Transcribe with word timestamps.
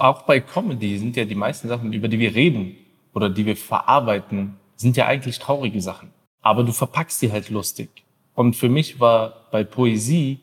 auch 0.00 0.22
bei 0.22 0.40
Comedy 0.40 0.98
sind 0.98 1.16
ja 1.16 1.24
die 1.24 1.34
meisten 1.34 1.68
Sachen, 1.68 1.92
über 1.92 2.08
die 2.08 2.18
wir 2.18 2.34
reden 2.34 2.76
oder 3.12 3.28
die 3.28 3.44
wir 3.46 3.56
verarbeiten, 3.56 4.56
sind 4.76 4.96
ja 4.96 5.06
eigentlich 5.06 5.38
traurige 5.38 5.80
Sachen. 5.80 6.10
Aber 6.40 6.64
du 6.64 6.72
verpackst 6.72 7.20
die 7.22 7.30
halt 7.30 7.50
lustig. 7.50 7.90
Und 8.34 8.56
für 8.56 8.68
mich 8.68 8.98
war 8.98 9.48
bei 9.50 9.64
Poesie 9.64 10.40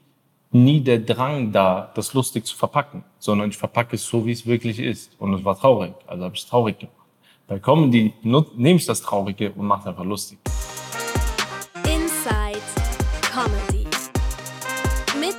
nie 0.52 0.82
der 0.82 1.00
Drang 1.00 1.52
da, 1.52 1.92
das 1.96 2.14
lustig 2.14 2.46
zu 2.46 2.56
verpacken, 2.56 3.04
sondern 3.18 3.50
ich 3.50 3.58
verpacke 3.58 3.96
es 3.96 4.06
so, 4.06 4.26
wie 4.26 4.32
es 4.32 4.46
wirklich 4.46 4.80
ist. 4.80 5.12
Und 5.20 5.34
es 5.34 5.44
war 5.44 5.60
traurig, 5.60 5.94
also 6.06 6.24
habe 6.24 6.36
ich 6.36 6.44
es 6.44 6.48
traurig 6.48 6.80
gemacht. 6.80 6.96
Bei 7.48 7.60
Comedy 7.60 8.14
nehme 8.22 8.78
ich 8.78 8.86
das 8.86 9.02
Traurige 9.02 9.52
und 9.54 9.66
mache 9.66 9.82
es 9.82 9.88
einfach 9.88 10.04
lustig. 10.04 10.38
Inside 11.86 12.62
Comedy 13.22 13.88
mit 15.20 15.38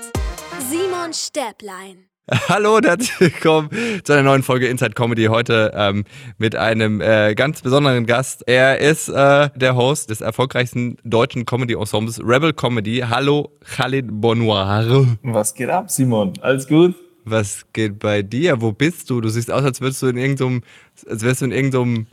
Simon 0.68 1.12
Stäblein. 1.12 2.08
Hallo 2.48 2.76
und 2.76 2.84
herzlich 2.84 3.18
willkommen 3.20 3.70
zu 4.04 4.12
einer 4.12 4.22
neuen 4.22 4.42
Folge 4.42 4.68
Inside 4.68 4.90
Comedy. 4.90 5.26
Heute 5.26 5.72
ähm, 5.74 6.04
mit 6.36 6.56
einem 6.56 7.00
äh, 7.00 7.34
ganz 7.34 7.62
besonderen 7.62 8.04
Gast. 8.04 8.44
Er 8.46 8.80
ist 8.80 9.08
äh, 9.08 9.48
der 9.56 9.76
Host 9.76 10.10
des 10.10 10.20
erfolgreichsten 10.20 10.98
deutschen 11.04 11.46
Comedy-Ensembles 11.46 12.20
Rebel 12.22 12.52
Comedy. 12.52 13.02
Hallo, 13.08 13.52
Khalid 13.60 14.08
Bonoir. 14.10 15.06
Was 15.22 15.54
geht 15.54 15.70
ab, 15.70 15.90
Simon? 15.90 16.34
Alles 16.42 16.68
gut? 16.68 16.94
Was 17.24 17.64
geht 17.72 17.98
bei 17.98 18.20
dir? 18.20 18.60
Wo 18.60 18.72
bist 18.72 19.08
du? 19.08 19.22
Du 19.22 19.30
siehst 19.30 19.50
aus, 19.50 19.64
als 19.64 19.80
würdest 19.80 20.02
du 20.02 20.08
in 20.08 20.18
irgendeinem, 20.18 20.62
als 21.08 21.24
wärst 21.24 21.40
du 21.40 21.46
in 21.46 21.52
irgendeinem 21.52 22.08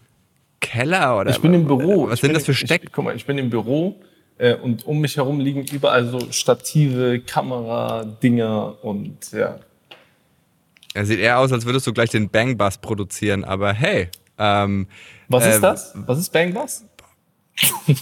Keller 0.62 1.20
oder 1.20 1.32
Ich 1.32 1.42
bin 1.42 1.54
im 1.54 1.68
Büro. 1.68 2.10
Was 2.10 2.22
sind 2.22 2.34
das 2.34 2.46
für 2.46 2.54
Steck? 2.54 2.84
Ich, 2.86 2.92
guck 2.94 3.04
mal, 3.04 3.18
ich 3.18 3.26
bin 3.26 3.38
im 3.38 3.50
Büro 3.50 4.00
äh, 4.38 4.56
und 4.56 4.88
um 4.88 5.02
mich 5.02 5.18
herum 5.18 5.42
liegen 5.42 5.66
überall 5.74 6.08
so 6.08 6.20
Stative, 6.32 7.20
Kamera, 7.20 8.06
Dinger 8.06 8.78
und 8.82 9.34
ja. 9.34 9.60
Er 10.96 11.06
sieht 11.06 11.20
eher 11.20 11.40
aus, 11.40 11.52
als 11.52 11.66
würdest 11.66 11.86
du 11.88 11.94
gleich 11.94 12.10
den 12.10 12.30
Bang 12.30 12.58
Bus 12.58 12.78
produzieren, 12.78 13.44
aber 13.44 13.74
hey. 13.74 14.08
Ähm, 14.38 14.88
Was 15.28 15.46
äh, 15.46 15.52
ist 15.56 15.62
das? 15.62 15.94
Was 15.96 16.18
ist 16.20 16.32
Bang 16.32 16.54
Bus? 16.54 16.86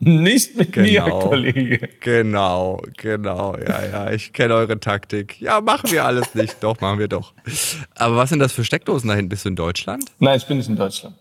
Nicht 0.00 0.56
mit 0.56 0.76
mir, 0.76 1.02
Genau. 1.02 1.18
Kollege. 1.20 1.88
Genau, 2.00 2.82
genau, 2.96 3.56
ja, 3.56 3.84
ja, 3.86 4.10
ich 4.12 4.32
kenne 4.32 4.54
eure 4.54 4.78
Taktik. 4.80 5.40
Ja, 5.40 5.60
machen 5.60 5.90
wir 5.90 6.04
alles 6.04 6.34
nicht. 6.34 6.62
Doch, 6.62 6.80
machen 6.80 6.98
wir 6.98 7.08
doch. 7.08 7.32
Aber 7.94 8.16
was 8.16 8.30
sind 8.30 8.40
das 8.40 8.52
für 8.52 8.64
Steckdosen 8.64 9.08
da 9.08 9.14
hinten? 9.14 9.28
Bist 9.28 9.44
du 9.44 9.50
in 9.50 9.56
Deutschland? 9.56 10.04
Nein, 10.18 10.36
ich 10.36 10.46
bin 10.46 10.56
nicht 10.58 10.68
in 10.68 10.76
Deutschland. 10.76 11.16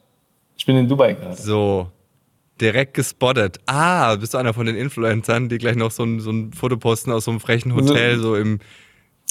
Ich 0.58 0.66
bin 0.66 0.76
in 0.76 0.88
Dubai 0.88 1.14
gerade. 1.14 1.36
So, 1.36 1.92
direkt 2.60 2.94
gespottet. 2.96 3.60
Ah, 3.68 4.16
bist 4.16 4.34
du 4.34 4.38
einer 4.40 4.54
von 4.54 4.66
den 4.66 4.76
Influencern, 4.76 5.50
die 5.50 5.58
gleich 5.60 5.76
noch 5.76 5.92
so 5.92 6.04
ein, 6.04 6.20
so 6.20 6.32
ein 6.32 6.52
Foto 6.54 6.78
posten 6.78 7.12
aus 7.12 7.26
so 7.26 7.32
einem 7.32 7.40
frechen 7.40 7.76
Hotel, 7.76 8.18
so 8.20 8.36
im, 8.36 8.60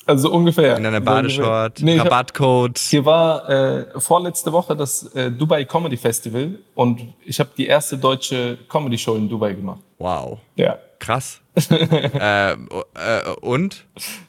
Also 0.07 0.33
ungefähr. 0.33 0.77
in 0.77 0.87
einer 0.87 1.01
Badeshort. 1.01 1.81
Nee, 1.81 1.95
ich 1.95 2.01
hab- 2.01 2.07
Rabattcode. 2.07 2.79
Hier 2.79 3.05
war 3.05 3.49
äh, 3.49 4.01
vorletzte 4.01 4.53
Woche 4.53 4.75
das 4.77 5.05
äh, 5.15 5.31
Dubai 5.31 5.65
Comedy 5.65 5.97
Festival 5.97 6.59
und 6.75 7.01
ich 7.25 7.39
habe 7.39 7.51
die 7.57 7.67
erste 7.67 7.97
deutsche 7.99 8.59
Comedy 8.69 8.99
Show 8.99 9.15
in 9.15 9.29
Dubai 9.29 9.53
gemacht. 9.55 9.81
Wow, 9.99 10.39
Ja. 10.57 10.77
krass. 10.99 11.41
äh, 11.71 12.53
äh, 12.53 12.57
und? 13.43 13.85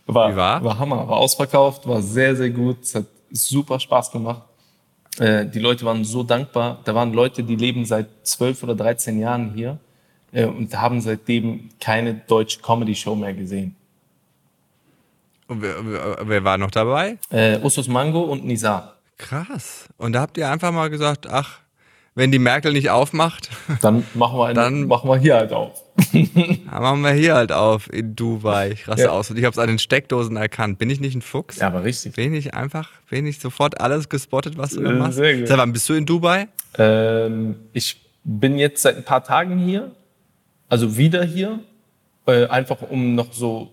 War, 0.05 0.31
Wie 0.31 0.35
war? 0.35 0.63
War 0.63 0.77
Hammer, 0.77 1.07
war 1.07 1.17
ausverkauft, 1.17 1.87
war 1.87 2.01
sehr, 2.01 2.35
sehr 2.35 2.49
gut. 2.49 2.81
Es 2.83 2.93
hat 2.95 3.05
super 3.31 3.79
Spaß 3.79 4.11
gemacht. 4.11 4.43
Äh, 5.19 5.45
die 5.47 5.59
Leute 5.59 5.85
waren 5.85 6.03
so 6.03 6.21
dankbar. 6.23 6.79
Da 6.83 6.93
waren 6.93 7.13
Leute, 7.13 7.43
die 7.43 7.55
leben 7.55 7.85
seit 7.85 8.07
12 8.23 8.63
oder 8.63 8.75
13 8.75 9.19
Jahren 9.19 9.53
hier 9.55 9.79
äh, 10.31 10.45
und 10.45 10.75
haben 10.79 11.01
seitdem 11.01 11.69
keine 11.79 12.13
deutsche 12.15 12.59
Comedy-Show 12.59 13.15
mehr 13.15 13.33
gesehen. 13.33 13.75
Und 15.47 15.61
wer, 15.61 15.75
wer, 15.83 16.17
wer 16.23 16.43
war 16.43 16.57
noch 16.57 16.71
dabei? 16.71 17.17
Äh, 17.29 17.59
Usus 17.59 17.87
Mango 17.87 18.21
und 18.21 18.45
Nizar. 18.45 18.95
Krass. 19.17 19.87
Und 19.97 20.13
da 20.13 20.21
habt 20.21 20.37
ihr 20.37 20.49
einfach 20.49 20.71
mal 20.71 20.89
gesagt, 20.89 21.27
ach, 21.29 21.59
wenn 22.15 22.31
die 22.31 22.39
Merkel 22.39 22.73
nicht 22.73 22.89
aufmacht, 22.89 23.49
Dann 23.81 24.03
machen 24.13 24.37
wir, 24.37 24.45
eine, 24.45 24.53
Dann- 24.55 24.87
machen 24.87 25.09
wir 25.09 25.17
hier 25.17 25.35
halt 25.35 25.51
auf. 25.51 25.81
dann 26.13 26.81
machen 26.81 27.01
wir 27.01 27.11
hier 27.11 27.35
halt 27.35 27.51
auf 27.51 27.91
in 27.91 28.15
Dubai. 28.15 28.71
Ich 28.71 28.87
raste 28.87 29.03
Ja. 29.03 29.09
aus 29.11 29.29
und 29.29 29.37
ich 29.37 29.45
habe 29.45 29.51
es 29.53 29.59
an 29.59 29.67
den 29.67 29.79
Steckdosen 29.79 30.35
erkannt. 30.37 30.79
Bin 30.79 30.89
ich 30.89 30.99
nicht 30.99 31.15
ein 31.15 31.21
Fuchs? 31.21 31.57
Ja, 31.59 31.67
aber 31.67 31.83
richtig. 31.83 32.15
Bin 32.15 32.33
ich 32.33 32.53
einfach, 32.55 32.89
bin 33.09 33.25
ich 33.27 33.39
sofort 33.39 33.79
alles 33.79 34.09
gespottet, 34.09 34.57
was 34.57 34.71
du 34.71 34.81
da 34.81 34.89
Äh, 34.91 34.93
machst? 34.93 35.15
sehr 35.17 35.37
gut. 35.37 35.47
Seit 35.47 35.57
wann 35.57 35.71
bist 35.73 35.87
du 35.89 35.93
in 35.93 36.05
Dubai? 36.05 36.47
Ähm, 36.77 37.55
ich 37.73 38.01
bin 38.23 38.57
jetzt 38.57 38.81
seit 38.81 38.97
ein 38.97 39.03
paar 39.03 39.23
Tagen 39.23 39.59
hier, 39.59 39.91
also 40.69 40.97
wieder 40.97 41.23
hier, 41.23 41.59
äh, 42.25 42.47
einfach 42.47 42.77
um 42.89 43.13
noch 43.15 43.31
so 43.33 43.71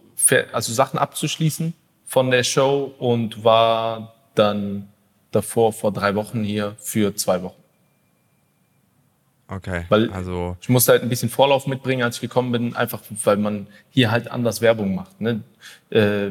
also 0.53 0.73
Sachen 0.73 0.99
abzuschließen 0.99 1.75
von 2.07 2.31
der 2.31 2.45
Show 2.45 2.93
und 2.99 3.45
war 3.45 4.15
dann 4.35 4.89
davor 5.31 5.73
vor 5.73 5.93
drei 5.93 6.15
Wochen 6.15 6.43
hier 6.43 6.77
für 6.79 7.15
zwei 7.15 7.43
Wochen. 7.43 7.61
Okay. 9.49 9.85
Weil- 9.89 10.11
also, 10.13 10.57
Ich 10.61 10.69
musste 10.69 10.93
halt 10.93 11.03
ein 11.03 11.09
bisschen 11.09 11.29
Vorlauf 11.29 11.67
mitbringen, 11.67 12.03
als 12.03 12.17
ich 12.17 12.21
gekommen 12.21 12.53
bin, 12.53 12.77
einfach 12.77 13.01
weil 13.25 13.37
man 13.37 13.67
hier 13.91 14.11
halt 14.11 14.31
anders 14.31 14.61
Werbung 14.61 14.95
macht. 14.95 15.21
Ne? 15.21 15.43
Äh, 15.91 16.31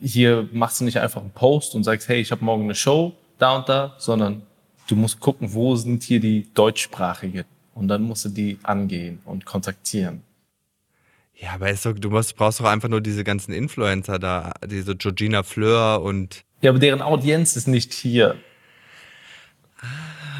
hier 0.00 0.48
machst 0.52 0.80
du 0.80 0.84
nicht 0.84 0.98
einfach 1.00 1.20
einen 1.22 1.30
Post 1.30 1.74
und 1.74 1.84
sagst, 1.84 2.08
hey, 2.08 2.20
ich 2.20 2.30
habe 2.30 2.44
morgen 2.44 2.64
eine 2.64 2.74
Show 2.74 3.12
da 3.38 3.56
und 3.56 3.68
da, 3.68 3.94
sondern 3.98 4.42
du 4.88 4.96
musst 4.96 5.20
gucken, 5.20 5.52
wo 5.54 5.74
sind 5.76 6.02
hier 6.02 6.20
die 6.20 6.48
deutschsprachigen 6.52 7.44
und 7.74 7.88
dann 7.88 8.02
musst 8.02 8.26
du 8.26 8.28
die 8.28 8.58
angehen 8.62 9.20
und 9.24 9.44
kontaktieren. 9.46 10.22
Ja, 11.42 11.52
aber 11.54 11.72
doch, 11.72 11.92
du 11.98 12.10
musst, 12.10 12.36
brauchst 12.36 12.60
doch 12.60 12.66
einfach 12.66 12.88
nur 12.88 13.00
diese 13.00 13.24
ganzen 13.24 13.52
Influencer 13.52 14.18
da, 14.18 14.52
diese 14.66 14.94
Georgina 14.96 15.42
Fleur 15.42 16.02
und 16.02 16.44
Ja, 16.60 16.70
aber 16.70 16.78
deren 16.78 17.00
Audienz 17.02 17.56
ist 17.56 17.66
nicht 17.66 17.92
hier. 17.94 18.36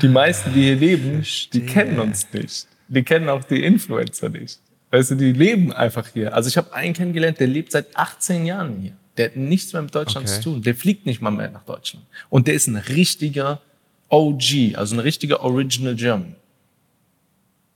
Die 0.02 0.08
meisten, 0.08 0.52
die 0.52 0.62
hier 0.62 0.76
leben, 0.76 1.24
die 1.52 1.64
kennen 1.66 1.98
uns 1.98 2.26
nicht. 2.32 2.66
Die 2.88 3.02
kennen 3.02 3.28
auch 3.28 3.44
die 3.44 3.62
Influencer 3.62 4.28
nicht. 4.28 4.60
Weißt 4.90 5.12
du, 5.12 5.14
die 5.14 5.32
leben 5.32 5.72
einfach 5.72 6.08
hier. 6.08 6.34
Also 6.34 6.48
ich 6.48 6.56
habe 6.56 6.72
einen 6.74 6.94
kennengelernt, 6.94 7.38
der 7.38 7.46
lebt 7.46 7.70
seit 7.72 7.96
18 7.96 8.44
Jahren 8.44 8.78
hier. 8.80 8.92
Der 9.16 9.26
hat 9.26 9.36
nichts 9.36 9.72
mehr 9.72 9.82
mit 9.82 9.94
Deutschland 9.94 10.26
Okay. 10.26 10.36
zu 10.40 10.50
tun. 10.50 10.62
Der 10.62 10.74
fliegt 10.74 11.06
nicht 11.06 11.20
mal 11.22 11.30
mehr 11.30 11.50
nach 11.50 11.62
Deutschland. 11.64 12.04
Und 12.28 12.48
der 12.48 12.54
ist 12.54 12.66
ein 12.66 12.76
richtiger 12.76 13.60
OG, 14.08 14.74
also 14.74 14.96
ein 14.96 15.00
richtiger 15.00 15.40
Original 15.42 15.94
German. 15.94 16.34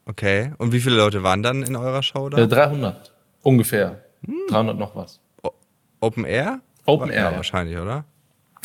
okay. 0.07 0.53
Und 0.59 0.73
wie 0.73 0.81
viele 0.81 0.97
Leute 0.97 1.23
waren 1.23 1.43
dann 1.43 1.63
in 1.63 1.77
eurer 1.77 2.03
Show 2.03 2.29
da? 2.29 2.39
Äh, 2.39 2.49
300 2.49 3.13
ungefähr. 3.45 4.01
300 4.49 4.77
noch 4.77 4.97
was. 4.97 5.21
Open 6.01 6.25
Air? 6.25 6.61
Open 6.87 7.11
Air, 7.11 7.31
ja. 7.31 7.37
wahrscheinlich, 7.37 7.79
oder? 7.79 8.05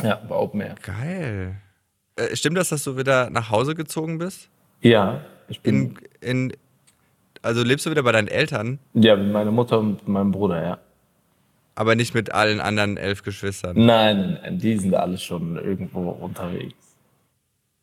Ja, 0.02 0.22
war 0.28 0.40
Open 0.42 0.62
Air. 0.62 0.76
Geil. 0.82 1.56
Äh, 2.16 2.36
stimmt 2.36 2.58
das, 2.58 2.70
dass 2.70 2.84
du 2.84 2.98
wieder 2.98 3.30
nach 3.30 3.50
Hause 3.50 3.76
gezogen 3.76 4.18
bist? 4.18 4.50
Ja, 4.82 5.22
ich 5.48 5.62
bin 5.62 5.96
In, 6.22 6.50
in, 6.50 6.54
also 7.42 7.64
lebst 7.64 7.86
du 7.86 7.92
wieder 7.92 8.04
bei 8.04 8.12
deinen 8.12 8.28
Eltern, 8.28 8.80
ja, 8.94 9.16
mit 9.16 9.32
meiner 9.32 9.52
Mutter 9.52 9.80
und 9.80 10.08
meinem 10.08 10.32
Bruder, 10.32 10.62
ja. 10.62 10.78
aber 11.76 11.96
nicht 11.96 12.14
mit 12.14 12.34
allen 12.34 12.60
anderen 12.60 12.98
elf 12.98 13.24
Geschwistern. 13.24 13.86
Nein, 13.86 14.40
die 14.52 14.78
sind 14.78 14.96
alle 14.96 15.18
schon 15.18 15.58
irgendwo 15.58 16.10
unterwegs. 16.10 16.89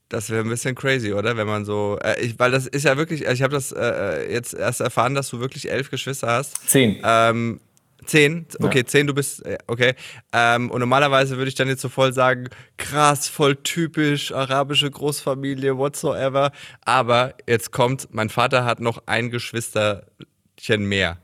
Das 0.08 0.30
wäre 0.30 0.42
ein 0.44 0.48
bisschen 0.48 0.74
crazy, 0.76 1.12
oder? 1.12 1.36
Wenn 1.36 1.48
man 1.48 1.64
so, 1.64 1.98
äh, 2.02 2.20
ich, 2.20 2.38
weil 2.38 2.50
das 2.52 2.66
ist 2.68 2.84
ja 2.84 2.96
wirklich, 2.96 3.24
ich 3.24 3.42
habe 3.42 3.52
das 3.54 3.72
äh, 3.72 4.32
jetzt 4.32 4.54
erst 4.54 4.80
erfahren, 4.80 5.14
dass 5.16 5.30
du 5.30 5.40
wirklich 5.40 5.68
elf 5.70 5.90
Geschwister 5.90 6.28
hast. 6.28 6.68
Zehn. 6.70 7.00
Ähm, 7.02 7.60
zehn? 8.04 8.46
Okay, 8.60 8.78
Ja. 8.78 8.86
zehn, 8.86 9.08
du 9.08 9.14
bist, 9.14 9.44
äh, 9.44 9.58
okay. 9.66 9.94
Ähm, 10.32 10.70
und 10.70 10.78
normalerweise 10.78 11.36
würde 11.38 11.48
ich 11.48 11.56
dann 11.56 11.66
jetzt 11.66 11.80
so 11.82 11.88
voll 11.88 12.12
sagen, 12.12 12.48
krass, 12.76 13.26
voll 13.26 13.56
typisch, 13.56 14.30
arabische 14.32 14.88
Großfamilie, 14.88 15.76
whatsoever. 15.76 16.52
Aber 16.84 17.34
jetzt 17.48 17.72
kommt, 17.72 18.06
mein 18.14 18.28
Vater 18.28 18.64
hat 18.64 18.78
noch 18.78 19.02
ein 19.06 19.30
Geschwisterchen 19.30 20.86
mehr. 20.86 21.18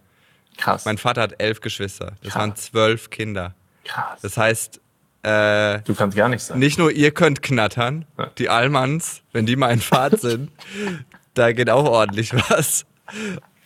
Krass. 0.58 0.84
Mein 0.84 0.98
Vater 0.98 1.22
hat 1.22 1.34
elf 1.40 1.60
Geschwister. 1.60 2.14
Das 2.22 2.32
Krass. 2.32 2.40
waren 2.40 2.56
zwölf 2.56 3.10
Kinder. 3.10 3.54
Krass. 3.84 4.20
Das 4.22 4.36
heißt, 4.36 4.80
äh, 5.22 5.80
du 5.82 5.94
kannst 5.94 6.16
gar 6.16 6.28
nicht 6.28 6.42
sagen. 6.42 6.60
nicht 6.60 6.78
nur 6.78 6.90
ihr 6.90 7.10
könnt 7.12 7.42
knattern, 7.42 8.04
Ja. 8.18 8.30
die 8.38 8.48
Allmanns, 8.48 9.22
wenn 9.32 9.46
die 9.46 9.56
mal 9.56 9.70
in 9.72 9.80
Fahrt 9.80 10.20
sind, 10.20 10.50
da 11.34 11.52
geht 11.52 11.70
auch 11.70 11.84
ordentlich 11.88 12.32
was. 12.50 12.84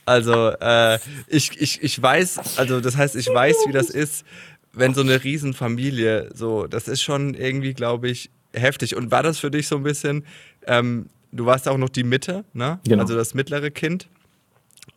Also, 0.05 0.51
äh, 0.61 0.99
ich, 1.27 1.61
ich, 1.61 1.83
ich 1.83 2.01
weiß, 2.01 2.59
also 2.59 2.81
das 2.81 2.97
heißt, 2.97 3.17
ich 3.17 3.29
weiß, 3.29 3.57
wie 3.67 3.73
das 3.73 3.91
ist, 3.91 4.25
wenn 4.73 4.95
so 4.95 5.01
eine 5.01 5.25
Riesenfamilie, 5.25 6.31
so, 6.35 6.67
das 6.67 6.87
ist 6.89 7.03
schon 7.03 7.35
irgendwie, 7.35 7.75
glaube 7.75 8.09
ich, 8.09 8.31
heftig. 8.53 8.95
Und 8.95 9.11
war 9.11 9.23
das 9.23 9.39
für 9.39 9.51
dich 9.51 9.67
so 9.69 9.77
ein 9.77 9.83
bisschen, 9.83 10.25
ähm, 10.67 11.09
du 11.33 11.47
warst 11.47 11.67
auch 11.69 11.79
noch 11.79 11.89
die 11.89 12.05
Mitte, 12.05 12.45
ne? 12.53 12.79
Genau. 12.87 13.03
Also 13.03 13.17
das 13.17 13.35
mittlere 13.35 13.71
Kind. 13.71 14.09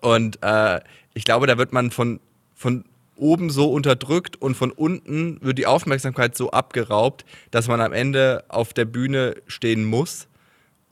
Und 0.01 0.39
äh, 0.44 0.80
ich 1.13 1.24
glaube, 1.24 1.48
da 1.48 1.57
wird 1.57 1.74
man 1.74 1.92
von, 1.92 2.19
von 2.56 2.86
oben 3.19 3.50
so 3.50 3.71
unterdrückt 3.71 4.42
und 4.42 4.56
von 4.56 4.71
unten 4.71 5.38
wird 5.42 5.57
die 5.57 5.68
Aufmerksamkeit 5.68 6.36
so 6.36 6.51
abgeraubt, 6.51 7.25
dass 7.51 7.68
man 7.68 7.81
am 7.81 7.94
Ende 7.94 8.44
auf 8.48 8.74
der 8.74 8.86
Bühne 8.86 9.36
stehen 9.48 9.86
muss, 9.86 10.27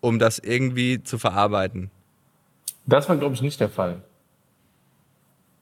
um 0.02 0.20
das 0.20 0.40
irgendwie 0.40 1.04
zu 1.04 1.18
verarbeiten. 1.18 1.90
Das 2.86 3.10
war, 3.10 3.18
glaube 3.18 3.36
ich, 3.36 3.42
nicht 3.42 3.60
der 3.60 3.70
Fall. 3.70 4.02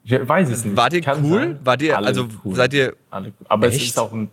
Ich 0.03 0.12
weiß 0.12 0.50
es 0.51 0.63
nicht. 0.65 0.77
Wart 0.77 0.94
ihr 0.94 1.01
Kann 1.01 1.23
cool? 1.25 1.39
sein. 1.39 1.59
Wart 1.63 1.81
ihr- 1.81 1.97
Alle 1.97 2.07
also 2.07 2.27
cool. 2.44 2.56
seid 2.56 2.73
ihr- 2.73 2.95
Alle. 3.09 3.33
Aber 3.47 3.68
es 3.68 3.75
Echt? 3.75 3.85
ist 3.88 4.00
auch 4.00 4.13
ein, 4.13 4.29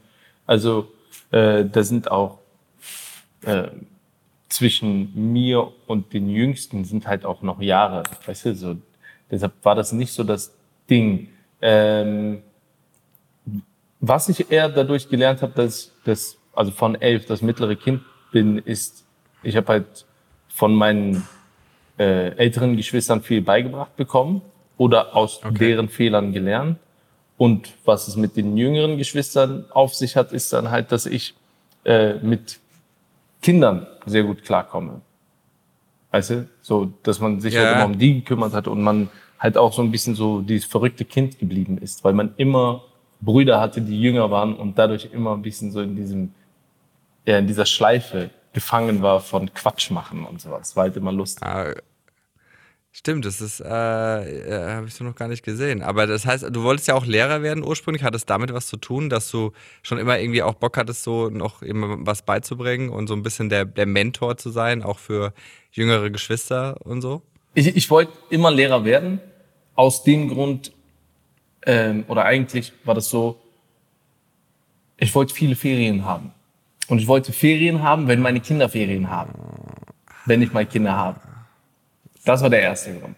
also 0.46 0.92
äh, 1.30 1.64
da 1.64 1.82
sind 1.82 2.10
auch 2.10 2.38
äh, 3.44 3.68
zwischen 4.50 5.32
mir 5.32 5.72
und 5.86 6.12
den 6.12 6.28
Jüngsten 6.28 6.84
sind 6.84 7.06
halt 7.06 7.24
auch 7.24 7.40
noch 7.42 7.60
Jahre, 7.62 8.02
weißt 8.26 8.44
du, 8.46 8.54
so. 8.54 8.76
Deshalb 9.30 9.52
war 9.62 9.74
das 9.74 9.92
nicht 9.92 10.12
so 10.12 10.24
das 10.24 10.52
Ding. 10.90 11.28
Ähm, 11.62 12.42
was 14.00 14.28
ich 14.28 14.50
eher 14.50 14.68
dadurch 14.68 15.08
gelernt 15.08 15.42
habe, 15.42 15.52
dass 15.54 15.92
das 16.04 16.36
also 16.54 16.70
von 16.72 17.00
elf 17.00 17.26
das 17.26 17.40
mittlere 17.40 17.76
Kind 17.76 18.02
bin, 18.32 18.58
ist, 18.58 19.04
ich 19.42 19.56
habe 19.56 19.68
halt 19.68 20.04
von 20.48 20.74
meinen 20.74 21.26
äh, 21.98 22.36
älteren 22.36 22.76
Geschwistern 22.76 23.22
viel 23.22 23.40
beigebracht 23.42 23.96
bekommen 23.96 24.42
oder 24.76 25.14
aus 25.16 25.40
Okay. 25.44 25.56
deren 25.58 25.88
Fehlern 25.88 26.32
gelernt. 26.32 26.78
Und 27.38 27.72
was 27.84 28.08
es 28.08 28.16
mit 28.16 28.36
den 28.36 28.56
jüngeren 28.56 28.98
Geschwistern 28.98 29.64
auf 29.70 29.94
sich 29.94 30.16
hat, 30.16 30.32
ist 30.32 30.52
dann 30.52 30.70
halt, 30.70 30.92
dass 30.92 31.06
ich 31.06 31.34
äh, 31.84 32.14
mit 32.14 32.58
Kindern 33.40 33.86
sehr 34.06 34.24
gut 34.24 34.44
klarkomme. 34.44 35.00
Weißt 36.10 36.30
du? 36.30 36.48
So, 36.60 36.92
dass 37.02 37.20
man 37.20 37.40
sich 37.40 37.54
Ja. 37.54 37.68
auch 37.68 37.72
immer 37.76 37.84
um 37.86 37.98
die 37.98 38.14
gekümmert 38.14 38.52
hat 38.52 38.68
und 38.68 38.82
man 38.82 39.08
halt 39.42 39.58
auch 39.58 39.72
so 39.72 39.82
ein 39.82 39.90
bisschen 39.90 40.14
so 40.14 40.40
dieses 40.40 40.66
verrückte 40.66 41.04
Kind 41.04 41.38
geblieben 41.40 41.76
ist, 41.78 42.04
weil 42.04 42.12
man 42.12 42.32
immer 42.36 42.84
Brüder 43.20 43.60
hatte, 43.60 43.80
die 43.80 44.00
jünger 44.00 44.30
waren 44.30 44.54
und 44.54 44.78
dadurch 44.78 45.08
immer 45.12 45.32
ein 45.34 45.42
bisschen 45.42 45.72
so 45.72 45.80
in 45.80 45.96
diesem, 45.96 46.32
ja, 47.26 47.38
in 47.38 47.48
dieser 47.48 47.66
Schleife 47.66 48.30
gefangen 48.52 49.02
war 49.02 49.20
von 49.20 49.52
Quatsch 49.52 49.90
machen 49.90 50.24
und 50.24 50.40
sowas. 50.40 50.76
War 50.76 50.84
halt 50.84 50.96
immer 50.96 51.10
lustig. 51.10 51.42
Ah, 51.44 51.72
stimmt, 52.92 53.24
das 53.24 53.40
ist, 53.40 53.58
äh, 53.60 53.64
äh, 53.64 54.74
habe 54.74 54.86
ich 54.86 54.94
so 54.94 55.02
noch 55.02 55.16
gar 55.16 55.26
nicht 55.26 55.44
gesehen. 55.44 55.82
Aber 55.82 56.06
das 56.06 56.24
heißt, 56.24 56.44
du 56.50 56.62
wolltest 56.62 56.86
ja 56.86 56.94
auch 56.94 57.06
Lehrer 57.06 57.42
werden 57.42 57.64
ursprünglich. 57.64 58.04
Hat 58.04 58.14
es 58.14 58.26
damit 58.26 58.52
was 58.52 58.68
zu 58.68 58.76
tun, 58.76 59.10
dass 59.10 59.28
du 59.28 59.52
schon 59.82 59.98
immer 59.98 60.20
irgendwie 60.20 60.42
auch 60.42 60.54
Bock 60.54 60.76
hattest, 60.76 61.02
so 61.02 61.30
noch 61.30 61.62
immer 61.62 61.96
was 62.06 62.22
beizubringen 62.22 62.90
und 62.90 63.08
so 63.08 63.14
ein 63.14 63.24
bisschen 63.24 63.48
der, 63.48 63.64
der 63.64 63.86
Mentor 63.86 64.36
zu 64.36 64.50
sein, 64.50 64.84
auch 64.84 65.00
für 65.00 65.32
jüngere 65.72 66.10
Geschwister 66.10 66.76
und 66.84 67.02
so? 67.02 67.22
Ich, 67.54 67.76
ich 67.76 67.90
wollte 67.90 68.12
immer 68.30 68.50
Lehrer 68.50 68.84
werden. 68.84 69.20
Aus 69.74 70.04
dem 70.04 70.28
Grund, 70.28 70.72
ähm, 71.66 72.04
oder 72.08 72.24
eigentlich 72.24 72.72
war 72.84 72.94
das 72.94 73.08
so, 73.08 73.40
ich 74.96 75.14
wollte 75.14 75.34
viele 75.34 75.56
Ferien 75.56 76.04
haben. 76.04 76.32
Und 76.88 76.98
ich 76.98 77.06
wollte 77.06 77.32
Ferien 77.32 77.82
haben, 77.82 78.08
wenn 78.08 78.20
meine 78.20 78.40
Kinder 78.40 78.68
Ferien 78.68 79.10
haben. 79.10 79.32
Wenn 80.26 80.42
ich 80.42 80.52
mal 80.52 80.66
Kinder 80.66 80.92
habe. 80.92 81.20
Das 82.24 82.42
war 82.42 82.50
der 82.50 82.62
erste 82.62 82.94
Grund. 82.98 83.16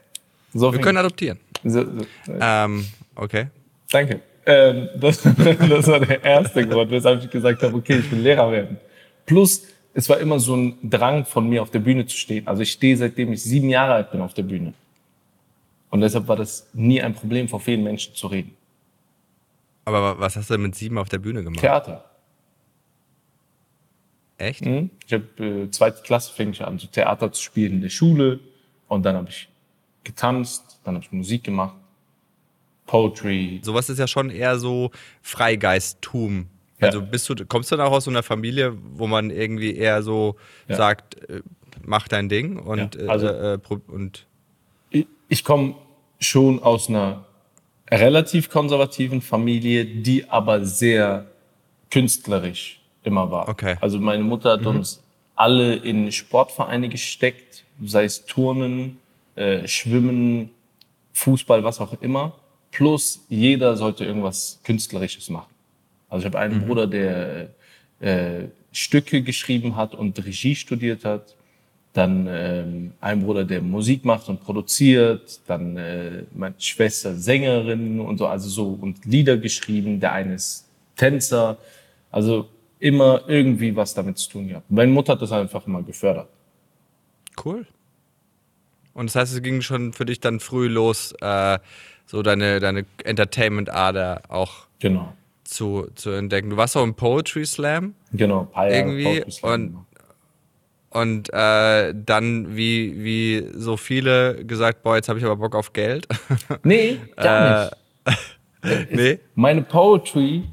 So 0.53 0.73
Wir 0.73 0.81
können 0.81 0.99
adoptieren. 0.99 1.39
so, 1.65 1.83
so, 1.83 2.07
Ähm, 2.41 2.87
okay. 3.17 3.49
Danke. 3.91 4.21
Ähm, 4.47 4.89
das, 4.97 5.23
das 5.69 5.87
war 5.89 6.01
der 6.01 6.23
erste 6.23 6.67
Grund, 6.67 6.91
weshalb 6.91 7.23
ich 7.25 7.31
gesagt 7.31 7.63
habe, 7.63 7.77
okay, 7.77 7.99
ich 7.99 8.11
will 8.11 8.21
Lehrer 8.21 8.51
werden. 8.53 8.79
Plus, 9.27 9.63
es 9.95 10.09
war 10.09 10.19
immer 10.19 10.39
so 10.39 10.57
ein 10.57 10.79
Drang 10.83 11.25
von 11.25 11.49
mir, 11.49 11.63
auf 11.63 11.71
der 11.71 11.79
Bühne 11.79 12.07
zu 12.07 12.17
stehen. 12.17 12.47
Also 12.47 12.63
ich 12.63 12.73
stehe, 12.73 12.97
seitdem 12.97 13.33
ich 13.33 13.43
sieben 13.43 13.69
Jahre 13.69 13.95
alt 13.95 14.11
bin, 14.11 14.21
auf 14.21 14.35
der 14.35 14.43
Bühne. 14.43 14.75
Und 15.95 16.01
deshalb 16.01 16.27
war 16.27 16.35
das 16.35 16.69
nie 16.73 17.01
ein 17.01 17.15
Problem, 17.15 17.47
vor 17.49 17.61
vielen 17.61 17.85
Menschen 17.85 18.17
zu 18.17 18.27
reden. 18.27 18.57
Aber 19.85 20.03
wa- 20.03 20.17
was 20.19 20.35
hast 20.35 20.51
du 20.51 20.55
denn 20.55 20.63
mit 20.63 20.75
sieben 20.75 20.99
auf 20.99 21.09
der 21.09 21.19
Bühne 21.19 21.45
gemacht? 21.45 21.61
Theater. 21.61 22.05
Echt? 24.39 24.65
Mhm. 24.67 24.91
Ich 25.07 25.13
habe 25.13 25.25
äh, 25.39 25.71
zweite 25.71 26.03
Klasse 26.03 26.33
fing 26.33 26.51
ich 26.51 26.65
an, 26.65 26.81
so 26.81 26.89
Theater 26.89 27.31
zu 27.31 27.41
spielen 27.41 27.75
in 27.75 27.81
der 27.81 27.91
Schule. 27.91 28.41
Und 28.89 29.05
dann 29.05 29.15
habe 29.15 29.29
ich 29.31 29.49
getanzt, 30.03 30.81
dann 30.83 30.97
habe 30.97 31.05
ich 31.05 31.13
Musik 31.13 31.45
gemacht, 31.45 31.77
Poetry. 32.87 33.61
Sowas 33.63 33.89
ist 33.89 33.99
ja 34.01 34.09
schon 34.09 34.31
eher 34.31 34.59
so 34.59 34.91
Freigeisttum. 35.23 36.49
Ja. 36.81 36.89
Also 36.89 37.03
bist 37.03 37.29
du, 37.29 37.37
kommst 37.47 37.71
du 37.71 37.77
dann 37.77 37.87
auch 37.87 37.93
aus 37.93 38.03
so 38.03 38.11
einer 38.11 38.25
Familie, 38.25 38.77
wo 38.97 39.07
man 39.07 39.31
irgendwie 39.31 39.77
eher 39.77 40.03
so 40.03 40.35
Ja. 40.67 40.75
sagt, 40.75 41.23
äh, 41.31 41.41
mach 41.85 42.09
dein 42.09 42.29
Ding 42.29 42.59
und, 42.59 42.97
Ja, 42.97 43.07
also- 43.07 43.29
äh, 43.29 43.55
äh, 43.55 43.59
und 43.87 44.27
ich, 44.91 45.07
ich 45.29 45.45
komme 45.45 45.77
schon 46.25 46.63
aus 46.63 46.89
einer 46.89 47.25
relativ 47.91 48.51
konservativen 48.51 49.21
Familie, 49.21 49.85
die 49.85 50.29
aber 50.29 50.65
sehr 50.65 51.27
künstlerisch 51.91 52.81
immer 53.03 53.31
war. 53.31 53.49
Okay. 53.49 53.77
Also 53.81 53.99
meine 54.01 54.25
Mutter 54.25 54.53
hat 54.53 54.67
uns 54.67 55.03
alle 55.37 55.75
in 55.77 56.11
Sportvereine 56.11 56.89
gesteckt, 56.89 57.65
sei 57.83 58.05
es 58.05 58.25
Turnen, 58.25 58.99
äh, 59.37 59.67
Schwimmen, 59.67 60.51
Fußball, 61.13 61.63
was 61.65 61.81
auch 61.81 62.01
immer. 62.01 62.33
Plus 62.71 63.25
jeder 63.29 63.77
sollte 63.77 64.05
irgendwas 64.05 64.61
Künstlerisches 64.65 65.31
machen. 65.31 65.53
Also 66.09 66.23
ich 66.23 66.27
habe 66.27 66.39
einen 66.39 66.67
Bruder, 66.67 66.87
der 66.87 67.51
äh, 68.01 68.49
Stücke 68.73 69.23
geschrieben 69.23 69.77
hat 69.77 69.95
und 69.95 70.25
Regie 70.25 70.57
studiert 70.57 71.05
hat. 71.05 71.37
Dann 71.95 72.27
ähm, 72.29 72.93
ein 73.01 73.23
Bruder, 73.23 73.45
der 73.45 73.63
Musik 73.63 74.05
macht 74.05 74.29
und 74.29 74.43
produziert. 74.45 75.41
Dann 75.47 75.77
äh, 75.77 76.25
meine 76.35 76.55
Schwester 76.59 77.15
Sängerin 77.15 78.01
und 78.01 78.19
so, 78.19 78.27
also 78.27 78.49
so 78.49 78.79
und 78.81 79.05
Lieder 79.07 79.37
geschrieben. 79.39 80.01
Der 80.01 80.13
eine 80.13 80.35
ist 80.35 80.69
Tänzer. 80.97 81.57
Also 82.11 82.49
immer 82.81 83.23
irgendwie 83.29 83.75
was 83.75 83.95
damit 83.95 84.19
zu 84.19 84.29
tun 84.31 84.49
gehabt. 84.49 84.71
Meine 84.71 84.91
Mutter 84.93 85.13
hat 85.15 85.23
das 85.23 85.33
einfach 85.33 85.67
immer 85.67 85.83
gefördert. 85.83 86.29
cool. 87.45 87.67
Und 88.93 89.07
das 89.07 89.17
heißt, 89.17 89.35
es 89.35 89.43
ging 89.43 89.61
schon 89.63 89.93
für 89.93 90.05
dich 90.05 90.21
dann 90.21 90.39
früh 90.39 90.69
los, 90.69 91.15
äh, 91.21 91.59
so 92.07 92.23
deine, 92.23 92.61
deine 92.61 92.85
Entertainment-Ader 93.05 94.23
auch 94.29 94.67
Genau. 94.79 95.13
zu, 95.43 95.89
zu 95.97 96.11
entdecken. 96.11 96.51
Du 96.51 96.57
warst 96.57 96.77
auch 96.77 96.85
im 96.85 96.95
Poetry 96.95 97.45
Slam 97.47 97.95
Genau. 98.13 98.49
Jahre 98.55 98.73
Irgendwie 98.77 99.05
Poetry 99.05 99.31
Slam 99.33 99.53
und- 99.53 99.67
gemacht. 99.69 99.84
Und 100.95 101.33
äh, 101.33 101.93
dann, 101.95 102.57
wie, 102.57 103.05
wie 103.05 103.49
so 103.55 103.77
viele, 103.77 104.45
gesagt, 104.45 104.83
boah, 104.83 104.97
jetzt 104.97 105.09
habe 105.09 105.19
ich 105.19 105.25
aber 105.25 105.37
Bock 105.37 105.55
auf 105.55 105.73
Geld. 105.73 106.07
Nee, 106.63 106.99
gar 107.17 107.71
nicht. 108.07 108.91
nee? 108.91 109.19
meine 109.35 109.63
Poetry 109.63 110.45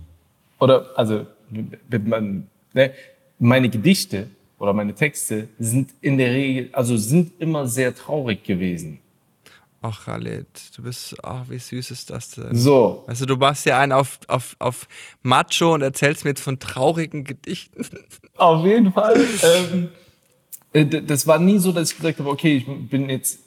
oder 0.60 0.88
also 0.96 1.26
ne, 1.50 2.92
meine 3.40 3.70
Gedichte 3.70 4.28
oder 4.58 4.74
meine 4.74 4.94
Texte 4.96 5.48
sind 5.60 5.92
in 6.02 6.18
der 6.18 6.32
Regel, 6.32 6.70
also 6.74 6.98
sind 6.98 7.40
immer 7.40 7.68
sehr 7.68 7.96
traurig 7.96 8.44
gewesen. 8.44 9.00
Ach, 9.84 10.06
Khaled, 10.06 10.46
du 10.78 10.84
bist, 10.84 11.16
ach, 11.24 11.46
wie 11.50 11.58
süß 11.58 11.90
ist 11.90 12.12
das 12.12 12.32
denn? 12.32 12.56
So, 12.56 13.04
Weißt 13.08 13.28
du, 13.28 13.36
machst 13.36 13.66
ja 13.66 13.80
einen 13.80 13.92
auf, 13.92 14.20
auf, 14.28 14.56
auf 14.60 14.88
Macho 15.24 15.74
und 15.74 15.82
erzählst 15.82 16.24
mir 16.24 16.32
jetzt 16.32 16.42
von 16.42 16.60
traurigen 16.60 17.24
Gedichten. 17.24 17.84
auf 18.38 18.64
jeden 18.64 18.94
Fall. 18.94 19.16
ähm, 19.44 19.86
äh, 19.86 20.01
das 20.74 21.28
war 21.28 21.40
nie 21.40 21.58
so, 21.58 21.72
dass 21.72 21.92
ich 21.92 21.98
gesagt 21.98 22.20
habe, 22.20 22.30
okay, 22.30 22.58
ich 22.58 22.66
bin 22.90 23.10
jetzt, 23.10 23.40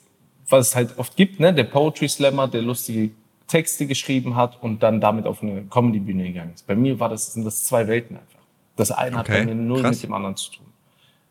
was 0.49 0.69
es 0.69 0.75
halt 0.75 0.97
oft 0.97 1.15
gibt, 1.15 1.39
ne, 1.39 1.53
der 1.53 1.63
Poetry 1.63 2.07
Slammer, 2.07 2.47
der 2.47 2.61
lustige 2.61 3.11
Texte 3.47 3.87
geschrieben 3.87 4.35
hat 4.35 4.61
und 4.61 4.81
dann 4.83 5.01
damit 5.01 5.25
auf 5.25 5.41
eine 5.41 5.63
Comedy-Bühne 5.63 6.25
gegangen 6.25 6.51
ist. 6.53 6.67
Bei 6.67 6.75
mir 6.75 6.99
war 6.99 7.09
das, 7.09 7.33
sind 7.33 7.45
das 7.45 7.65
zwei 7.65 7.87
Welten 7.87 8.17
einfach. 8.17 8.39
Das 8.75 8.91
eine 8.91 9.17
hat 9.17 9.29
Okay, 9.29 9.39
bei 9.39 9.45
mir 9.45 9.55
null 9.55 9.81
krass. 9.81 9.95
mit 9.97 10.03
dem 10.03 10.13
anderen 10.13 10.35
zu 10.35 10.51
tun. 10.51 10.65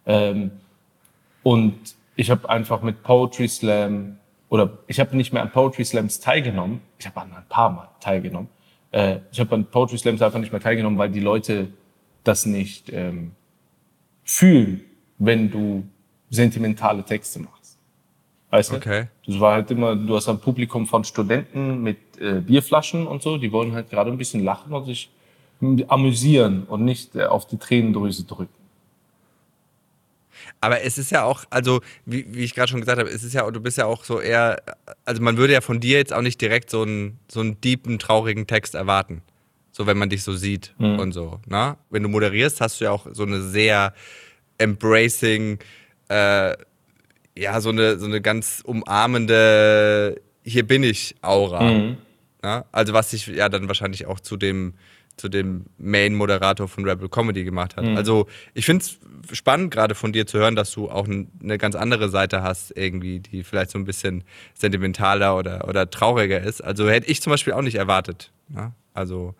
Ähm, 0.07 0.51
und 1.43 1.75
ich 2.17 2.31
habe 2.31 2.49
einfach 2.49 2.83
mit 2.83 3.03
Poetry 3.03 3.49
Slam 3.49 4.19
oder 4.49 4.79
ich 4.87 5.01
habe 5.01 5.17
nicht 5.17 5.33
mehr 5.33 5.43
an 5.43 5.51
Poetry 5.51 5.85
Slams 5.85 6.21
teilgenommen. 6.21 6.81
Ich 6.99 7.07
habe 7.07 7.21
an 7.21 7.33
ein 7.33 7.45
paar 7.49 7.71
Mal 7.71 7.89
teilgenommen. 8.01 8.49
Äh, 8.93 9.19
ich 9.33 9.41
habe 9.41 9.55
an 9.55 9.65
Poetry 9.67 9.99
Slams 9.99 10.23
einfach 10.23 10.39
nicht 10.39 10.53
mehr 10.53 10.61
teilgenommen, 10.61 10.99
weil 10.99 11.11
die 11.11 11.21
Leute 11.21 11.69
das 12.23 12.47
nicht 12.47 12.91
ähm, 12.93 13.33
fühlen, 14.23 14.83
wenn 15.19 15.51
du 15.51 15.85
sentimentale 16.31 17.03
Texte 17.05 17.41
machst. 17.41 17.79
Weißt 18.51 18.73
du? 18.73 18.77
Okay. 18.77 19.09
Das 19.27 19.41
war 19.41 19.55
halt 19.55 19.71
immer, 19.71 19.97
du 19.97 20.15
hast 20.15 20.29
ein 20.29 20.39
Publikum 20.39 20.87
von 20.87 21.03
Studenten 21.05 21.83
mit 21.83 21.99
äh, 22.21 22.41
Bierflaschen 22.41 23.07
und 23.07 23.23
so, 23.23 23.37
die 23.37 23.51
wollen 23.51 23.73
halt 23.73 23.91
gerade 23.91 24.11
ein 24.11 24.19
bisschen 24.19 24.45
lachen 24.45 24.73
und 24.73 24.85
sich 24.85 25.11
amüsieren 25.89 26.65
und 26.65 26.85
nicht 26.85 27.17
äh, 27.17 27.25
auf 27.25 27.47
die 27.47 27.57
Tränendrüse 27.57 28.25
drücken. 28.25 28.53
Aber 30.61 30.83
es 30.83 30.99
ist 30.99 31.11
ja 31.11 31.25
auch, 31.25 31.45
also 31.51 31.81
wie, 32.07 32.27
wie 32.29 32.45
ich 32.45 32.55
gerade 32.55 32.69
schon 32.71 32.81
gesagt 32.81 32.99
habe, 32.99 33.09
es 33.09 33.25
ist 33.25 33.35
ja, 33.35 33.51
du 33.51 33.61
bist 33.61 33.79
ja 33.79 33.87
auch 33.87 34.05
so 34.05 34.21
eher, 34.21 34.63
also 35.05 35.23
man 35.23 35.37
würde 35.37 35.53
ja 35.53 35.61
von 35.61 35.81
dir 35.81 35.99
jetzt 35.99 36.13
auch 36.13 36.23
nicht 36.23 36.41
direkt 36.41 36.71
so 36.71 36.83
einen, 36.83 37.19
so 37.29 37.41
einen 37.41 37.61
deepen, 37.61 37.99
traurigen 37.99 38.47
Text 38.47 38.75
erwarten. 38.75 39.23
So, 39.73 39.89
wenn 39.89 39.99
man 39.99 40.09
dich 40.09 40.23
so 40.23 40.33
sieht 40.35 40.73
und 40.79 41.11
so. 41.11 41.41
Ne? 41.47 41.77
Wenn 41.91 42.05
du 42.05 42.09
moderierst, 42.09 42.61
hast 42.61 42.81
du 42.81 42.85
ja 42.85 42.93
auch 42.93 43.09
so 43.11 43.25
eine 43.25 43.43
sehr 43.43 43.93
embracing, 44.59 45.59
äh, 46.09 46.55
ja, 47.37 47.61
so 47.61 47.71
eine, 47.71 47.99
so 47.99 48.07
eine 48.07 48.21
ganz 48.21 48.63
umarmende, 48.65 50.21
hier 50.45 50.67
bin 50.67 50.83
ich 50.83 51.17
Aura. 51.23 51.69
Ja? 52.43 52.65
Also 52.73 52.93
was 52.93 53.11
sich 53.11 53.27
ja 53.27 53.49
dann 53.49 53.69
wahrscheinlich 53.69 54.07
auch 54.07 54.21
zu 54.21 54.37
dem, 54.37 54.75
zu 55.17 55.29
dem 55.29 55.67
Main-Moderator 55.79 56.69
von 56.69 56.89
Rebel 56.89 57.09
Comedy 57.09 57.45
gemacht 57.45 57.77
hat. 57.77 57.85
Also 57.97 58.27
ich 58.53 58.67
finde 58.67 58.85
es 58.85 58.99
spannend, 59.37 59.73
gerade 59.73 59.95
von 59.95 60.13
dir 60.13 60.27
zu 60.27 60.39
hören, 60.39 60.57
dass 60.57 60.73
du 60.73 60.91
auch 60.91 61.07
eine 61.07 61.59
ganz 61.59 61.77
andere 61.77 62.09
Seite 62.09 62.43
hast, 62.43 62.77
irgendwie, 62.77 63.21
die 63.21 63.45
vielleicht 63.45 63.71
so 63.71 63.79
ein 63.79 63.85
bisschen 63.85 64.25
sentimentaler 64.55 65.37
oder, 65.37 65.69
oder 65.69 65.89
trauriger 65.89 66.41
ist. 66.41 66.63
Also 66.63 66.89
hätte 66.89 67.09
ich 67.11 67.23
zum 67.23 67.31
Beispiel 67.31 67.53
auch 67.53 67.63
nicht 67.63 67.77
erwartet. 67.77 68.33
Ja? 68.55 68.73
Also 68.93 69.35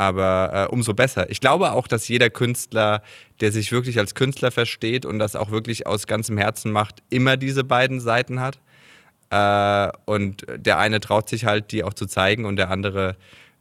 aber 0.00 0.68
äh, 0.70 0.72
umso 0.72 0.94
besser. 0.94 1.28
Ich 1.28 1.40
glaube 1.40 1.72
auch, 1.72 1.86
dass 1.86 2.08
jeder 2.08 2.30
Künstler, 2.30 3.02
der 3.42 3.52
sich 3.52 3.70
wirklich 3.70 3.98
als 3.98 4.14
Künstler 4.14 4.50
versteht 4.50 5.04
und 5.04 5.18
das 5.18 5.36
auch 5.36 5.50
wirklich 5.50 5.86
aus 5.86 6.06
ganzem 6.06 6.38
Herzen 6.38 6.72
macht, 6.72 7.02
immer 7.10 7.36
diese 7.36 7.64
beiden 7.64 8.00
Seiten 8.00 8.40
hat. 8.40 8.58
Äh, 9.28 9.92
und 10.06 10.46
der 10.56 10.78
eine 10.78 11.00
traut 11.00 11.28
sich 11.28 11.44
halt, 11.44 11.70
die 11.70 11.84
auch 11.84 11.92
zu 11.92 12.06
zeigen 12.06 12.46
und 12.46 12.56
der 12.56 12.70
andere 12.70 13.16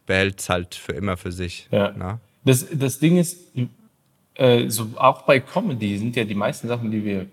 behält 0.06 0.40
es 0.40 0.48
halt 0.48 0.76
für 0.76 0.94
immer 0.94 1.18
für 1.18 1.34
sich. 1.34 1.68
Ja. 1.72 1.94
Na? 1.98 2.22
Das, 2.46 2.66
das 2.72 3.00
Ding 3.00 3.18
ist, 3.18 3.38
äh, 4.36 4.70
so 4.70 4.92
auch 4.96 5.24
bei 5.24 5.42
Comedy 5.42 5.98
sind 5.98 6.16
ja 6.16 6.24
die 6.24 6.36
meisten 6.36 6.70
Sachen, 6.70 6.90
die 6.90 7.04
wir, 7.04 7.26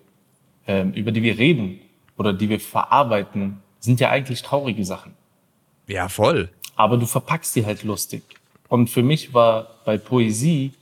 ähm, 0.66 0.92
über 0.94 1.12
die 1.12 1.22
wir 1.22 1.38
reden 1.38 1.78
oder 2.16 2.32
die 2.32 2.48
wir 2.48 2.58
verarbeiten, 2.58 3.58
sind 3.78 4.00
ja 4.00 4.10
eigentlich 4.10 4.42
traurige 4.42 4.84
Sachen. 4.84 5.12
Ja, 5.86 6.08
voll. 6.08 6.48
Aber 6.74 6.96
du 6.96 7.06
verpackst 7.06 7.54
die 7.54 7.64
halt 7.64 7.84
lustig. 7.84 8.24
Und 8.68 8.90
für 8.90 9.02
mich 9.02 9.32
war 9.32 9.68
bei 9.84 9.98
Poesie 9.98 10.72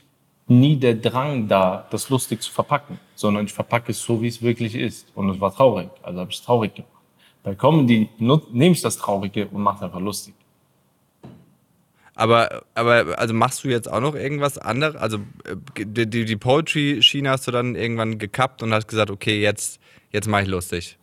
nie 0.47 0.75
der 0.75 0.95
Drang 0.95 1.47
da, 1.47 1.87
das 1.89 2.09
lustig 2.09 2.41
zu 2.41 2.51
verpacken, 2.51 2.99
sondern 3.15 3.45
ich 3.45 3.53
verpacke 3.53 3.91
es 3.91 4.01
so, 4.01 4.21
wie 4.21 4.27
es 4.27 4.41
wirklich 4.41 4.75
ist. 4.75 5.07
Und 5.15 5.29
es 5.29 5.39
war 5.39 5.53
traurig, 5.53 5.89
also 6.03 6.19
habe 6.19 6.31
ich 6.31 6.37
es 6.37 6.43
traurig 6.43 6.75
gemacht. 6.75 6.91
Bei 7.43 7.55
Comedy 7.55 8.09
nehme 8.17 8.73
ich 8.73 8.81
das 8.81 8.97
Traurige 8.97 9.47
und 9.47 9.61
mache 9.61 9.77
es 9.77 9.83
einfach 9.83 9.99
lustig. 9.99 10.33
Aber, 12.15 12.63
aber 12.73 13.19
also 13.19 13.33
machst 13.33 13.63
du 13.63 13.67
jetzt 13.67 13.91
auch 13.91 13.99
noch 13.99 14.15
irgendwas 14.15 14.57
anderes? 14.57 14.95
Also 14.95 15.17
äh, 15.43 15.85
die, 15.85 16.09
die, 16.09 16.25
die 16.25 16.35
Poetry-Schiene 16.37 17.29
hast 17.29 17.45
du 17.45 17.51
dann 17.51 17.75
irgendwann 17.75 18.17
gekappt 18.17 18.63
und 18.63 18.73
hast 18.73 18.87
gesagt, 18.87 19.11
okay, 19.11 19.41
jetzt, 19.41 19.81
jetzt 20.11 20.27
mache 20.27 20.43
ich 20.43 20.47
lustig. 20.47 20.97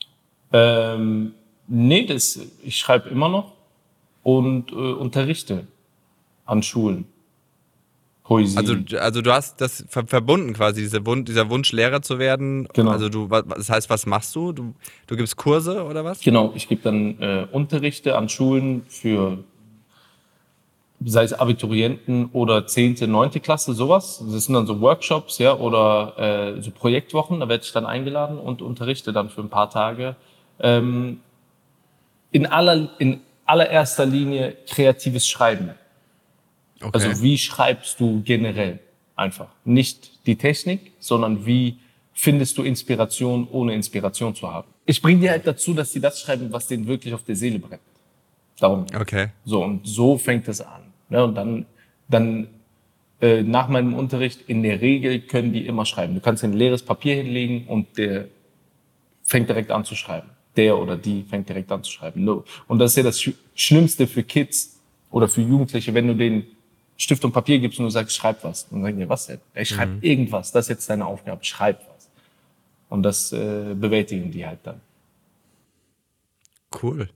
Ähm, 0.53 1.35
nee, 1.69 2.07
das, 2.07 2.41
ich 2.63 2.79
schreibe 2.79 3.11
immer 3.11 3.29
noch 3.29 3.53
und 4.23 4.73
äh, 4.73 4.75
unterrichte 4.75 5.67
an 6.45 6.63
Schulen. 6.63 7.07
Poesie. 8.25 8.57
Also, 8.57 8.75
also 8.99 9.21
du 9.21 9.33
hast 9.33 9.61
das 9.61 9.85
ver 9.89 10.07
verbunden 10.07 10.53
quasi, 10.53 10.81
diese 10.81 11.05
Wun 11.05 11.25
dieser 11.25 11.51
Wunsch, 11.51 11.73
Lehrer 11.73 12.03
zu 12.03 12.19
werden. 12.19 12.69
Genau. 12.73 12.91
Also 12.91 13.09
du, 13.09 13.27
das 13.27 13.69
heißt, 13.69 13.91
was 13.91 14.07
machst 14.07 14.35
du? 14.37 14.53
Du, 14.53 14.75
du 15.07 15.17
gibst 15.17 15.37
Kurse 15.37 15.85
oder 15.85 16.05
was? 16.05 16.21
Genau, 16.21 16.53
ich 16.55 16.69
gebe 16.69 16.83
dann 16.83 17.21
äh, 17.21 17.47
Unterrichte 17.51 18.17
an 18.17 18.29
Schulen 18.29 18.83
für 18.89 19.39
sei 21.05 21.25
es 21.25 21.33
Abiturienten 21.33 22.31
oder 22.33 22.67
zehnte, 22.67 23.09
neunte 23.09 23.41
Klasse, 23.41 23.75
sowas. 23.75 24.23
Das 24.31 24.45
sind 24.45 24.55
dann 24.55 24.67
so 24.67 24.81
Workshops, 24.81 25.39
ja, 25.39 25.57
oder 25.57 26.55
äh, 26.57 26.63
so 26.63 26.71
Projektwochen, 26.71 27.41
da 27.41 27.49
werde 27.49 27.65
ich 27.65 27.73
dann 27.73 27.87
eingeladen 27.87 28.39
und 28.39 28.63
unterrichte 28.63 29.13
dann 29.13 29.29
für 29.29 29.41
ein 29.41 29.49
paar 29.49 29.71
Tage. 29.71 30.17
Ähm, 30.61 31.21
in, 32.31 32.47
aller, 32.47 32.91
in 32.99 33.21
allererster 33.47 34.07
Linie 34.07 34.57
kreatives 34.69 35.29
Schreiben. 35.29 35.71
Okay. 36.83 36.91
Also 36.93 37.23
wie 37.23 37.39
schreibst 37.39 38.01
du 38.01 38.23
generell 38.23 38.81
einfach? 39.17 39.49
Nicht 39.65 40.27
die 40.27 40.37
Technik, 40.37 40.93
sondern 40.99 41.47
wie 41.47 41.79
findest 42.13 42.59
du 42.59 42.63
Inspiration, 42.63 43.49
ohne 43.51 43.75
Inspiration 43.75 44.35
zu 44.35 44.51
haben. 44.51 44.69
Ich 44.85 45.01
bringe 45.01 45.21
die 45.21 45.31
halt 45.31 45.47
dazu, 45.47 45.75
dass 45.75 45.93
sie 45.93 46.01
das 46.01 46.21
schreiben, 46.21 46.53
was 46.53 46.67
denen 46.67 46.87
wirklich 46.87 47.15
auf 47.15 47.25
der 47.25 47.37
Seele 47.37 47.59
brennt. 47.59 47.83
Darum. 48.59 48.87
Okay. 48.95 49.29
So, 49.45 49.65
und 49.65 49.87
so 49.87 50.19
fängt 50.19 50.47
es 50.49 50.61
an. 50.61 50.83
Ne? 51.09 51.25
Und 51.25 51.35
dann, 51.35 51.67
dann 52.09 52.49
äh, 53.21 53.43
nach 53.43 53.69
meinem 53.69 53.95
Unterricht, 53.95 54.43
in 54.49 54.63
der 54.63 54.81
Regel 54.81 55.21
können 55.21 55.53
die 55.53 55.67
immer 55.67 55.87
schreiben. 55.87 56.15
Du 56.15 56.21
kannst 56.21 56.45
ein 56.45 56.53
leeres 56.53 56.83
Papier 56.83 57.17
hinlegen 57.17 57.67
und 57.67 57.97
der 57.97 58.27
fängt 59.23 59.49
direkt 59.49 59.71
an 59.71 59.85
zu 59.85 59.95
schreiben. 59.95 60.29
Der 60.57 60.77
oder 60.79 60.97
die 60.97 61.23
fängt 61.23 61.49
direkt 61.49 61.73
an 61.73 61.83
zu 61.83 61.91
schreiben. 61.91 62.25
No. 62.25 62.45
Und 62.69 62.79
das 62.79 62.93
ist 62.93 62.97
ja 62.99 63.03
das 63.05 63.21
Sch 63.21 63.33
Schlimmste 63.55 64.07
für 64.07 64.23
Kids 64.23 64.81
oder 65.11 65.29
für 65.29 65.41
Jugendliche, 65.43 65.95
wenn 65.95 66.07
du 66.07 66.15
denen 66.15 66.45
Stift 67.03 67.25
und 67.25 67.33
Papier 67.33 67.59
gibst 67.59 67.81
und 67.81 67.87
du 67.87 67.91
sagst, 67.91 68.15
schreib 68.15 68.45
was. 68.45 68.69
Und 68.71 68.77
dann 68.79 68.83
sagen 68.85 68.99
die, 69.01 69.09
was 69.09 69.27
denn? 69.27 69.41
Ich 69.57 69.71
schreib 69.71 69.89
mhm. 69.89 69.99
irgendwas. 70.03 70.53
Das 70.53 70.67
ist 70.67 70.69
jetzt 70.69 70.89
deine 70.89 71.05
Aufgabe. 71.05 71.45
Schreib 71.45 71.81
was. 71.81 72.09
Und 72.89 73.03
das 73.03 73.33
äh, 73.33 73.75
bewältigen 73.75 74.31
die 74.31 74.47
halt 74.47 74.61
dann. 74.63 74.81
Cool. 76.81 77.09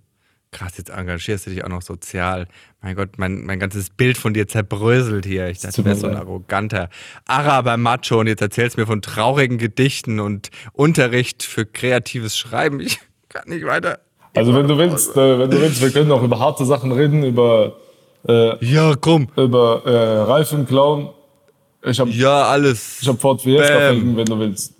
Krass, 0.50 0.76
jetzt 0.76 0.90
engagierst 0.90 1.46
du 1.46 1.50
dich 1.50 1.62
auch 1.62 1.68
noch 1.68 1.82
sozial. 1.82 2.48
Mein 2.82 2.96
Gott, 2.96 3.10
mein, 3.16 3.44
mein 3.44 3.60
ganzes 3.60 3.90
Bild 3.90 4.18
von 4.18 4.34
dir 4.34 4.48
zerbröselt 4.48 5.24
hier. 5.24 5.48
Ich 5.50 5.60
dachte, 5.60 5.82
du 5.82 5.84
wärst 5.84 6.00
so 6.00 6.08
ein 6.08 6.16
arroganter 6.16 6.90
Araber-Macho 7.26 8.18
und 8.18 8.26
jetzt 8.26 8.42
erzählst 8.42 8.76
du 8.76 8.80
mir 8.80 8.86
von 8.86 9.02
traurigen 9.02 9.58
Gedichten 9.58 10.18
und 10.18 10.50
Unterricht 10.72 11.44
für 11.44 11.64
kreatives 11.64 12.36
Schreiben. 12.36 12.80
Ich 12.80 12.98
kann 13.28 13.48
nicht 13.48 13.66
weiter. 13.66 14.00
Also 14.34 14.52
wenn 14.52 14.66
du 14.66 14.78
willst, 14.78 15.16
äh, 15.16 15.38
wenn 15.38 15.50
du 15.50 15.60
willst, 15.60 15.80
wir 15.80 15.92
können 15.92 16.10
auch 16.10 16.24
über 16.24 16.40
harte 16.40 16.64
Sachen 16.64 16.90
reden, 16.90 17.22
über 17.22 17.76
äh, 18.28 18.64
ja, 18.64 18.94
komm. 19.00 19.28
Über 19.36 19.82
äh, 19.84 20.30
Reifen 20.30 20.66
klauen. 20.66 21.10
Ich 21.82 22.00
hab, 22.00 22.08
ja, 22.08 22.42
alles. 22.44 23.00
Ich 23.02 23.08
hab 23.08 23.20
Ford 23.20 23.40
Fiesta 23.40 23.92
wenn 23.92 24.24
du 24.24 24.38
willst. 24.38 24.76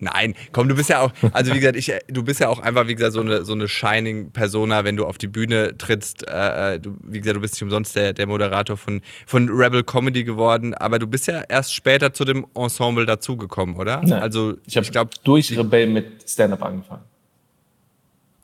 Nein, 0.00 0.34
komm, 0.52 0.68
du 0.68 0.74
bist 0.74 0.88
ja 0.88 1.00
auch, 1.02 1.12
also 1.32 1.52
wie 1.54 1.60
gesagt, 1.60 1.76
ich, 1.76 1.92
du 2.08 2.22
bist 2.22 2.40
ja 2.40 2.48
auch 2.48 2.58
einfach, 2.58 2.88
wie 2.88 2.94
gesagt, 2.94 3.12
so 3.12 3.20
eine, 3.20 3.44
so 3.44 3.52
eine 3.52 3.68
Shining-Persona, 3.68 4.82
wenn 4.84 4.96
du 4.96 5.04
auf 5.04 5.18
die 5.18 5.26
Bühne 5.26 5.76
trittst. 5.76 6.26
Äh, 6.26 6.76
äh, 6.76 6.80
du, 6.80 6.96
wie 7.02 7.20
gesagt, 7.20 7.36
du 7.36 7.40
bist 7.40 7.54
nicht 7.54 7.62
umsonst 7.62 7.94
der, 7.94 8.14
der 8.14 8.26
Moderator 8.26 8.78
von, 8.78 9.02
von 9.26 9.50
Rebel 9.50 9.84
Comedy 9.84 10.24
geworden, 10.24 10.72
aber 10.72 10.98
du 10.98 11.06
bist 11.06 11.26
ja 11.26 11.42
erst 11.46 11.74
später 11.74 12.14
zu 12.14 12.24
dem 12.24 12.46
Ensemble 12.54 13.04
dazugekommen, 13.04 13.76
oder? 13.76 14.00
Nein, 14.02 14.22
also 14.22 14.54
ich 14.66 14.76
habe 14.78 14.86
glaube 14.88 15.10
durch 15.22 15.56
Rebel 15.56 15.86
mit 15.86 16.06
Stand-up 16.26 16.62
angefangen. 16.62 17.02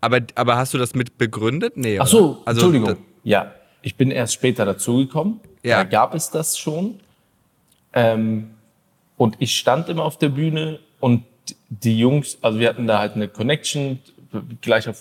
Aber, 0.02 0.20
aber 0.34 0.56
hast 0.56 0.74
du 0.74 0.78
das 0.78 0.94
mit 0.94 1.16
begründet? 1.16 1.76
Nee. 1.76 1.98
Ach 1.98 2.06
so, 2.06 2.42
also, 2.44 2.66
Entschuldigung. 2.66 3.02
Ja, 3.24 3.54
ich 3.86 3.94
bin 3.94 4.10
erst 4.10 4.34
später 4.34 4.64
dazugekommen. 4.64 5.38
Ja. 5.62 5.76
Da 5.76 5.84
gab 5.84 6.12
es 6.12 6.32
das 6.32 6.58
schon. 6.58 6.98
Ähm, 7.92 8.50
und 9.16 9.36
ich 9.38 9.56
stand 9.56 9.88
immer 9.88 10.04
auf 10.04 10.18
der 10.18 10.30
Bühne 10.30 10.80
und 10.98 11.22
die 11.68 11.96
Jungs, 11.96 12.36
also 12.42 12.58
wir 12.58 12.68
hatten 12.68 12.88
da 12.88 12.98
halt 12.98 13.14
eine 13.14 13.28
Connection, 13.28 14.00
gleicher 14.60 14.92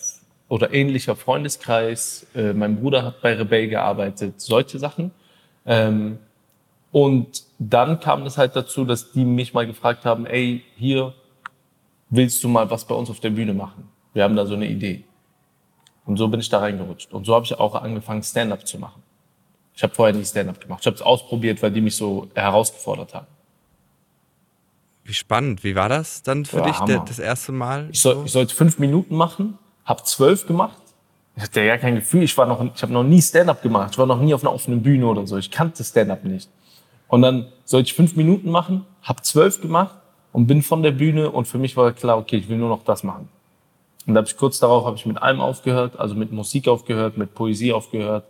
oder 0.50 0.72
ähnlicher 0.72 1.16
Freundeskreis. 1.16 2.28
Äh, 2.36 2.54
mein 2.54 2.80
Bruder 2.80 3.02
hat 3.02 3.24
bei 3.24 3.34
Rebell 3.34 3.70
gearbeitet, 3.70 4.40
solche 4.40 4.78
Sachen. 4.78 5.10
Ähm, 5.66 6.20
und 6.92 7.42
dann 7.58 8.00
kam 8.00 8.22
es 8.28 8.38
halt 8.38 8.56
dazu, 8.56 8.86
dass 8.86 9.12
die 9.12 9.26
mich 9.26 9.56
mal 9.56 9.66
gefragt 9.66 10.06
haben, 10.06 10.28
ey, 10.28 10.64
hier 10.76 11.16
willst 12.12 12.44
du 12.44 12.50
mal 12.50 12.70
was 12.70 12.86
bei 12.86 12.94
uns 12.94 13.10
auf 13.10 13.20
der 13.20 13.32
Bühne 13.32 13.56
machen? 13.56 13.90
Wir 14.14 14.24
haben 14.24 14.36
da 14.36 14.46
so 14.46 14.54
eine 14.54 14.68
Idee. 14.68 15.06
Und 16.06 16.18
so 16.18 16.28
bin 16.28 16.40
ich 16.40 16.50
da 16.50 16.60
reingerutscht. 16.60 17.14
Und 17.14 17.26
so 17.26 17.34
habe 17.34 17.46
ich 17.46 17.58
auch 17.58 17.76
angefangen, 17.76 18.24
Stand-up 18.24 18.68
zu 18.68 18.78
machen. 18.78 19.02
Ich 19.76 19.84
habe 19.84 19.94
vorher 19.94 20.16
nie 20.16 20.24
Stand-up 20.24 20.62
gemacht. 20.62 20.82
Ich 20.82 20.88
habe 20.88 20.96
es 20.96 21.02
ausprobiert, 21.02 21.62
weil 21.62 21.72
die 21.72 21.82
mich 21.82 21.96
so 21.96 22.28
herausgefordert 22.34 23.14
haben. 23.14 23.28
Wie 25.04 25.14
spannend. 25.14 25.64
Wie 25.64 25.76
war 25.76 25.90
das 25.90 26.24
dann 26.24 26.46
für 26.46 26.58
ja, 26.58 26.66
dich 26.66 26.80
der, 26.80 27.00
das 27.00 27.20
erste 27.20 27.52
Mal? 27.52 27.90
Ich, 27.92 28.02
soll, 28.02 28.24
ich 28.26 28.32
sollte 28.32 28.56
fünf 28.56 28.80
Minuten 28.80 29.16
machen, 29.16 29.58
habe 29.84 30.04
zwölf 30.04 30.48
gemacht. 30.48 30.78
Ich 31.36 31.44
hatte 31.44 31.62
ja 31.62 31.78
kein 31.78 31.96
Gefühl. 31.96 32.24
Ich 32.24 32.38
war 32.38 32.46
noch, 32.46 32.64
ich 32.74 32.82
habe 32.82 32.94
noch 32.94 33.04
nie 33.04 33.22
Stand-up 33.22 33.62
gemacht. 33.62 33.92
Ich 33.92 33.98
war 33.98 34.06
noch 34.06 34.20
nie 34.20 34.34
auf 34.34 34.44
einer 34.44 34.54
offenen 34.54 34.82
Bühne 34.82 35.06
oder 35.08 35.28
so. 35.28 35.38
Ich 35.38 35.52
kannte 35.52 35.84
Stand-up 35.84 36.24
nicht. 36.24 36.50
Und 37.08 37.22
dann 37.22 37.52
sollte 37.66 37.88
ich 37.88 37.94
fünf 37.94 38.16
Minuten 38.16 38.50
machen, 38.50 38.86
habe 39.02 39.22
zwölf 39.22 39.62
gemacht 39.62 39.96
und 40.32 40.48
bin 40.48 40.62
von 40.64 40.82
der 40.82 40.92
Bühne 40.92 41.30
und 41.30 41.48
für 41.48 41.58
mich 41.58 41.78
war 41.78 41.92
klar, 41.92 42.18
okay, 42.18 42.38
ich 42.38 42.50
will 42.50 42.58
nur 42.58 42.70
noch 42.70 42.84
das 42.84 43.04
machen. 43.04 43.30
Und 44.06 44.14
da 44.14 44.20
habe 44.20 44.28
ich 44.28 44.38
kurz 44.38 44.60
darauf 44.60 44.86
habe 44.86 44.98
ich 44.98 45.06
mit 45.06 45.22
allem 45.22 45.42
aufgehört, 45.42 46.00
also 46.00 46.16
mit 46.16 46.32
Musik 46.32 46.68
aufgehört, 46.68 47.18
mit 47.18 47.34
Poesie 47.34 47.74
aufgehört, 47.74 48.26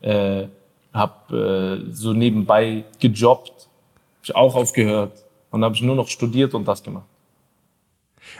äh, 0.00 0.46
habe 0.92 1.84
äh, 1.86 1.92
so 1.92 2.12
nebenbei 2.12 2.84
gejobbt, 2.98 3.50
habe 3.50 4.24
ich 4.24 4.34
auch 4.34 4.54
aufgehört 4.54 5.12
und 5.50 5.64
habe 5.64 5.74
ich 5.74 5.82
nur 5.82 5.96
noch 5.96 6.08
studiert 6.08 6.54
und 6.54 6.66
das 6.66 6.82
gemacht. 6.82 7.06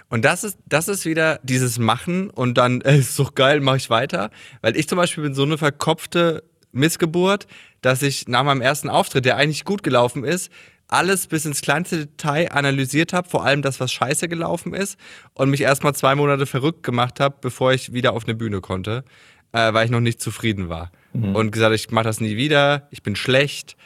Und 0.08 0.24
das 0.24 0.44
ist, 0.44 0.58
das 0.66 0.88
ist 0.88 1.04
wieder 1.04 1.40
dieses 1.42 1.78
Machen 1.78 2.30
und 2.30 2.54
dann, 2.58 2.80
ey, 2.80 2.98
ist 3.00 3.18
doch 3.18 3.34
geil, 3.34 3.60
mache 3.60 3.76
ich 3.76 3.90
weiter. 3.90 4.30
Weil 4.60 4.76
ich 4.76 4.88
zum 4.88 4.96
Beispiel 4.96 5.24
bin 5.24 5.34
so 5.34 5.42
eine 5.42 5.58
verkopfte 5.58 6.42
Missgeburt, 6.72 7.46
dass 7.80 8.02
ich 8.02 8.28
nach 8.28 8.44
meinem 8.44 8.60
ersten 8.60 8.88
Auftritt, 8.88 9.24
der 9.24 9.36
eigentlich 9.36 9.64
gut 9.64 9.82
gelaufen 9.82 10.24
ist, 10.24 10.50
alles 10.88 11.26
bis 11.26 11.44
ins 11.44 11.60
kleinste 11.60 12.06
Detail 12.06 12.50
analysiert 12.50 13.12
habe, 13.12 13.28
vor 13.28 13.44
allem 13.44 13.62
das, 13.62 13.78
was 13.78 13.92
scheiße 13.92 14.28
gelaufen 14.28 14.74
ist, 14.74 14.98
und 15.34 15.50
mich 15.50 15.60
erstmal 15.60 15.94
zwei 15.94 16.14
Monate 16.14 16.46
verrückt 16.46 16.82
gemacht 16.82 17.20
habe, 17.20 17.36
bevor 17.40 17.72
ich 17.72 17.92
wieder 17.92 18.14
auf 18.14 18.24
eine 18.24 18.34
Bühne 18.34 18.60
konnte, 18.60 19.04
äh, 19.52 19.72
weil 19.72 19.84
ich 19.84 19.90
noch 19.90 20.00
nicht 20.00 20.20
zufrieden 20.20 20.68
war. 20.68 20.90
Mhm. 21.12 21.36
Und 21.36 21.50
gesagt, 21.52 21.74
ich 21.74 21.90
mache 21.90 22.04
das 22.04 22.20
nie 22.20 22.36
wieder, 22.36 22.88
ich 22.90 23.02
bin 23.02 23.16
schlecht. 23.16 23.76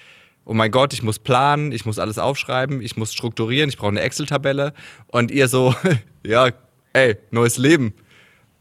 Oh 0.45 0.55
mein 0.55 0.71
Gott, 0.71 0.93
ich 0.93 1.03
muss 1.03 1.19
planen, 1.19 1.71
ich 1.73 1.85
muss 1.85 1.99
alles 1.99 2.19
aufschreiben, 2.19 2.81
ich 2.81 2.97
muss 2.97 3.13
strukturieren, 3.13 3.69
ich 3.69 3.77
brauche 3.77 3.91
eine 3.91 4.01
Excel-Tabelle. 4.01 4.73
Und 5.09 5.31
ihr 5.31 5.49
so, 5.49 5.75
ja, 6.25 6.49
ey, 6.93 7.17
neues 7.31 7.59
Leben. 7.59 7.95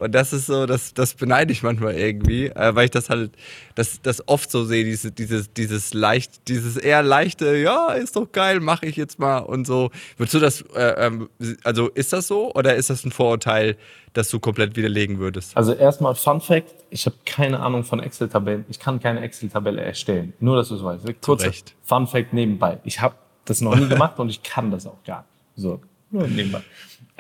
Und 0.02 0.14
das 0.14 0.34
ist 0.34 0.48
so, 0.48 0.66
das, 0.66 0.96
das 0.96 1.14
beneide 1.14 1.52
ich 1.52 1.62
manchmal 1.62 1.94
irgendwie, 1.94 2.48
äh, 2.48 2.76
weil 2.76 2.86
ich 2.86 2.92
das 2.92 3.12
halt, 3.12 3.32
das, 3.76 4.02
das 4.02 4.28
oft 4.28 4.50
so 4.50 4.66
sehe, 4.66 4.84
diese, 4.84 5.12
dieses, 5.12 5.54
dieses 5.54 5.94
leicht, 5.94 6.48
dieses 6.48 6.76
eher 6.76 7.04
leichte, 7.04 7.56
ja, 7.56 7.92
ist 7.92 8.16
doch 8.16 8.32
geil, 8.32 8.62
mache 8.62 8.88
ich 8.88 8.96
jetzt 8.96 9.20
mal 9.20 9.38
und 9.38 9.68
so. 9.68 9.92
Würdest 10.18 10.34
du 10.34 10.40
das, 10.40 10.62
äh, 10.74 11.06
ähm, 11.06 11.30
also 11.64 11.90
ist 11.90 12.14
das 12.14 12.28
so 12.28 12.52
oder 12.56 12.76
ist 12.76 12.90
das 12.90 13.06
ein 13.06 13.12
Vorurteil, 13.12 13.78
das 14.14 14.30
du 14.30 14.40
komplett 14.40 14.76
widerlegen 14.76 15.20
würdest? 15.20 15.56
Also 15.56 15.74
erstmal 15.74 16.16
Fun 16.16 16.42
Fact, 16.42 16.74
ich 16.90 17.06
habe 17.06 17.18
keine 17.26 17.60
Ahnung 17.60 17.84
von 17.84 18.00
Excel-Tabellen. 18.00 18.66
Ich 18.70 18.80
kann 18.80 19.00
keine 19.00 19.22
Excel-Tabelle 19.22 19.82
erstellen. 19.82 20.34
Nur, 20.40 20.56
dass 20.56 20.70
du 20.70 20.76
es 20.76 20.84
weißt. 20.84 21.22
Kurz. 21.22 21.46
Fun 21.84 22.08
Fact 22.08 22.34
nebenbei. 22.34 22.80
Ich 22.86 23.00
habe 23.00 23.14
das 23.46 23.62
noch 23.62 23.76
nie 23.76 23.88
gemacht 23.88 24.18
und 24.18 24.30
ich 24.30 24.42
kann 24.42 24.72
das 24.72 24.88
auch 24.88 25.04
gar 25.06 25.20
nicht. 25.20 25.64
So, 25.64 25.80
nur 26.10 26.28
nebenbei. 26.28 26.62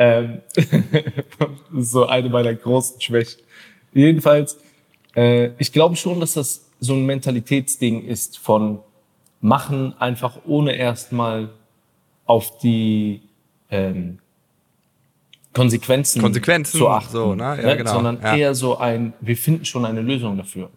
Ähm, 0.01 0.41
das 0.55 0.65
ist 1.77 1.91
so 1.91 2.07
eine 2.07 2.27
meiner 2.27 2.55
großen 2.55 2.99
Schwächen. 2.99 3.39
Jedenfalls, 3.93 4.57
äh, 5.15 5.51
ich 5.59 5.71
glaube 5.71 5.95
schon, 5.95 6.19
dass 6.19 6.33
das 6.33 6.65
so 6.79 6.93
ein 6.93 7.05
Mentalitätsding 7.05 8.05
ist 8.05 8.39
von 8.39 8.79
machen 9.41 9.93
einfach 9.99 10.39
ohne 10.47 10.73
erstmal 10.73 11.49
auf 12.25 12.57
die 12.57 13.21
ähm, 13.69 14.17
Konsequenzen, 15.53 16.19
Konsequenzen, 16.19 16.79
zu 16.79 16.89
achten, 16.89 17.11
so, 17.11 17.35
ne? 17.35 17.59
Ja, 17.61 17.75
genau, 17.75 17.93
sondern 17.93 18.21
ja. 18.21 18.35
eher 18.35 18.55
so 18.55 18.77
ein, 18.77 19.13
wir 19.21 19.37
finden 19.37 19.65
schon 19.65 19.85
eine 19.85 20.01
Lösung 20.01 20.35
dafür. 20.35 20.71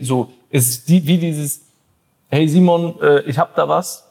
So, 0.00 0.32
es 0.50 0.68
ist 0.70 0.88
die, 0.88 1.06
wie 1.06 1.18
dieses, 1.18 1.60
hey 2.30 2.48
Simon, 2.48 3.00
äh, 3.00 3.20
ich 3.22 3.38
hab 3.38 3.54
da 3.54 3.68
was 3.68 4.08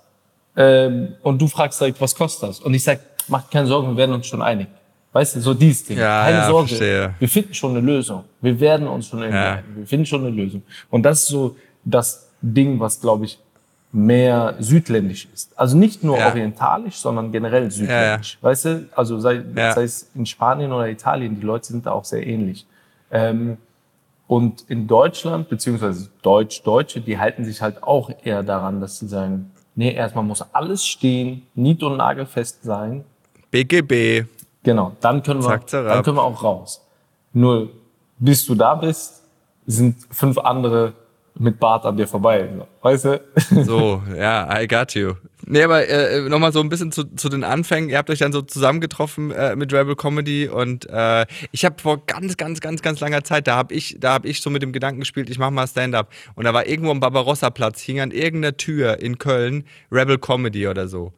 ähm, 0.56 1.16
und 1.24 1.42
du 1.42 1.48
fragst 1.48 1.82
direkt, 1.82 2.00
was 2.00 2.16
kostet 2.16 2.50
das? 2.50 2.60
Und 2.62 2.74
ich 2.74 2.84
sag, 2.84 3.00
mach 3.28 3.50
keine 3.50 3.68
Sorgen, 3.68 3.90
wir 3.90 3.98
werden 3.98 4.14
uns 4.14 4.26
schon 4.28 4.42
einig. 4.42 4.68
Weißt 5.14 5.36
du, 5.38 5.40
so 5.42 5.54
dieses 5.54 5.86
Ding. 5.86 5.98
Ja, 5.98 6.24
keine 6.26 6.38
ja, 6.40 6.48
Sorge, 6.48 6.68
verstehe. 6.68 7.14
wir 7.20 7.30
finden 7.30 7.54
schon 7.54 7.72
eine 7.72 7.80
Lösung. 7.80 8.26
Wir 8.42 8.60
werden 8.60 8.88
uns 8.88 9.08
schon 9.08 9.20
irgendwie 9.20 9.38
Ja. 9.38 9.54
einigen. 9.54 9.76
Wir 9.78 9.88
finden 9.88 10.06
schon 10.06 10.22
eine 10.26 10.30
Lösung. 10.36 10.62
Und 10.90 11.04
das 11.04 11.20
ist 11.24 11.28
so 11.30 11.56
das 11.86 12.30
Ding, 12.42 12.80
was, 12.80 13.00
glaube 13.00 13.26
ich, 13.26 13.40
mehr 13.94 14.56
südländisch 14.60 15.28
ist. 15.34 15.58
Also 15.58 15.78
nicht 15.78 16.04
nur 16.04 16.18
Ja. 16.18 16.28
orientalisch, 16.28 16.96
sondern 16.98 17.32
generell 17.32 17.72
südländisch. 17.72 18.38
Weißt 18.42 18.66
du, 18.66 18.90
also 18.94 19.18
sei, 19.22 19.42
Ja. 19.56 19.72
sei 19.74 19.84
es 19.84 20.10
in 20.16 20.26
Spanien 20.26 20.74
oder 20.74 20.90
Italien, 20.90 21.40
die 21.40 21.46
Leute 21.46 21.68
sind 21.68 21.86
da 21.86 21.94
auch 21.94 22.04
sehr 22.04 22.28
ähnlich. 22.28 22.66
Ähm, 23.10 23.58
und 24.28 24.66
in 24.68 24.86
Deutschland, 24.88 25.48
beziehungsweise 25.48 26.10
Deutsch-Deutsche, 26.24 27.00
die 27.00 27.18
halten 27.20 27.46
sich 27.46 27.62
halt 27.62 27.84
auch 27.84 28.12
eher 28.24 28.44
daran, 28.44 28.82
dass 28.82 29.00
sie 29.00 29.08
sagen, 29.08 29.52
nee, 29.76 29.94
erstmal 29.94 30.26
muss 30.26 30.44
alles 30.52 30.86
stehen, 30.86 31.44
nied- 31.54 31.84
und 31.84 31.96
nagelfest 31.96 32.64
sein. 32.64 33.06
BGB. 33.56 34.26
Genau, 34.64 34.98
dann 35.00 35.24
können 35.24 35.42
wir, 35.42 35.48
Zack, 35.48 35.68
dann 35.68 36.04
können 36.04 36.18
wir 36.18 36.24
auch 36.24 36.44
raus. 36.44 36.82
Nur 37.32 37.70
bis 38.18 38.46
du 38.46 38.54
da 38.54 38.76
bist, 38.76 39.22
sind 39.66 39.96
fünf 40.12 40.38
andere 40.38 40.92
mit 41.38 41.58
Bart 41.58 41.86
an 41.86 41.96
dir 41.96 42.06
vorbei. 42.06 42.50
Weißt 42.82 43.06
du? 43.06 43.22
So, 43.64 44.04
ja, 44.14 44.62
I 44.62 44.68
got 44.68 44.94
you. 44.94 45.14
Nee, 45.46 45.64
aber 45.64 45.88
äh, 45.88 46.28
nochmal 46.28 46.52
so 46.52 46.60
ein 46.60 46.68
bisschen 46.68 46.92
zu, 46.92 47.04
zu 47.16 47.30
den 47.30 47.46
Anfängen. 47.46 47.90
Ihr 47.90 47.98
habt 47.98 48.10
euch 48.10 48.20
dann 48.20 48.34
so 48.34 48.42
zusammengetroffen 48.42 49.32
äh, 49.32 49.56
mit 49.56 49.72
Rebel 49.72 49.96
Comedy 49.96 50.50
und 50.50 50.90
äh, 50.90 51.26
ich 51.52 51.64
habe 51.64 51.76
vor 51.82 52.06
ganz, 52.06 52.36
ganz, 52.36 52.60
ganz, 52.60 52.82
ganz 52.82 53.00
langer 53.00 53.24
Zeit, 53.24 53.48
da 53.48 53.56
habe 53.56 53.74
ich, 53.74 53.98
da 54.00 54.14
habe 54.14 54.28
ich 54.28 54.42
so 54.42 54.50
mit 54.50 54.64
dem 54.64 54.74
Gedanken 54.74 55.00
gespielt, 55.00 55.30
ich 55.30 55.40
mache 55.40 55.52
mal 55.52 55.68
Stand-up. 55.68 56.10
Und 56.36 56.44
da 56.44 56.54
war 56.54 56.68
irgendwo 56.68 56.92
am 56.92 57.00
Barbarossa-Platz, 57.00 57.82
hing 57.82 58.02
an 58.02 58.12
irgendeiner 58.12 58.58
Tür 58.58 59.00
in 59.00 59.18
Köln 59.18 59.66
Rebel 59.92 60.18
Comedy 60.18 60.68
oder 60.68 60.90
so. 60.90 61.14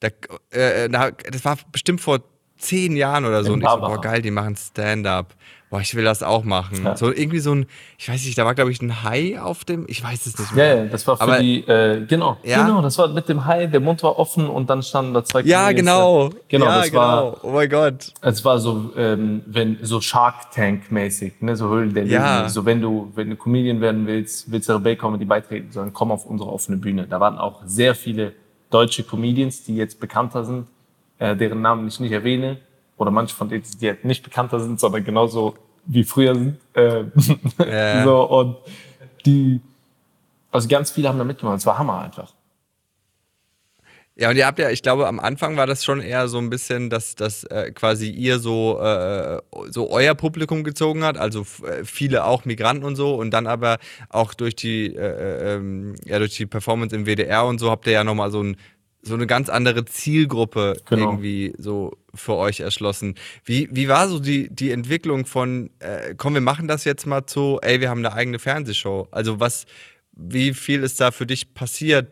Da, 0.00 0.08
äh, 0.50 0.88
da, 0.88 1.10
das 1.10 1.44
war 1.44 1.58
bestimmt 1.72 2.00
vor 2.00 2.20
zehn 2.56 2.96
Jahren 2.96 3.24
oder 3.24 3.42
so. 3.42 3.48
In 3.48 3.54
und 3.54 3.62
ich 3.62 3.68
so, 3.70 3.76
boah, 3.78 4.00
geil, 4.00 4.20
die 4.22 4.30
machen 4.30 4.56
Stand-up. 4.56 5.34
Boah, 5.70 5.80
ich 5.82 5.94
will 5.94 6.02
das 6.02 6.22
auch 6.22 6.44
machen. 6.44 6.82
Ja. 6.82 6.96
So 6.96 7.12
irgendwie 7.12 7.40
so 7.40 7.54
ein, 7.54 7.66
ich 7.98 8.08
weiß 8.08 8.24
nicht, 8.24 8.38
da 8.38 8.46
war, 8.46 8.54
glaube 8.54 8.70
ich, 8.70 8.80
ein 8.80 9.02
Hai 9.04 9.38
auf 9.38 9.66
dem, 9.66 9.84
ich 9.86 10.02
weiß 10.02 10.24
es 10.24 10.38
nicht 10.38 10.54
mehr. 10.54 10.76
Ja, 10.76 10.84
das 10.86 11.06
war 11.06 11.18
für 11.18 11.22
Aber- 11.24 11.38
die, 11.40 11.60
äh, 11.68 12.06
genau, 12.06 12.38
Ja? 12.42 12.64
genau, 12.64 12.80
das 12.80 12.96
war 12.96 13.08
mit 13.08 13.28
dem 13.28 13.44
Hai, 13.44 13.66
der 13.66 13.80
Mund 13.80 14.02
war 14.02 14.18
offen 14.18 14.48
und 14.48 14.70
dann 14.70 14.82
standen 14.82 15.12
da 15.12 15.22
zwei 15.24 15.42
Ja, 15.42 15.64
Comedians 15.66 15.80
genau. 15.80 16.30
Genau, 16.48 16.64
ja, 16.66 16.78
das 16.80 16.94
war, 16.94 17.32
genau. 17.32 17.38
Oh 17.42 17.50
mein 17.52 17.68
Gott. 17.68 18.12
es 18.22 18.44
war 18.46 18.58
so, 18.60 18.92
ähm, 18.96 19.42
wenn, 19.46 19.76
so 19.82 20.00
Shark 20.00 20.50
Tank 20.52 20.90
mäßig, 20.90 21.34
ne, 21.42 21.54
so 21.54 21.68
Höhlen 21.68 21.92
der. 21.92 22.06
Ja. 22.06 22.48
So, 22.48 22.64
wenn 22.64 22.80
du, 22.80 23.12
wenn 23.14 23.28
du 23.28 23.36
Comedian 23.36 23.82
werden 23.82 24.06
willst, 24.06 24.50
willst 24.50 24.70
du 24.70 24.72
Rebell 24.72 24.96
Comedy 24.96 25.26
beitreten, 25.26 25.70
sondern 25.70 25.92
komm 25.92 26.10
auf 26.12 26.24
unsere 26.24 26.50
offene 26.50 26.78
Bühne. 26.78 27.06
Da 27.06 27.20
waren 27.20 27.36
auch 27.36 27.60
sehr 27.66 27.94
viele 27.94 28.32
deutsche 28.70 29.02
Comedians, 29.02 29.64
die 29.64 29.76
jetzt 29.76 30.00
bekannter 30.00 30.44
sind, 30.44 30.66
äh, 31.18 31.36
deren 31.36 31.60
Namen 31.62 31.88
ich 31.88 32.00
nicht 32.00 32.12
erwähne, 32.12 32.58
oder 32.96 33.10
manche 33.10 33.34
von 33.34 33.48
denen, 33.48 33.64
die 33.80 33.88
halt 33.88 34.04
nicht 34.04 34.22
bekannter 34.24 34.60
sind, 34.60 34.80
sondern 34.80 35.04
genauso 35.04 35.54
wie 35.86 36.04
früher 36.04 36.34
sind. 36.34 36.58
Äh, 36.74 37.04
Ja. 37.58 38.04
so, 38.04 38.22
und 38.24 38.56
die, 39.24 39.60
also 40.50 40.68
ganz 40.68 40.90
viele 40.90 41.08
haben 41.08 41.18
da 41.18 41.24
mitgemacht. 41.24 41.58
Es 41.58 41.66
war 41.66 41.78
Hammer 41.78 42.00
einfach. 42.00 42.32
Ja, 44.20 44.30
und 44.30 44.36
ihr 44.36 44.46
habt 44.46 44.58
ja, 44.58 44.68
ich 44.68 44.82
glaube, 44.82 45.06
am 45.06 45.20
Anfang 45.20 45.56
war 45.56 45.68
das 45.68 45.84
schon 45.84 46.00
eher 46.00 46.26
so 46.26 46.38
ein 46.38 46.50
bisschen, 46.50 46.90
dass, 46.90 47.14
dass 47.14 47.44
äh, 47.44 47.70
quasi 47.70 48.10
ihr 48.10 48.40
so, 48.40 48.80
äh, 48.80 49.40
so 49.70 49.90
euer 49.90 50.16
Publikum 50.16 50.64
gezogen 50.64 51.04
hat, 51.04 51.16
also 51.16 51.46
äh, 51.64 51.84
viele 51.84 52.24
auch 52.24 52.44
Migranten 52.44 52.84
und 52.84 52.96
so, 52.96 53.14
und 53.14 53.30
dann 53.30 53.46
aber 53.46 53.78
auch 54.08 54.34
durch 54.34 54.56
die, 54.56 54.86
äh, 54.86 55.54
ähm, 55.54 55.94
ja, 56.04 56.18
durch 56.18 56.36
die 56.36 56.46
Performance 56.46 56.96
im 56.96 57.06
WDR 57.06 57.46
und 57.46 57.60
so 57.60 57.70
habt 57.70 57.86
ihr 57.86 57.92
ja 57.92 58.02
nochmal 58.02 58.32
so, 58.32 58.42
ein, 58.42 58.56
so 59.02 59.14
eine 59.14 59.28
ganz 59.28 59.48
andere 59.48 59.84
Zielgruppe 59.84 60.80
Genau. 60.88 61.10
irgendwie 61.10 61.54
so 61.56 61.92
für 62.12 62.34
euch 62.34 62.58
erschlossen. 62.58 63.14
Wie, 63.44 63.68
wie 63.70 63.86
war 63.86 64.08
so 64.08 64.18
die, 64.18 64.48
die 64.52 64.72
Entwicklung 64.72 65.26
von, 65.26 65.70
äh, 65.78 66.16
komm, 66.16 66.34
wir 66.34 66.40
machen 66.40 66.66
das 66.66 66.82
jetzt 66.82 67.06
mal 67.06 67.24
zu, 67.26 67.60
ey, 67.62 67.80
wir 67.80 67.88
haben 67.88 68.04
eine 68.04 68.12
eigene 68.14 68.40
Fernsehshow? 68.40 69.06
Also 69.12 69.38
was, 69.38 69.66
wie 70.12 70.54
viel 70.54 70.82
ist 70.82 71.00
da 71.00 71.12
für 71.12 71.24
dich 71.26 71.54
passiert? 71.54 72.10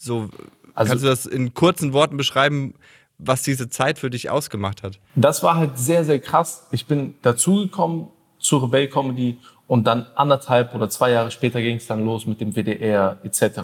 So, 0.00 0.30
Also- 0.74 0.90
kannst 0.90 1.04
du 1.04 1.08
das 1.08 1.26
in 1.26 1.54
kurzen 1.54 1.92
Worten 1.92 2.16
beschreiben, 2.16 2.74
was 3.18 3.42
diese 3.42 3.68
Zeit 3.68 3.98
für 3.98 4.10
dich 4.10 4.30
ausgemacht 4.30 4.82
hat? 4.82 4.98
Das 5.14 5.42
war 5.42 5.56
halt 5.56 5.78
sehr, 5.78 6.04
sehr 6.04 6.18
krass. 6.18 6.66
Ich 6.72 6.86
bin 6.86 7.14
dazugekommen 7.22 8.08
zur 8.38 8.64
Rebell 8.64 8.88
Comedy 8.88 9.38
und 9.66 9.86
dann 9.86 10.06
anderthalb 10.14 10.74
oder 10.74 10.90
zwei 10.90 11.10
Jahre 11.12 11.30
später 11.30 11.62
ging 11.62 11.76
es 11.76 11.86
dann 11.86 12.04
los 12.04 12.26
mit 12.26 12.40
dem 12.40 12.52
WDR 12.54 13.18
etc. 13.22 13.60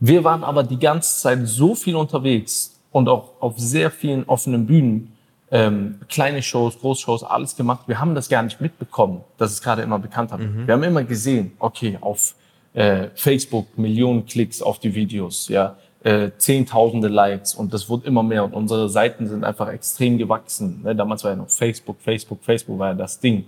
Wir 0.00 0.24
waren 0.24 0.44
aber 0.44 0.62
die 0.64 0.78
ganze 0.78 1.20
Zeit 1.20 1.38
so 1.44 1.74
viel 1.74 1.96
unterwegs 1.96 2.78
und 2.90 3.08
auch 3.08 3.30
auf 3.40 3.54
sehr 3.58 3.90
vielen 3.90 4.24
offenen 4.24 4.66
Bühnen, 4.66 5.12
ähm, 5.50 6.00
kleine 6.08 6.42
Shows, 6.42 6.78
Großshows, 6.78 7.22
alles 7.22 7.54
gemacht. 7.56 7.84
Wir 7.86 8.00
haben 8.00 8.14
das 8.14 8.28
gar 8.28 8.42
nicht 8.42 8.60
mitbekommen, 8.60 9.22
dass 9.38 9.52
es 9.52 9.62
gerade 9.62 9.82
immer 9.82 9.98
bekannter 9.98 10.38
wird. 10.38 10.66
Wir 10.66 10.74
haben 10.74 10.82
immer 10.82 11.04
gesehen, 11.04 11.52
okay, 11.58 11.96
auf 12.00 12.34
äh, 12.72 13.08
Facebook 13.14 13.78
Millionen 13.78 14.26
Klicks 14.26 14.60
auf 14.60 14.80
die 14.80 14.94
Videos, 14.94 15.48
ja, 15.48 15.76
äh, 16.04 16.30
Zehntausende 16.36 17.08
Likes 17.08 17.54
und 17.54 17.72
das 17.72 17.88
wurde 17.88 18.06
immer 18.06 18.22
mehr 18.22 18.44
und 18.44 18.52
unsere 18.52 18.88
Seiten 18.90 19.26
sind 19.26 19.42
einfach 19.42 19.68
extrem 19.68 20.18
gewachsen. 20.18 20.82
Ne? 20.82 20.94
Damals 20.94 21.24
war 21.24 21.30
ja 21.30 21.36
noch 21.36 21.48
Facebook, 21.48 21.96
Facebook, 22.00 22.44
Facebook 22.44 22.78
war 22.78 22.88
ja 22.88 22.94
das 22.94 23.18
Ding. 23.18 23.46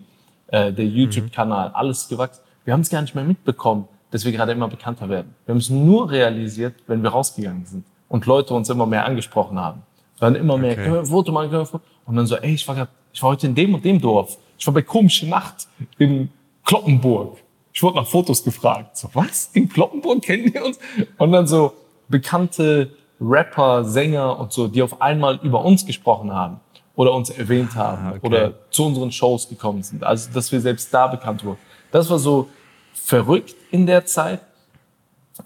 Äh, 0.48 0.72
der 0.72 0.86
YouTube-Kanal, 0.86 1.70
alles 1.74 2.08
gewachsen. 2.08 2.40
Wir 2.64 2.72
haben 2.72 2.80
es 2.80 2.88
gar 2.88 3.02
nicht 3.02 3.14
mehr 3.14 3.24
mitbekommen, 3.24 3.86
dass 4.10 4.24
wir 4.24 4.32
gerade 4.32 4.52
immer 4.52 4.68
bekannter 4.68 5.08
werden. 5.08 5.34
Wir 5.44 5.52
haben 5.52 5.58
es 5.58 5.68
nur 5.68 6.10
realisiert, 6.10 6.74
wenn 6.86 7.02
wir 7.02 7.10
rausgegangen 7.10 7.66
sind 7.66 7.84
und 8.08 8.24
Leute 8.24 8.54
uns 8.54 8.70
immer 8.70 8.86
mehr 8.86 9.04
angesprochen 9.04 9.58
haben. 9.58 9.82
Dann 10.18 10.34
immer 10.34 10.56
mehr, 10.56 10.72
Okay. 10.72 11.04
Foto 11.04 11.32
Foto? 11.64 11.80
Und 12.06 12.16
dann 12.16 12.26
so, 12.26 12.36
ey, 12.36 12.54
ich 12.54 12.66
war, 12.66 12.74
grad, 12.74 12.88
ich 13.12 13.22
war 13.22 13.30
heute 13.30 13.48
in 13.48 13.54
dem 13.54 13.74
und 13.74 13.84
dem 13.84 14.00
Dorf. 14.00 14.38
Ich 14.56 14.66
war 14.66 14.72
bei 14.72 14.82
komische 14.82 15.28
Nacht 15.28 15.68
in 15.98 16.30
Kloppenburg. 16.64 17.36
Ich 17.74 17.82
wurde 17.82 17.96
nach 17.96 18.06
Fotos 18.06 18.42
gefragt. 18.42 18.96
So, 18.96 19.10
was? 19.12 19.50
In 19.52 19.68
Kloppenburg 19.68 20.22
kennen 20.22 20.54
wir 20.54 20.64
uns? 20.64 20.78
Und 21.18 21.32
dann 21.32 21.46
so 21.46 21.74
bekannte 22.08 22.90
Rapper, 23.20 23.84
Sänger 23.84 24.38
und 24.38 24.52
so, 24.52 24.68
die 24.68 24.82
auf 24.82 25.00
einmal 25.00 25.38
über 25.42 25.64
uns 25.64 25.86
gesprochen 25.86 26.32
haben 26.32 26.60
oder 26.94 27.12
uns 27.12 27.30
erwähnt 27.30 27.74
haben 27.74 28.08
okay. 28.08 28.26
oder 28.26 28.52
zu 28.70 28.86
unseren 28.86 29.12
Shows 29.12 29.48
gekommen 29.48 29.82
sind. 29.82 30.04
Also, 30.04 30.30
dass 30.32 30.50
wir 30.52 30.60
selbst 30.60 30.92
da 30.92 31.06
bekannt 31.06 31.44
wurden. 31.44 31.58
Das 31.90 32.10
war 32.10 32.18
so 32.18 32.48
verrückt 32.92 33.54
in 33.70 33.86
der 33.86 34.04
Zeit. 34.06 34.40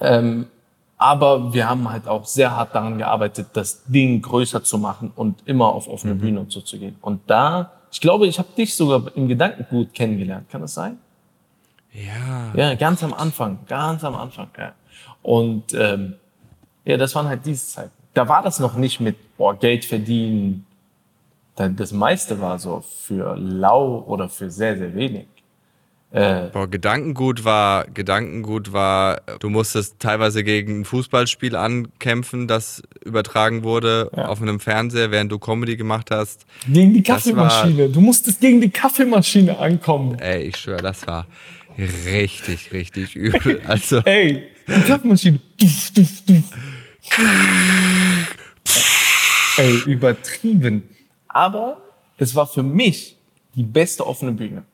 Ähm, 0.00 0.46
aber 0.96 1.54
wir 1.54 1.68
haben 1.68 1.90
halt 1.90 2.06
auch 2.06 2.26
sehr 2.26 2.54
hart 2.54 2.74
daran 2.74 2.98
gearbeitet, 2.98 3.48
das 3.54 3.84
Ding 3.84 4.20
größer 4.20 4.62
zu 4.62 4.76
machen 4.78 5.12
und 5.16 5.42
immer 5.46 5.72
auf 5.72 5.88
offene 5.88 6.14
Bühne 6.14 6.40
und 6.40 6.52
so 6.52 6.60
zu 6.60 6.78
gehen. 6.78 6.96
Und 7.00 7.22
da, 7.26 7.72
ich 7.90 8.00
glaube, 8.00 8.26
ich 8.26 8.38
habe 8.38 8.48
dich 8.56 8.74
sogar 8.74 9.10
im 9.16 9.26
Gedankengut 9.26 9.94
kennengelernt. 9.94 10.50
Kann 10.50 10.60
das 10.60 10.74
sein? 10.74 10.98
Ja. 11.92 12.52
Ja, 12.54 12.74
ganz 12.74 13.02
am 13.02 13.14
Anfang, 13.14 13.60
ganz 13.66 14.04
am 14.04 14.14
Anfang. 14.14 14.48
Ja. 14.58 14.72
Und 15.22 15.72
ähm, 15.74 16.16
ja, 16.84 16.96
das 16.96 17.14
waren 17.14 17.28
halt 17.28 17.44
diese 17.46 17.66
Zeiten. 17.66 17.90
Da 18.14 18.26
war 18.28 18.42
das 18.42 18.58
noch 18.58 18.76
nicht 18.76 19.00
mit 19.00 19.16
boah, 19.36 19.58
Geld 19.58 19.84
verdienen. 19.84 20.66
Da- 21.56 21.68
Das 21.68 21.92
meiste 21.92 22.40
war 22.40 22.58
so 22.58 22.82
für 23.04 23.36
lau 23.36 24.02
oder 24.06 24.28
für 24.28 24.50
sehr, 24.50 24.76
sehr 24.78 24.94
wenig. 24.94 25.26
Äh, 26.12 26.48
Boah, 26.52 26.66
Gedankengut 26.66 27.44
war, 27.44 27.86
Gedankengut 27.86 28.72
war, 28.72 29.20
du 29.38 29.48
musstest 29.48 30.00
teilweise 30.00 30.42
gegen 30.42 30.80
ein 30.80 30.84
Fußballspiel 30.84 31.54
ankämpfen, 31.54 32.48
das 32.48 32.82
übertragen 33.04 33.62
wurde 33.62 34.10
Ja. 34.16 34.26
auf 34.26 34.42
einem 34.42 34.58
Fernseher, 34.58 35.12
während 35.12 35.30
du 35.30 35.38
Comedy 35.38 35.76
gemacht 35.76 36.10
hast. 36.10 36.46
gegen 36.66 36.94
die 36.94 37.04
Kaffeemaschine. 37.04 37.90
Du 37.90 38.00
musstest 38.00 38.40
gegen 38.40 38.60
die 38.60 38.70
Kaffeemaschine 38.70 39.56
ankommen. 39.56 40.18
Ey, 40.18 40.42
ich 40.48 40.56
schwöre, 40.56 40.82
das 40.82 41.06
war 41.06 41.26
richtig, 41.78 42.72
richtig 42.72 43.14
übel. 43.14 43.60
Also, 43.66 43.98
Ey, 44.04 44.42
die 44.66 44.80
Kaffeemaschine. 44.82 45.38
Ey, 49.56 49.78
übertrieben. 49.86 50.88
Aber 51.28 51.78
es 52.18 52.34
war 52.34 52.46
für 52.46 52.62
mich 52.62 53.16
die 53.54 53.62
beste 53.62 54.06
offene 54.06 54.32
Bühne. 54.32 54.64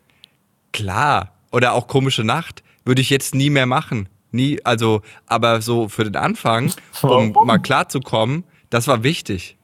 klar. 0.73 1.33
Oder 1.53 1.73
auch 1.73 1.87
komische 1.87 2.25
Nacht 2.25 2.63
würde 2.85 3.01
ich 3.01 3.09
jetzt 3.09 3.35
nie 3.35 3.49
mehr 3.51 3.65
machen. 3.67 4.09
Nie, 4.31 4.61
also, 4.65 5.01
aber 5.27 5.63
so 5.63 5.89
für 5.89 6.05
den 6.05 6.17
Anfang, 6.17 6.67
um 7.03 7.35
Warum? 7.35 7.47
mal 7.47 7.59
klarzukommen, 7.59 8.45
das 8.69 8.87
war 8.89 9.03
wichtig 9.05 9.57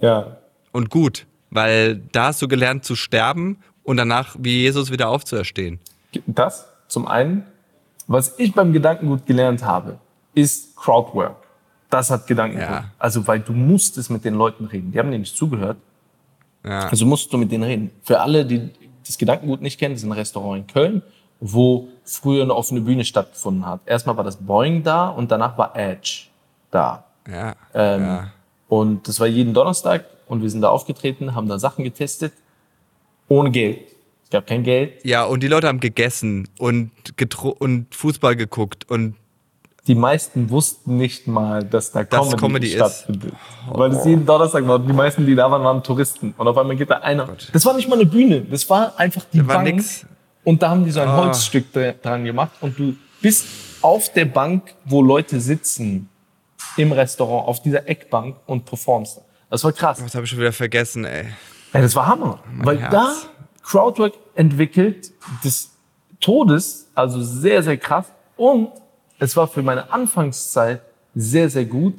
Ja. 0.00 0.36
und 0.72 0.90
gut, 0.90 1.26
weil 1.48 1.96
da 2.10 2.24
hast 2.26 2.42
du 2.42 2.48
gelernt 2.48 2.84
zu 2.84 2.96
sterben 2.96 3.58
und 3.82 3.96
danach 3.96 4.36
wie 4.38 4.60
Jesus 4.60 4.90
wieder 4.90 5.08
aufzuerstehen. 5.08 5.78
Das 6.26 6.66
zum 6.88 7.06
einen. 7.06 7.44
Was 8.08 8.38
ich 8.38 8.52
beim 8.52 8.72
Gedankengut 8.74 9.24
gelernt 9.24 9.62
habe, 9.64 9.98
ist 10.34 10.76
Crowdwork. 10.76 11.36
Das 11.90 12.10
hat 12.10 12.26
Gedankengut. 12.26 12.68
Ja. 12.68 12.84
Also, 12.98 13.26
weil 13.26 13.40
du 13.40 13.52
musstest 13.52 14.10
mit 14.10 14.24
den 14.24 14.34
Leuten 14.34 14.64
reden. 14.64 14.92
Die 14.92 14.98
haben 14.98 15.10
dir 15.10 15.18
nicht 15.18 15.36
zugehört. 15.36 15.76
Ja. 16.64 16.88
Also 16.88 17.06
musst 17.06 17.32
du 17.32 17.38
mit 17.38 17.50
denen 17.50 17.64
reden. 17.64 17.90
Für 18.02 18.20
alle, 18.20 18.46
die 18.46 18.70
das 19.06 19.18
Gedankengut 19.18 19.60
nicht 19.60 19.78
kennen, 19.78 19.94
das 19.94 20.02
ist 20.02 20.08
ein 20.08 20.12
Restaurant 20.12 20.60
in 20.60 20.66
Köln, 20.68 21.02
wo 21.40 21.88
früher 22.04 22.44
eine 22.44 22.54
offene 22.54 22.80
Bühne 22.80 23.04
stattgefunden 23.04 23.66
hat. 23.66 23.80
Erstmal 23.84 24.16
war 24.16 24.24
das 24.24 24.36
Boeing 24.36 24.82
da 24.82 25.08
und 25.08 25.30
danach 25.30 25.58
war 25.58 25.76
Edge 25.76 26.26
da. 26.70 27.04
Ja. 27.28 27.54
Ähm, 27.74 28.02
ja. 28.02 28.32
Und 28.68 29.08
das 29.08 29.20
war 29.20 29.26
jeden 29.26 29.54
Donnerstag 29.54 30.06
und 30.26 30.42
wir 30.42 30.50
sind 30.50 30.62
da 30.62 30.70
aufgetreten, 30.70 31.34
haben 31.34 31.48
da 31.48 31.58
Sachen 31.58 31.84
getestet, 31.84 32.32
ohne 33.28 33.50
Geld. 33.50 33.80
Es 34.24 34.30
gab 34.30 34.46
kein 34.46 34.62
Geld. 34.62 35.04
Ja, 35.04 35.24
und 35.24 35.42
die 35.42 35.48
Leute 35.48 35.68
haben 35.68 35.80
gegessen 35.80 36.48
und, 36.58 36.90
und 37.58 37.94
Fußball 37.94 38.36
geguckt 38.36 38.88
und 38.88 39.16
Die 39.88 39.94
meisten 39.96 40.48
wussten 40.50 40.96
nicht 40.96 41.26
mal, 41.26 41.64
dass 41.64 41.90
da 41.90 42.04
Dass 42.04 42.36
Comedy, 42.36 42.68
stattfindet. 42.70 43.32
Weil 43.68 43.90
es 43.92 44.04
jeden 44.04 44.24
Donnerstag 44.24 44.66
war. 44.68 44.76
Und 44.76 44.86
die 44.86 44.92
meisten, 44.92 45.26
die 45.26 45.34
da 45.34 45.50
waren, 45.50 45.64
waren 45.64 45.82
Touristen. 45.82 46.34
Und 46.38 46.46
auf 46.46 46.56
einmal 46.56 46.76
geht 46.76 46.88
da 46.90 46.98
einer. 46.98 47.26
Gott. 47.26 47.48
Das 47.52 47.64
war 47.66 47.74
nicht 47.74 47.88
mal 47.88 47.96
eine 47.96 48.06
Bühne. 48.06 48.42
Das 48.42 48.68
war 48.70 48.96
einfach 48.98 49.24
die 49.32 49.38
Da 49.38 49.44
Bank. 49.44 49.64
nix. 49.64 50.06
Und 50.44 50.62
da 50.62 50.70
haben 50.70 50.84
die 50.84 50.90
so 50.92 51.00
ein 51.00 51.08
Ah. 51.08 51.16
Holzstück 51.24 51.72
dra- 51.74 51.94
dran 52.00 52.24
gemacht. 52.24 52.52
Und 52.60 52.78
du 52.78 52.94
bist 53.20 53.46
auf 53.80 54.12
der 54.12 54.24
Bank, 54.26 54.74
wo 54.84 55.02
Leute 55.02 55.40
sitzen, 55.40 56.08
im 56.76 56.92
Restaurant, 56.92 57.48
auf 57.48 57.60
dieser 57.60 57.88
Eckbank 57.88 58.36
und 58.46 58.64
performst. 58.64 59.20
Das 59.50 59.64
war 59.64 59.72
krass. 59.72 60.00
was 60.02 60.14
habe 60.14 60.24
ich 60.24 60.30
schon 60.30 60.38
wieder 60.38 60.52
vergessen, 60.52 61.04
ey. 61.04 61.24
Ja, 61.74 61.80
das 61.80 61.94
war 61.96 62.06
Hammer. 62.06 62.38
Weil 62.58 62.78
Herz. 62.80 62.92
da 62.92 63.12
Crowdwork 63.64 64.14
entwickelt 64.36 65.10
des 65.44 65.70
Todes, 66.20 66.88
also 66.94 67.20
sehr, 67.20 67.62
sehr 67.64 67.76
krass. 67.76 68.06
Und 68.36 68.68
es 69.22 69.36
war 69.36 69.46
für 69.46 69.62
meine 69.62 69.92
Anfangszeit 69.92 70.82
sehr, 71.14 71.48
sehr 71.48 71.64
gut. 71.64 71.94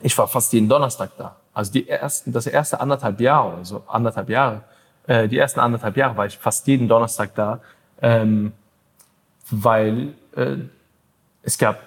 Ich 0.00 0.16
war 0.16 0.28
fast 0.28 0.52
jeden 0.52 0.68
Donnerstag 0.68 1.10
da. 1.18 1.34
Also 1.52 1.72
die 1.72 1.88
ersten, 1.88 2.30
das 2.30 2.46
erste 2.46 2.80
anderthalb 2.80 3.20
Jahre, 3.20 3.56
also 3.56 3.82
anderthalb 3.88 4.28
Jahre, 4.28 4.62
äh, 5.08 5.26
die 5.26 5.38
ersten 5.38 5.58
anderthalb 5.58 5.96
Jahre 5.96 6.16
war 6.16 6.26
ich 6.26 6.38
fast 6.38 6.68
jeden 6.68 6.86
Donnerstag 6.86 7.34
da, 7.34 7.58
ähm, 8.00 8.52
weil 9.50 10.14
äh, 10.36 10.58
es 11.42 11.58
gab 11.58 11.80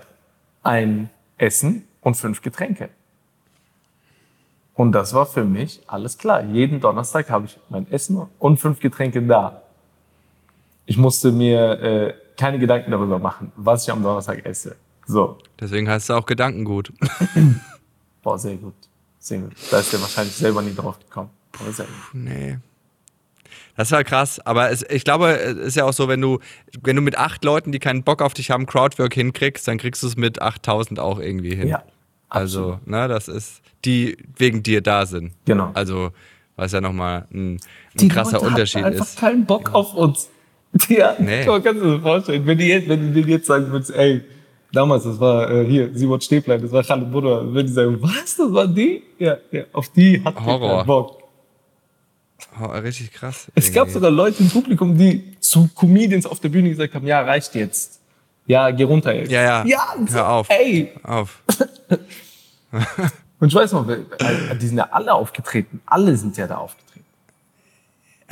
ein 0.62 1.10
Essen 1.38 1.88
und 2.02 2.16
fünf 2.16 2.42
Getränke. 2.42 2.90
Und 4.74 4.92
das 4.92 5.14
war 5.14 5.26
für 5.26 5.46
mich 5.46 5.82
alles 5.88 6.18
klar. 6.18 6.44
Jeden 6.44 6.82
Donnerstag 6.82 7.30
habe 7.30 7.46
ich 7.46 7.58
mein 7.70 7.90
Essen 7.90 8.28
und 8.40 8.58
fünf 8.58 8.82
Getränke 8.82 9.22
da. 9.22 9.62
Ich 10.86 10.98
musste 10.98 11.32
mir 11.32 11.80
äh, 11.80 12.14
keine 12.38 12.60
Gedanken 12.60 12.92
darüber 12.92 13.20
machen, 13.20 13.52
was 13.56 13.84
ich 13.84 13.92
am 13.92 14.04
Donnerstag 14.04 14.46
esse. 14.46 14.76
So, 15.06 15.38
Deswegen 15.60 15.88
heißt 15.90 16.10
es 16.10 16.16
auch 16.16 16.26
Gedankengut. 16.26 16.92
boah, 18.24 18.38
sehr 18.40 18.56
gut. 18.56 18.74
Sehr 19.20 19.40
gut. 19.40 19.52
Da 19.72 19.80
ist 19.80 19.94
er 19.94 20.02
wahrscheinlich 20.02 20.36
selber 20.36 20.62
nie 20.62 20.74
drauf 20.74 20.98
gekommen. 21.00 21.30
Aber 21.60 21.72
sehr 21.72 21.86
gut. 21.86 22.14
Nee. 22.14 22.58
Das 23.76 23.92
war 23.92 24.04
krass, 24.04 24.40
aber 24.40 24.70
es, 24.70 24.84
ich 24.90 25.04
glaube, 25.04 25.32
es 25.36 25.58
ist 25.58 25.76
ja 25.76 25.86
auch 25.86 25.94
so, 25.94 26.08
wenn 26.08 26.22
du, 26.22 26.40
wenn 26.84 26.96
du 26.96 27.02
mit 27.02 27.18
acht 27.18 27.44
Leuten, 27.44 27.72
die 27.72 27.80
keinen 27.80 28.04
Bock 28.04 28.22
auf 28.22 28.34
dich 28.34 28.52
haben, 28.52 28.66
Crowdwork 28.66 29.14
hinkriegst, 29.14 29.68
dann 29.68 29.78
kriegst 29.78 30.04
du 30.04 30.08
es 30.08 30.16
mit 30.16 30.42
8000 30.42 31.00
auch 31.00 31.20
irgendwie 31.20 31.56
hin. 31.56 31.68
Ja, 31.68 31.84
Also, 32.30 32.80
ne, 32.86 33.08
das 33.08 33.28
ist, 33.28 33.62
die 33.84 34.18
wegen 34.38 34.62
dir 34.64 34.82
da 34.82 35.06
sind. 35.06 35.34
Genau. 35.46 35.72
Also, 35.74 36.12
was 36.56 36.72
ja 36.72 36.82
nochmal 36.82 37.26
ein, 37.34 37.56
ein 37.56 37.60
Die 37.96 38.08
krasser 38.10 38.34
Leute 38.34 38.46
Unterschied 38.48 38.84
einfach 38.84 39.06
ist. 39.06 39.18
keinen 39.20 39.46
Bock 39.46 39.74
auf 39.74 39.94
uns. 39.96 40.30
Ja, 40.90 41.16
Nee. 41.20 41.46
nee. 41.46 41.60
kannst 41.62 41.82
du 41.84 41.98
dir 41.98 42.02
vorstellen. 42.02 42.46
Wenn 42.46 42.58
du 42.58 42.64
jetzt, 42.64 42.90
wenn 42.90 43.14
dir 43.14 43.24
jetzt 43.24 43.46
sagen 43.48 43.72
würdest, 43.72 43.92
ey, 43.96 44.22
damals, 44.72 45.04
das 45.04 45.20
war 45.20 45.50
äh, 45.52 45.66
hier, 45.66 45.90
Simon 45.94 46.20
Stäblein, 46.20 46.62
das 46.62 46.72
war 46.72 46.84
Khaled 46.84 47.12
Buddha, 47.12 47.44
würden 47.46 47.68
die 47.68 47.74
sagen, 47.74 47.98
was, 48.02 48.36
das 48.38 48.52
war 48.52 48.68
die? 48.68 49.04
Ja, 49.20 49.38
ja 49.52 49.64
auf 49.72 49.90
die 49.90 50.24
hat 50.24 50.36
Horror. 50.44 50.84
Bock. 50.86 51.20
Oh, 52.60 52.66
richtig 52.66 53.12
krass. 53.12 53.48
Es 53.56 53.72
gab 53.72 53.90
sogar 53.90 54.12
Leute 54.12 54.44
im 54.44 54.50
Publikum, 54.50 54.98
die 54.98 55.40
zu 55.40 55.70
Comedians 55.76 56.26
auf 56.26 56.40
der 56.40 56.50
Bühne 56.50 56.70
gesagt 56.70 56.94
haben, 56.94 57.08
ja, 57.08 57.22
reicht 57.22 57.56
jetzt. 57.56 58.00
Ja, 58.46 58.70
geh 58.72 58.84
runter 58.84 59.14
jetzt. 59.14 59.32
Ja, 59.32 59.42
ja. 59.42 59.66
Ja, 59.66 59.96
Hör 60.12 60.30
auf. 60.30 60.50
ey. 60.50 60.92
Auf. 61.04 61.42
Und 63.40 63.48
ich 63.48 63.56
weiß 63.56 63.72
noch, 63.74 63.88
die 63.88 64.68
sind 64.68 64.78
ja 64.78 64.88
alle 64.92 65.14
aufgetreten. 65.14 65.82
Alle 65.86 66.16
sind 66.18 66.36
ja 66.38 66.48
da 66.48 66.58
aufgetreten. 66.58 66.93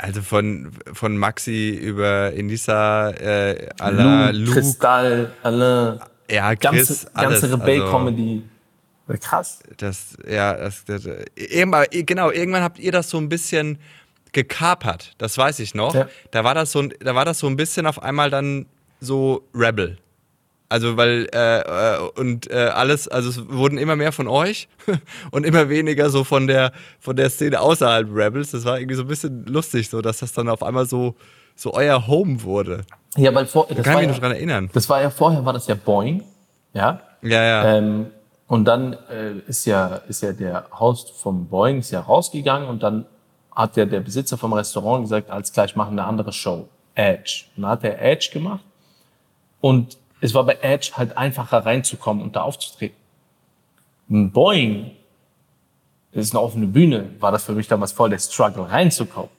Also 0.02 0.20
von, 0.20 0.72
von 0.92 1.16
Maxi 1.16 1.70
über 1.70 2.32
Enisa, 2.34 3.10
äh, 3.10 3.68
Alain, 3.78 4.34
Luke, 4.34 4.46
Luke, 4.46 4.60
Kristall, 4.60 5.32
Alain, 5.44 6.00
ja, 6.28 6.56
Chris, 6.56 6.60
ganze, 6.60 7.10
alles. 7.14 7.40
ganze 7.40 7.46
also- 7.46 7.56
Rebell-Comedy. 7.56 8.42
Krass. 9.20 9.60
Das, 9.76 10.16
ja, 10.28 10.54
das, 10.54 10.84
das, 10.86 11.06
irgendwann, 11.36 11.86
genau, 11.90 12.30
irgendwann 12.32 12.62
habt 12.62 12.80
ihr 12.80 12.90
das 12.90 13.10
so 13.10 13.18
ein 13.18 13.28
bisschen 13.28 13.78
gekapert, 14.32 15.12
das 15.18 15.38
weiß 15.38 15.60
ich 15.60 15.74
noch. 15.74 15.94
Ja. 15.94 16.08
Da, 16.32 16.42
war 16.42 16.54
das 16.54 16.72
so, 16.72 16.82
da 16.82 17.14
war 17.14 17.24
das 17.24 17.38
so 17.38 17.46
ein 17.46 17.56
bisschen 17.56 17.86
auf 17.86 18.02
einmal 18.02 18.28
dann 18.30 18.66
so 19.00 19.46
Rebel. 19.54 19.98
Also, 20.72 20.96
weil, 20.96 21.28
äh, 21.34 21.58
äh, 21.60 21.98
und 22.16 22.50
äh, 22.50 22.54
alles, 22.54 23.06
also 23.06 23.28
es 23.28 23.46
wurden 23.50 23.76
immer 23.76 23.94
mehr 23.94 24.10
von 24.10 24.26
euch 24.26 24.68
und 25.30 25.44
immer 25.44 25.68
weniger 25.68 26.08
so 26.08 26.24
von 26.24 26.46
der, 26.46 26.72
von 26.98 27.14
der 27.14 27.28
Szene 27.28 27.60
außerhalb 27.60 28.08
Rebels. 28.10 28.52
Das 28.52 28.64
war 28.64 28.78
irgendwie 28.78 28.96
so 28.96 29.02
ein 29.02 29.08
bisschen 29.08 29.44
lustig, 29.44 29.90
so, 29.90 30.00
dass 30.00 30.20
das 30.20 30.32
dann 30.32 30.48
auf 30.48 30.62
einmal 30.62 30.86
so, 30.86 31.14
so 31.56 31.74
euer 31.74 32.06
Home 32.06 32.42
wurde. 32.42 32.86
Ja, 33.18 33.34
weil 33.34 33.44
vor, 33.44 33.66
das, 33.68 33.84
Kann 33.84 33.96
ich 33.96 34.00
ja, 34.00 34.06
mich 34.06 34.08
noch 34.08 34.18
dran 34.20 34.32
erinnern. 34.32 34.70
das 34.72 34.88
war 34.88 35.02
ja 35.02 35.10
vorher, 35.10 35.44
war 35.44 35.52
das 35.52 35.66
ja 35.66 35.74
Boeing. 35.74 36.22
Ja. 36.72 37.02
Ja, 37.20 37.42
ja. 37.42 37.76
Ähm, 37.76 38.06
und 38.46 38.64
dann 38.64 38.94
äh, 39.10 39.32
ist 39.46 39.66
ja 39.66 39.96
ist 40.08 40.22
ja 40.22 40.32
der 40.32 40.64
Host 40.80 41.10
vom 41.10 41.48
Boeing 41.48 41.80
ist 41.80 41.90
ja 41.90 42.00
rausgegangen 42.00 42.66
und 42.66 42.82
dann 42.82 43.04
hat 43.54 43.76
ja 43.76 43.84
der 43.84 44.00
Besitzer 44.00 44.38
vom 44.38 44.54
Restaurant 44.54 45.04
gesagt, 45.04 45.28
alles 45.28 45.52
klar, 45.52 45.66
ich 45.66 45.76
mache 45.76 45.90
eine 45.90 46.04
andere 46.04 46.32
Show, 46.32 46.66
Edge. 46.94 47.44
Und 47.56 47.64
dann 47.64 47.72
hat 47.72 47.84
er 47.84 48.00
Edge 48.00 48.30
gemacht 48.32 48.64
und 49.60 49.98
es 50.22 50.32
war 50.32 50.44
bei 50.44 50.56
Edge 50.62 50.92
halt 50.94 51.16
einfacher 51.18 51.66
reinzukommen 51.66 52.22
und 52.22 52.34
da 52.36 52.42
aufzutreten. 52.42 52.96
Ein 54.08 54.32
Boeing 54.32 54.92
das 56.12 56.26
ist 56.26 56.34
eine 56.34 56.42
offene 56.42 56.66
Bühne, 56.66 57.10
war 57.20 57.32
das 57.32 57.44
für 57.44 57.52
mich 57.52 57.68
damals 57.68 57.92
voll 57.92 58.10
der 58.10 58.18
Struggle 58.18 58.70
reinzukommen. 58.70 59.30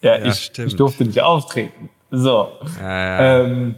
Ja, 0.00 0.16
Ja, 0.18 0.26
ich, 0.26 0.56
ich 0.56 0.76
durfte 0.76 1.04
nicht 1.04 1.20
auftreten. 1.20 1.90
So. 2.12 2.48
ja, 2.80 2.88
ja. 2.88 3.40
Ähm, 3.42 3.74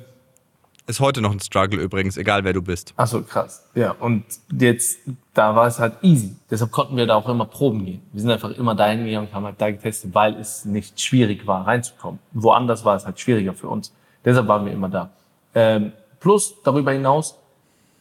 Ist 0.87 1.01
heute 1.01 1.22
noch 1.22 1.33
ein 1.33 1.40
Struggle 1.40 1.81
übrigens, 1.81 2.18
egal 2.18 2.44
wer 2.44 2.53
du 2.53 2.61
bist. 2.61 2.92
Ach 2.96 3.07
so, 3.07 3.22
krass. 3.22 3.66
Ja, 3.74 3.92
und 3.92 4.24
jetzt, 4.53 4.98
da 5.33 5.57
war 5.57 5.66
es 5.66 5.79
halt 5.79 5.94
easy. 6.03 6.37
Deshalb 6.51 6.70
konnten 6.70 6.98
wir 6.98 7.07
da 7.07 7.14
auch 7.14 7.29
immer 7.29 7.46
proben 7.46 7.87
gehen. 7.87 8.03
Wir 8.12 8.20
sind 8.20 8.31
einfach 8.31 8.51
immer 8.51 8.74
dahin 8.74 9.07
gegangen 9.07 9.29
und 9.29 9.35
haben 9.35 9.44
halt 9.44 9.59
da 9.59 9.70
getestet, 9.70 10.14
weil 10.14 10.35
es 10.35 10.66
nicht 10.66 11.01
schwierig 11.01 11.46
war, 11.46 11.66
reinzukommen. 11.66 12.18
Woanders 12.33 12.85
war 12.85 12.96
es 12.96 13.07
halt 13.07 13.18
schwieriger 13.18 13.55
für 13.55 13.68
uns. 13.68 13.94
Deshalb 14.22 14.46
waren 14.48 14.66
wir 14.66 14.72
immer 14.72 14.90
da. 14.90 15.11
Ähm, 15.55 15.92
plus, 16.20 16.54
darüber 16.64 16.92
hinaus, 16.92 17.37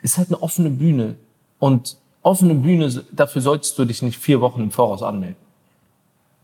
ist 0.01 0.17
halt 0.17 0.29
eine 0.29 0.41
offene 0.41 0.69
Bühne. 0.69 1.15
Und 1.59 1.97
offene 2.21 2.53
Bühne, 2.55 3.03
dafür 3.11 3.41
solltest 3.41 3.77
du 3.79 3.85
dich 3.85 4.01
nicht 4.01 4.17
vier 4.19 4.41
Wochen 4.41 4.61
im 4.61 4.71
Voraus 4.71 5.01
anmelden. 5.03 5.37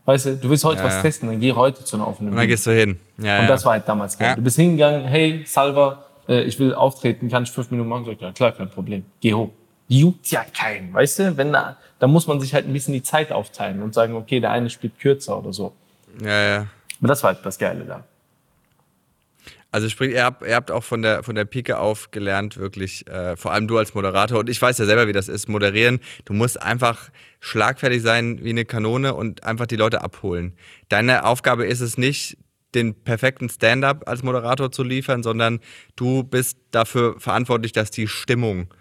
Weißt 0.06 0.26
du, 0.26 0.36
du 0.36 0.50
willst 0.50 0.64
heute 0.64 0.80
Ja, 0.80 0.84
was 0.86 0.94
ja. 0.96 1.02
testen, 1.02 1.28
dann 1.30 1.40
geh 1.40 1.52
heute 1.52 1.82
zu 1.84 1.96
einer 1.96 2.06
offenen 2.06 2.30
Und 2.30 2.36
dann 2.36 2.42
Bühne. 2.42 2.48
gehst 2.48 2.66
du 2.66 2.72
hin. 2.72 2.98
Ja, 3.18 3.40
Und 3.40 3.46
das 3.48 3.64
war 3.64 3.72
halt 3.72 3.88
damals 3.88 4.18
geil. 4.18 4.34
Du 4.36 4.42
bist 4.42 4.56
hingegangen, 4.56 5.04
hey, 5.06 5.44
Salva, 5.46 6.04
äh, 6.28 6.42
ich 6.42 6.58
will 6.58 6.74
auftreten, 6.74 7.30
kann 7.30 7.44
ich 7.44 7.50
fünf 7.50 7.70
Minuten 7.70 7.88
machen? 7.88 8.04
Sag 8.04 8.12
ich, 8.14 8.20
ja 8.20 8.32
klar, 8.32 8.52
kein 8.52 8.68
Problem. 8.68 9.04
Geh 9.20 9.32
hoch. 9.32 9.48
Juckt 9.88 10.30
ja 10.30 10.44
keinen, 10.52 10.92
weißt 10.92 11.18
du? 11.20 11.36
Wenn 11.38 11.52
da, 11.52 11.76
da 11.98 12.06
muss 12.06 12.26
man 12.26 12.38
sich 12.40 12.52
halt 12.52 12.66
ein 12.66 12.72
bisschen 12.72 12.92
die 12.94 13.02
Zeit 13.02 13.32
aufteilen 13.32 13.82
und 13.82 13.94
sagen, 13.94 14.14
okay, 14.14 14.40
der 14.40 14.50
eine 14.50 14.68
spielt 14.68 14.98
kürzer 14.98 15.38
oder 15.38 15.52
so. 15.52 15.72
ja, 16.22 16.42
ja. 16.42 16.66
Aber 17.00 17.08
das 17.08 17.22
war 17.22 17.34
halt 17.34 17.44
das 17.44 17.58
Geile 17.58 17.84
da. 17.84 18.04
Also 19.74 19.88
sprich, 19.88 20.12
ihr 20.12 20.22
habt, 20.22 20.46
ihr 20.46 20.54
habt 20.54 20.70
auch 20.70 20.84
von 20.84 21.02
der, 21.02 21.24
von 21.24 21.34
der 21.34 21.46
Pike 21.46 21.80
auf 21.80 22.12
gelernt, 22.12 22.58
wirklich, 22.58 23.08
äh, 23.08 23.36
vor 23.36 23.50
allem 23.52 23.66
du 23.66 23.76
als 23.76 23.92
Moderator, 23.92 24.38
und 24.38 24.48
ich 24.48 24.62
weiß 24.62 24.78
ja 24.78 24.84
selber, 24.84 25.08
wie 25.08 25.12
das 25.12 25.26
ist, 25.26 25.48
moderieren. 25.48 25.98
Du 26.26 26.32
musst 26.32 26.62
einfach 26.62 27.10
schlagfertig 27.40 28.00
sein 28.00 28.44
wie 28.44 28.50
eine 28.50 28.66
Kanone 28.66 29.14
und 29.14 29.42
einfach 29.42 29.66
die 29.66 29.74
Leute 29.74 30.00
abholen. 30.00 30.56
Deine 30.90 31.24
Aufgabe 31.24 31.66
ist 31.66 31.80
es 31.80 31.98
nicht, 31.98 32.38
den 32.76 32.94
perfekten 33.02 33.48
Stand-up 33.48 34.08
als 34.08 34.22
Moderator 34.22 34.70
zu 34.70 34.84
liefern, 34.84 35.24
sondern 35.24 35.58
du 35.96 36.22
bist 36.22 36.56
dafür 36.70 37.18
verantwortlich, 37.18 37.72
dass 37.72 37.90
die 37.90 38.06
Stimmung 38.06 38.72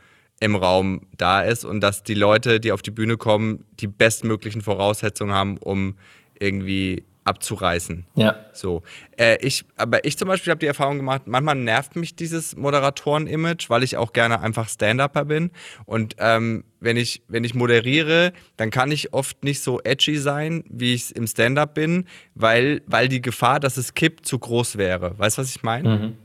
im 0.42 0.56
Raum 0.56 1.08
da 1.18 1.42
ist 1.42 1.66
und 1.66 1.82
dass 1.82 2.04
die 2.04 2.14
Leute, 2.14 2.60
die 2.60 2.72
auf 2.72 2.84
die 2.84 2.92
Bühne 2.92 3.18
kommen, 3.18 3.66
die 3.80 3.88
bestmöglichen 3.88 4.62
Voraussetzungen 4.62 5.34
haben, 5.34 5.58
um 5.58 5.96
irgendwie 6.38 7.04
abzureißen. 7.26 8.06
Ja. 8.16 8.36
So. 8.54 8.84
Äh, 9.18 9.38
ich, 9.42 9.66
aber 9.78 10.06
ich 10.06 10.18
zum 10.18 10.28
Beispiel 10.28 10.52
habe 10.52 10.60
die 10.60 10.68
Erfahrung 10.68 10.98
gemacht, 10.98 11.24
manchmal 11.26 11.56
nervt 11.56 11.96
mich 11.96 12.16
dieses 12.16 12.56
Moderatoren-Image, 12.56 13.70
weil 13.70 13.84
ich 13.84 13.98
auch 13.98 14.14
gerne 14.14 14.42
einfach 14.42 14.68
Stand-Upper 14.68 15.26
bin. 15.26 15.52
Und 15.86 16.16
ähm, 16.20 16.64
wenn, 16.80 16.98
ich, 16.98 17.24
wenn 17.28 17.44
ich 17.44 17.54
moderiere, 17.54 18.34
dann 18.58 18.72
kann 18.72 18.92
ich 18.92 19.14
oft 19.14 19.44
nicht 19.44 19.62
so 19.62 19.80
edgy 19.82 20.18
sein, 20.18 20.64
wie 20.70 20.94
ich 20.94 21.04
es 21.04 21.12
im 21.12 21.28
Stand-Up 21.28 21.74
bin, 21.74 22.06
weil, 22.36 22.82
weil 22.88 23.08
die 23.08 23.22
Gefahr, 23.22 23.60
dass 23.60 23.78
es 23.78 23.94
kippt, 23.94 24.26
zu 24.26 24.40
groß 24.40 24.78
wäre. 24.78 25.18
Weißt 25.18 25.38
du, 25.38 25.42
was 25.42 25.50
ich 25.50 25.64
meine? 25.64 25.90
Mhm. 25.90 26.18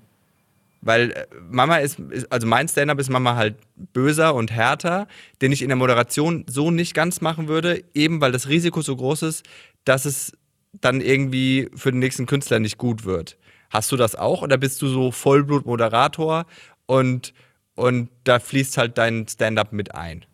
Weil 0.80 1.11
äh, 1.11 1.26
Mama 1.50 1.76
ist, 1.78 1.98
ist 1.98 2.30
also 2.30 2.46
mein 2.46 2.68
Stand-up 2.68 2.98
ist 2.98 3.11
Mama 3.11 3.37
halt 3.37 3.56
böser 3.92 4.34
und 4.34 4.52
härter, 4.52 5.08
den 5.42 5.52
ich 5.52 5.62
in 5.62 5.68
der 5.68 5.76
Moderation 5.76 6.44
so 6.48 6.70
nicht 6.70 6.94
ganz 6.94 7.20
machen 7.20 7.48
würde, 7.48 7.84
eben 7.94 8.20
weil 8.20 8.32
das 8.32 8.48
Risiko 8.48 8.80
so 8.80 8.94
groß 8.94 9.22
ist, 9.22 9.44
dass 9.84 10.04
es 10.04 10.32
dann 10.80 11.00
irgendwie 11.00 11.68
für 11.74 11.90
den 11.90 12.00
nächsten 12.00 12.26
Künstler 12.26 12.60
nicht 12.60 12.78
gut 12.78 13.04
wird. 13.04 13.36
Hast 13.70 13.92
du 13.92 13.96
das 13.96 14.14
auch 14.14 14.42
oder 14.42 14.56
bist 14.56 14.80
du 14.82 14.88
so 14.88 15.10
Vollblut-Moderator 15.10 16.46
und, 16.86 17.34
und 17.74 18.08
da 18.24 18.38
fließt 18.38 18.78
halt 18.78 18.96
dein 18.96 19.26
Stand-up 19.28 19.72
mit 19.72 19.94
ein? 19.94 20.24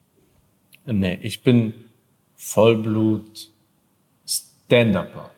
Nee, 0.86 1.18
ich 1.22 1.42
bin 1.42 1.74
Vollblut 2.36 3.50
Stand-Upper. 4.26 5.30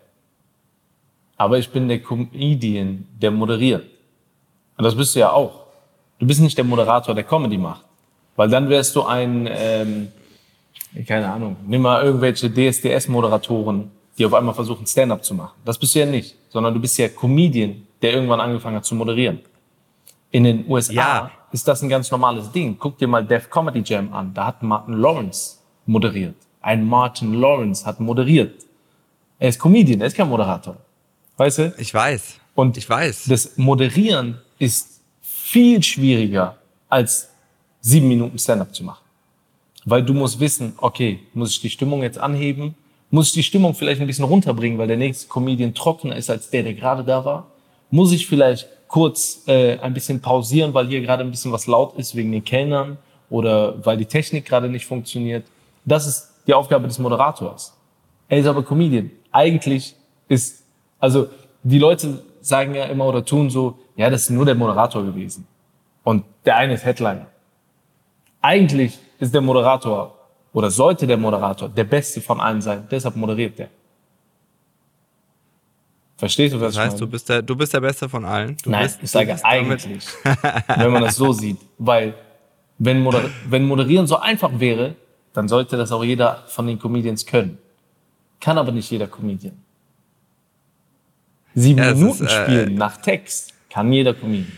Aber 1.37 1.59
ich 1.59 1.71
bin 1.71 1.88
der 1.88 2.01
Comedian, 2.01 3.07
der 3.21 3.31
moderiert. 3.31 3.85
Und 4.77 4.85
das 4.85 4.95
bist 4.95 5.14
du 5.14 5.21
ja 5.21 5.31
auch. 5.31 5.66
Du 6.19 6.27
bist 6.27 6.40
nicht 6.40 6.57
der 6.57 6.64
Moderator, 6.64 7.14
der 7.14 7.25
Comedy 7.25 7.59
macht. 7.59 7.85
Weil 8.37 8.49
dann 8.49 8.69
wärst 8.69 8.95
du 8.97 9.03
ein, 9.03 9.49
ähm, 9.51 10.09
keine 11.07 11.31
Ahnung, 11.31 11.57
nimm 11.66 11.83
mal 11.83 12.03
irgendwelche 12.03 12.51
DSDS-Moderatoren, 12.51 13.90
die 14.19 14.25
auf 14.25 14.35
einmal 14.35 14.55
versuchen, 14.55 14.87
Stand-up 14.87 15.25
zu 15.25 15.35
machen. 15.35 15.55
Das 15.65 15.79
bist 15.79 15.95
du 15.95 15.99
ja 16.01 16.07
nicht, 16.07 16.37
sondern 16.49 16.73
du 16.75 16.81
bist 16.81 16.97
ja 16.99 17.09
Comedian, 17.09 17.87
der 18.03 18.13
irgendwann 18.15 18.41
angefangen 18.41 18.77
hat 18.77 18.85
zu 18.85 18.95
moderieren. 18.95 19.41
In 20.31 20.45
den 20.45 20.65
USA 20.69 20.93
Ja. 20.93 21.31
ist 21.53 21.67
das 21.69 21.83
ein 21.83 21.89
ganz 21.89 22.11
normales 22.11 22.51
Ding. 22.51 22.77
Guck 22.79 22.99
dir 22.99 23.09
mal 23.09 23.25
Def 23.25 23.49
Comedy 23.51 23.83
Jam 23.85 24.13
an. 24.13 24.33
Da 24.35 24.47
hat 24.47 24.63
Martin 24.63 24.95
Lawrence 24.95 25.59
moderiert. 25.87 26.35
Ein 26.61 26.87
Martin 26.87 27.35
Lawrence 27.35 27.87
hat 27.87 28.01
moderiert. 28.01 28.65
Er 29.39 29.49
ist 29.51 29.59
Comedian, 29.61 30.01
er 30.01 30.07
ist 30.09 30.17
kein 30.17 30.29
Moderator. 30.29 30.77
Weißt 31.37 31.59
du? 31.59 31.75
Ich 31.79 31.93
weiß. 31.93 32.41
Und 32.55 32.77
Ich 32.77 32.89
weiß. 32.89 33.25
das 33.29 33.57
Moderieren 33.59 34.39
ist 34.59 35.01
viel 35.21 35.83
schwieriger 35.83 36.57
als 36.89 37.29
sieben 37.81 38.09
Minuten 38.09 38.39
Stand-up 38.39 38.75
zu 38.75 38.83
machen. 38.83 39.05
Weil 39.85 40.03
du 40.03 40.15
musst 40.15 40.41
wissen, 40.41 40.73
okay, 40.79 41.21
muss 41.35 41.51
ich 41.51 41.61
die 41.61 41.71
Stimmung 41.71 42.03
jetzt 42.03 42.19
anheben? 42.19 42.75
Muss 43.11 43.29
ich 43.29 43.35
die 43.35 43.42
Stimmung 43.42 43.75
vielleicht 43.75 44.01
ein 44.01 44.07
bisschen 44.07 44.25
runterbringen, 44.25 44.79
weil 44.79 44.88
der 44.88 44.97
nächste 44.97 45.29
Comedian 45.29 45.75
trockener 45.75 46.16
ist 46.16 46.29
als 46.29 46.51
der, 46.51 46.62
der 46.62 46.75
gerade 46.75 47.05
da 47.05 47.25
war? 47.25 47.47
Muss 47.90 48.12
ich 48.12 48.27
vielleicht 48.27 48.69
kurz 48.88 49.42
äh, 49.47 49.79
ein 49.79 49.95
bisschen 49.95 50.21
pausieren, 50.21 50.75
weil 50.75 50.88
hier 50.88 51.01
gerade 51.01 51.23
ein 51.23 51.31
bisschen 51.31 51.53
was 51.53 51.66
laut 51.66 51.97
ist 51.97 52.14
wegen 52.16 52.33
den 52.33 52.45
Kellnern 52.45 52.99
oder 53.31 53.85
weil 53.85 53.97
die 53.97 54.07
Technik 54.07 54.45
gerade 54.45 54.69
nicht 54.69 54.87
funktioniert? 54.87 55.47
Das 55.85 56.07
ist 56.07 56.33
die 56.47 56.55
Aufgabe 56.55 56.87
des 56.88 56.99
Moderators. 56.99 57.77
Er 58.29 58.38
ist 58.38 58.47
aber 58.47 58.64
Comedian. 58.64 59.11
Eigentlich 59.31 59.95
ist, 60.29 60.64
also 60.99 61.29
die 61.62 61.79
Leute 61.79 62.23
sagen 62.40 62.75
ja 62.75 62.85
immer 62.85 63.07
oder 63.07 63.25
tun 63.25 63.51
so, 63.51 63.79
ja, 63.97 64.11
das 64.11 64.23
ist 64.23 64.31
nur 64.31 64.45
der 64.45 64.55
Moderator 64.55 65.05
gewesen. 65.05 65.47
Und 66.03 66.25
der 66.45 66.57
eine 66.57 66.75
ist 66.75 66.85
Headliner. 66.85 67.27
Eigentlich 68.40 68.99
ist 69.19 69.35
der 69.35 69.40
Moderator 69.40 70.16
oder 70.57 70.71
sollte 70.71 71.07
der 71.07 71.19
Moderator 71.19 71.69
der 71.69 71.85
Beste 71.85 72.23
von 72.23 72.40
allen 72.40 72.62
sein. 72.62 72.88
Deshalb 72.90 73.14
moderiert 73.14 73.59
der. 73.59 73.69
Verstehst 76.16 76.55
du, 76.55 76.61
was 76.61 76.75
Das 76.75 76.83
heißt, 76.83 76.95
ich 76.95 76.99
du 76.99 77.05
meine? 77.05 77.11
bist 77.12 77.29
der, 77.29 77.42
du 77.42 77.55
bist 77.55 77.75
der 77.75 77.81
Beste 77.81 78.09
von 78.09 78.25
allen. 78.25 78.57
Du 78.64 78.71
Nein, 78.71 78.85
bist, 78.85 78.97
ich 78.97 79.01
du 79.03 79.07
sage 79.09 79.45
eigentlich, 79.45 80.07
wenn 80.77 80.90
man 80.90 81.03
das 81.03 81.16
so 81.16 81.31
sieht. 81.42 81.59
Weil, 81.77 82.14
wenn, 82.79 83.03
Moder 83.03 83.29
wenn 83.51 83.66
Moderieren 83.66 84.07
so 84.07 84.16
einfach 84.16 84.59
wäre, 84.59 84.95
dann 85.35 85.47
sollte 85.47 85.77
das 85.77 85.92
auch 85.92 86.03
jeder 86.03 86.45
von 86.47 86.66
den 86.66 86.79
Comedians 86.79 87.27
können. 87.27 87.59
Kann 88.40 88.57
aber 88.57 88.73
nicht 88.73 88.90
jeder 88.90 89.09
Comedian. 89.09 89.62
Sieben 91.55 91.79
Ja, 91.79 91.92
Minuten 91.95 92.25
ist, 92.25 92.33
äh, 92.33 92.45
spielen 92.45 92.75
nach 92.77 92.97
Text 93.03 93.53
kann 93.69 93.92
jeder 93.92 94.14
Comedian. 94.14 94.57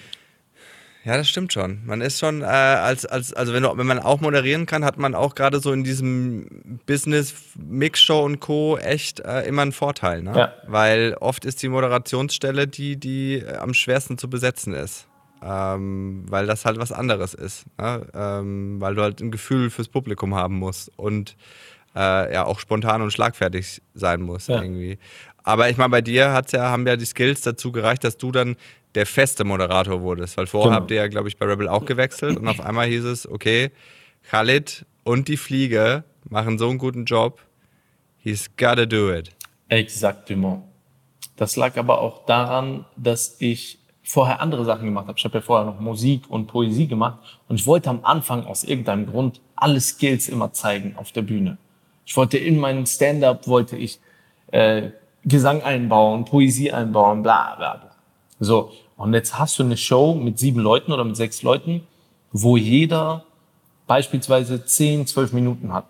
Ja, 1.05 1.17
das 1.17 1.29
stimmt 1.29 1.53
schon. 1.53 1.81
Man 1.87 2.01
ist 2.01 2.19
schon, 2.19 2.43
äh, 2.43 2.45
als, 2.45 3.07
als, 3.07 3.33
also 3.33 3.53
wenn, 3.55 3.63
du, 3.63 3.77
wenn 3.77 3.87
man 3.87 3.99
auch 3.99 4.21
moderieren 4.21 4.67
kann, 4.67 4.85
hat 4.85 4.99
man 4.99 5.15
auch 5.15 5.35
gerade 5.35 5.61
so 5.61 5.73
in 5.73 5.85
diesem 5.85 6.81
Business, 6.87 7.35
Mixshow 7.57 8.25
und 8.25 8.41
Co. 8.41 8.77
echt 8.77 9.21
äh, 9.21 9.43
immer 9.43 9.63
einen 9.63 9.73
Vorteil, 9.73 10.23
ne? 10.23 10.33
Ja. 10.37 10.53
Weil 10.67 11.15
oft 11.21 11.45
ist 11.45 11.63
die 11.63 11.69
Moderationsstelle 11.69 12.67
die, 12.67 12.97
die 12.99 13.37
äh, 13.37 13.57
am 13.57 13.75
schwersten 13.75 14.19
zu 14.19 14.29
besetzen 14.29 14.75
ist. 14.75 15.07
Ähm, 15.41 16.25
weil 16.29 16.47
das 16.47 16.65
halt 16.65 16.79
was 16.79 16.91
anderes 16.91 17.33
ist. 17.33 17.65
Ne? 17.79 18.05
Ähm, 18.13 18.81
weil 18.81 18.97
du 18.97 19.03
halt 19.03 19.21
ein 19.21 19.31
Gefühl 19.31 19.71
fürs 19.71 19.87
Publikum 19.89 20.35
haben 20.35 20.57
musst 20.57 20.91
und 20.99 21.37
äh, 21.95 22.33
ja 22.35 22.45
auch 22.45 22.59
spontan 22.59 23.03
und 23.03 23.13
schlagfertig 23.13 23.81
sein 23.95 24.21
musst 24.21 24.49
Ja. 24.49 24.61
irgendwie. 24.61 24.99
Aber 25.45 25.71
ich 25.71 25.77
meine, 25.77 25.91
bei 25.91 26.01
dir 26.03 26.33
hat's 26.33 26.51
ja, 26.53 26.69
haben 26.69 26.87
ja 26.89 26.97
die 26.97 27.05
Skills 27.07 27.43
dazu 27.43 27.71
gereicht, 27.71 28.03
dass 28.03 28.19
du 28.19 28.33
dann 28.33 28.57
der 28.95 29.07
feste 29.07 29.45
Moderator 29.45 30.01
wurdest. 30.03 30.37
Weil 30.37 30.47
vorher 30.47 30.71
Genau. 30.71 30.81
habt 30.81 30.91
ihr 30.91 30.97
ja, 30.99 31.09
glaube 31.09 31.29
ich, 31.29 31.37
bei 31.37 31.47
Rebel 31.47 31.69
auch 31.69 31.85
gewechselt 31.85 32.37
und 32.39 32.49
auf 32.49 32.61
einmal 32.61 32.87
hieß 32.89 33.05
es, 33.05 33.29
okay, 33.31 33.71
Khalid 34.31 34.85
und 35.05 35.29
die 35.29 35.37
Fliege 35.37 36.05
machen 36.29 36.59
so 36.59 36.69
einen 36.69 36.79
guten 36.79 37.05
Job, 37.05 37.41
he's 38.19 38.49
gotta 38.57 38.87
do 38.87 39.13
it. 39.13 39.31
Exactement. 39.69 40.63
Das 41.37 41.57
lag 41.57 41.77
aber 41.77 42.01
auch 42.01 42.27
daran, 42.27 42.85
dass 42.97 43.37
ich 43.41 43.79
vorher 44.03 44.41
andere 44.41 44.65
Sachen 44.65 44.87
gemacht 44.87 45.07
habe. 45.07 45.19
Ich 45.19 45.25
habe 45.25 45.35
ja 45.39 45.41
vorher 45.43 45.67
noch 45.67 45.79
Musik 45.81 46.23
und 46.31 46.47
Poesie 46.47 46.87
gemacht 46.89 47.19
und 47.47 47.57
ich 47.61 47.67
wollte 47.67 47.91
am 47.91 48.05
Anfang 48.05 48.45
aus 48.47 48.65
irgendeinem 48.65 49.07
Grund 49.07 49.41
alle 49.55 49.81
Skills 49.81 50.29
immer 50.29 50.53
zeigen 50.53 50.95
auf 50.97 51.13
der 51.13 51.23
Bühne. 51.23 51.59
Ich 52.07 52.17
wollte 52.17 52.39
in 52.39 52.59
meinen 52.59 52.87
Stand-up 52.87 53.47
wollte 53.47 53.77
ich 53.77 54.01
äh, 54.51 54.91
Gesang 55.25 55.63
einbauen, 55.63 56.25
Poesie 56.25 56.73
einbauen, 56.73 57.23
bla 57.23 57.55
bla 57.57 57.77
bla. 57.77 57.88
So, 58.41 58.73
und 58.97 59.15
jetzt 59.15 59.39
hast 59.39 59.59
du 59.59 59.63
eine 59.63 59.77
Show 59.77 60.15
mit 60.15 60.39
sieben 60.39 60.61
Leuten 60.61 60.93
oder 60.93 61.05
mit 61.05 61.17
sechs 61.17 61.43
Leuten, 61.43 61.87
wo 62.33 62.57
jeder 62.57 63.25
beispielsweise 63.87 64.65
10, 64.65 65.07
12 65.07 65.33
Minuten 65.33 65.73
hat. 65.73 65.87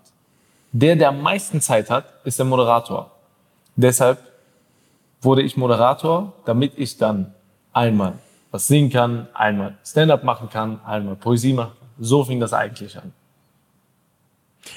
Der, 0.72 0.96
der 0.96 1.08
am 1.08 1.22
meisten 1.22 1.60
Zeit 1.60 1.90
hat, 1.90 2.06
ist 2.24 2.38
der 2.38 2.46
Moderator. 2.46 3.10
Deshalb 3.76 4.18
wurde 5.20 5.42
ich 5.42 5.56
Moderator, 5.56 6.32
damit 6.44 6.72
ich 6.76 6.96
dann 6.96 7.34
einmal 7.72 8.14
was 8.50 8.66
singen 8.66 8.90
kann, 8.90 9.28
einmal 9.34 9.76
Stand-up 9.84 10.24
machen 10.24 10.48
kann, 10.48 10.80
einmal 10.84 11.16
Poesie 11.16 11.52
machen 11.52 11.72
kann. 11.78 11.88
So 11.98 12.24
fing 12.24 12.40
das 12.40 12.52
eigentlich 12.52 12.96
an. 12.96 13.12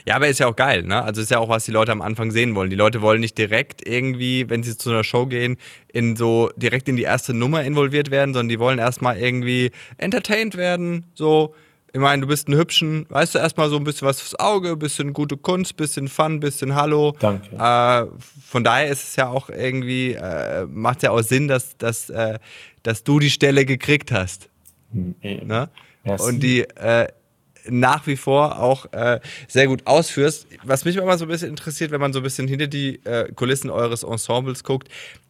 Ja, 0.06 0.16
aber 0.16 0.28
ist 0.28 0.40
ja 0.40 0.48
auch 0.48 0.56
geil, 0.56 0.84
ne? 0.84 1.04
Also 1.04 1.22
ist 1.22 1.32
ja 1.32 1.40
auch, 1.40 1.50
was 1.50 1.66
die 1.66 1.72
Leute 1.72 1.92
am 1.92 2.02
Anfang 2.02 2.32
sehen 2.32 2.56
wollen. 2.56 2.70
Die 2.70 2.76
Leute 2.76 3.02
wollen 3.02 3.22
nicht 3.22 3.38
direkt 3.38 3.88
irgendwie, 3.88 4.50
wenn 4.50 4.64
sie 4.64 4.78
zu 4.78 4.90
einer 4.90 5.04
Show 5.04 5.26
gehen, 5.26 5.58
in 5.92 6.16
so 6.16 6.50
direkt 6.56 6.90
in 6.90 6.96
die 6.96 7.04
erste 7.04 7.34
Nummer 7.34 7.64
involviert 7.64 8.12
werden, 8.12 8.34
sondern 8.34 8.50
die 8.50 8.60
wollen 8.60 8.80
erstmal 8.80 9.18
irgendwie 9.18 9.72
entertained 9.98 10.58
werden. 10.58 11.06
So, 11.14 11.54
ich 11.94 12.00
meine, 12.00 12.22
du 12.22 12.28
bist 12.28 12.48
ein 12.48 12.56
Hübschen, 12.56 13.06
weißt 13.10 13.36
du, 13.36 13.40
erstmal 13.40 13.70
so 13.70 13.76
ein 13.76 13.84
bisschen 13.84 14.08
was 14.08 14.22
fürs 14.22 14.40
Auge, 14.40 14.78
bisschen 14.78 15.12
gute 15.12 15.36
Kunst, 15.36 15.76
bisschen 15.76 16.08
Fun, 16.08 16.40
bisschen 16.40 16.74
Hallo. 16.76 17.16
Danke. 17.20 17.56
Äh, 17.56 18.06
von 18.48 18.64
daher 18.64 18.88
ist 18.88 19.04
es 19.04 19.16
ja 19.18 19.28
auch 19.28 19.50
irgendwie, 19.50 20.14
äh, 20.14 20.66
macht 20.68 21.04
ja 21.04 21.12
auch 21.12 21.22
Sinn, 21.22 21.50
dass, 21.50 21.78
dass, 21.78 22.10
äh, 22.10 22.40
dass 22.84 23.04
du 23.04 23.20
die 23.20 23.30
Stelle 23.30 23.66
gekriegt 23.66 24.12
hast. 24.12 24.50
Ne? 24.94 25.70
Merci. 26.04 26.30
Und 26.30 26.42
die 26.42 26.62
äh, 26.62 27.08
nach 27.68 28.08
wie 28.08 28.18
vor 28.18 28.60
auch 28.60 28.92
äh, 28.94 29.20
sehr 29.48 29.68
gut 29.68 29.86
ausführst. 29.86 30.48
Was 30.64 30.86
mich 30.86 30.98
immer 30.98 31.18
so 31.18 31.26
ein 31.26 31.28
bisschen 31.30 31.50
interessiert, 31.50 31.92
wenn 31.92 32.02
man 32.02 32.14
so 32.14 32.20
ein 32.20 32.24
bisschen 32.24 32.48
hinter 32.48 32.68
die 32.68 33.04
äh, 33.06 33.32
Kulissen 33.34 33.70
eures 33.70 34.04
Ensembles 34.04 34.64
guckt. 34.64 34.90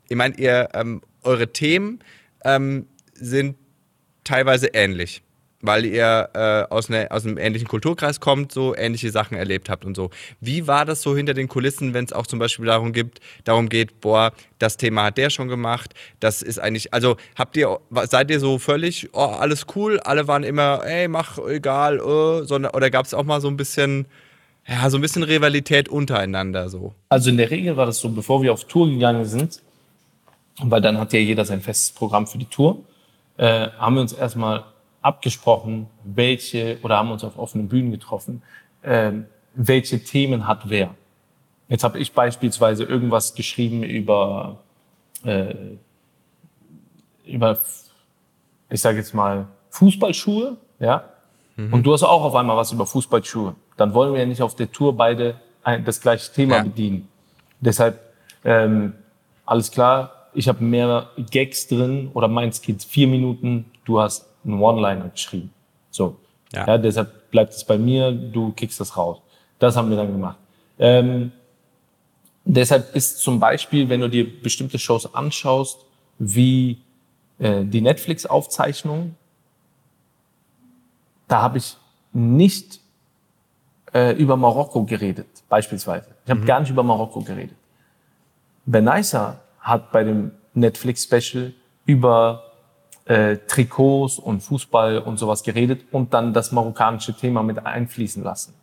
Ich 0.09 0.15
meine, 0.15 0.35
ihr, 0.37 0.69
ähm, 0.73 1.01
eure 1.23 1.51
Themen 1.51 1.99
ähm, 2.43 2.87
sind 3.13 3.55
teilweise 4.23 4.67
ähnlich. 4.67 5.23
Weil 5.61 5.85
ihr 5.85 6.29
äh, 6.33 6.73
aus, 6.73 6.89
ne, 6.89 7.07
aus 7.09 7.25
einem 7.25 7.37
ähnlichen 7.37 7.67
Kulturkreis 7.67 8.19
kommt, 8.19 8.51
so 8.51 8.75
ähnliche 8.75 9.11
Sachen 9.11 9.37
erlebt 9.37 9.69
habt 9.69 9.85
und 9.85 9.95
so. 9.95 10.09
Wie 10.39 10.67
war 10.67 10.85
das 10.85 11.01
so 11.01 11.15
hinter 11.15 11.33
den 11.33 11.47
Kulissen, 11.47 11.93
wenn 11.93 12.05
es 12.05 12.13
auch 12.13 12.27
zum 12.27 12.39
Beispiel 12.39 12.65
darum, 12.65 12.93
gibt, 12.93 13.19
darum 13.43 13.69
geht, 13.69 14.01
boah, 14.01 14.31
das 14.59 14.77
Thema 14.77 15.05
hat 15.05 15.17
der 15.17 15.29
schon 15.29 15.47
gemacht, 15.47 15.93
das 16.19 16.41
ist 16.41 16.59
eigentlich, 16.59 16.93
also 16.93 17.17
habt 17.35 17.57
ihr, 17.57 17.79
seid 18.09 18.29
ihr 18.31 18.39
so 18.39 18.59
völlig, 18.59 19.09
oh, 19.13 19.19
alles 19.19 19.65
cool, 19.75 19.99
alle 19.99 20.27
waren 20.27 20.43
immer, 20.43 20.81
ey, 20.85 21.07
mach, 21.07 21.37
egal, 21.39 21.97
äh, 21.97 22.45
sondern, 22.45 22.73
oder 22.73 22.89
gab 22.89 23.05
es 23.05 23.13
auch 23.13 23.23
mal 23.23 23.41
so 23.41 23.47
ein 23.47 23.57
bisschen, 23.57 24.05
ja, 24.67 24.89
so 24.89 24.97
ein 24.97 25.01
bisschen 25.01 25.23
Rivalität 25.23 25.89
untereinander 25.89 26.69
so? 26.69 26.93
Also 27.09 27.29
in 27.29 27.37
der 27.37 27.49
Regel 27.49 27.77
war 27.77 27.85
das 27.85 27.99
so, 27.99 28.09
bevor 28.09 28.41
wir 28.43 28.53
auf 28.53 28.65
Tour 28.65 28.89
gegangen 28.89 29.25
sind, 29.25 29.61
weil 30.59 30.81
dann 30.81 30.97
hat 30.97 31.13
ja 31.13 31.19
jeder 31.19 31.45
sein 31.45 31.61
festes 31.61 31.91
Programm 31.91 32.27
für 32.27 32.37
die 32.37 32.45
Tour, 32.45 32.83
äh, 33.37 33.69
haben 33.77 33.95
wir 33.95 34.01
uns 34.01 34.13
erstmal 34.13 34.63
abgesprochen, 35.01 35.87
welche, 36.03 36.77
oder 36.83 36.97
haben 36.97 37.11
uns 37.11 37.23
auf 37.23 37.37
offenen 37.37 37.67
Bühnen 37.67 37.91
getroffen, 37.91 38.41
äh, 38.83 39.11
welche 39.55 40.03
Themen 40.03 40.47
hat 40.47 40.69
wer. 40.69 40.95
Jetzt 41.67 41.83
habe 41.83 41.99
ich 41.99 42.13
beispielsweise 42.13 42.83
irgendwas 42.83 43.33
geschrieben 43.33 43.83
über, 43.83 44.59
äh, 45.23 45.55
über 47.25 47.57
ich 48.69 48.81
sage 48.81 48.97
jetzt 48.97 49.13
mal, 49.13 49.47
Fußballschuhe, 49.69 50.57
ja, 50.79 51.05
mhm. 51.55 51.73
und 51.73 51.83
du 51.83 51.93
hast 51.93 52.03
auch 52.03 52.23
auf 52.23 52.35
einmal 52.35 52.57
was 52.57 52.71
über 52.71 52.85
Fußballschuhe. 52.85 53.55
Dann 53.77 53.93
wollen 53.93 54.13
wir 54.13 54.19
ja 54.19 54.25
nicht 54.25 54.41
auf 54.41 54.55
der 54.55 54.71
Tour 54.71 54.95
beide 54.95 55.35
ein, 55.63 55.85
das 55.85 56.01
gleiche 56.01 56.31
Thema 56.31 56.57
ja. 56.57 56.63
bedienen. 56.63 57.07
Deshalb, 57.59 57.99
ähm, 58.43 58.93
alles 59.45 59.71
klar, 59.71 60.27
ich 60.33 60.47
habe 60.47 60.63
mehr 60.63 61.09
Gags 61.29 61.67
drin 61.67 62.09
oder 62.13 62.27
meins 62.27 62.61
geht 62.61 62.83
vier 62.83 63.07
Minuten, 63.07 63.65
du 63.85 63.99
hast 63.99 64.30
einen 64.43 64.59
One-Liner 64.59 65.09
geschrieben. 65.09 65.51
So. 65.89 66.17
Ja. 66.53 66.67
ja. 66.67 66.77
deshalb 66.77 67.31
bleibt 67.31 67.53
es 67.53 67.63
bei 67.63 67.77
mir, 67.77 68.11
du 68.11 68.51
kickst 68.51 68.79
das 68.79 68.97
raus. 68.97 69.21
Das 69.59 69.75
haben 69.75 69.89
wir 69.89 69.97
dann 69.97 70.11
gemacht. 70.11 70.37
Ähm, 70.79 71.31
deshalb 72.43 72.95
ist 72.95 73.19
zum 73.19 73.39
Beispiel, 73.39 73.87
wenn 73.89 74.01
du 74.01 74.09
dir 74.09 74.41
bestimmte 74.41 74.79
Shows 74.79 75.13
anschaust, 75.13 75.85
wie 76.17 76.81
äh, 77.39 77.63
die 77.63 77.81
Netflix-Aufzeichnung, 77.81 79.15
da 81.27 81.41
habe 81.41 81.59
ich 81.59 81.77
nicht 82.13 82.79
äh, 83.93 84.11
über 84.15 84.35
Marokko 84.35 84.83
geredet, 84.83 85.27
beispielsweise. 85.49 86.07
Ich 86.25 86.29
habe 86.29 86.41
mhm. 86.41 86.45
gar 86.45 86.59
nicht 86.59 86.69
über 86.69 86.83
Marokko 86.83 87.21
geredet. 87.21 87.55
Benaisa 88.65 89.39
hat 89.59 89.91
bei 89.91 90.03
dem 90.03 90.31
Netflix-Special 90.53 91.53
über 91.85 92.50
äh, 93.05 93.37
Trikots 93.47 94.19
und 94.19 94.41
Fußball 94.41 94.99
und 94.99 95.17
sowas 95.17 95.43
geredet 95.43 95.81
und 95.91 96.13
dann 96.13 96.33
das 96.33 96.51
marokkanische 96.51 97.13
Thema 97.13 97.43
mit 97.43 97.65
einfließen 97.65 98.23
lassen. 98.23 98.53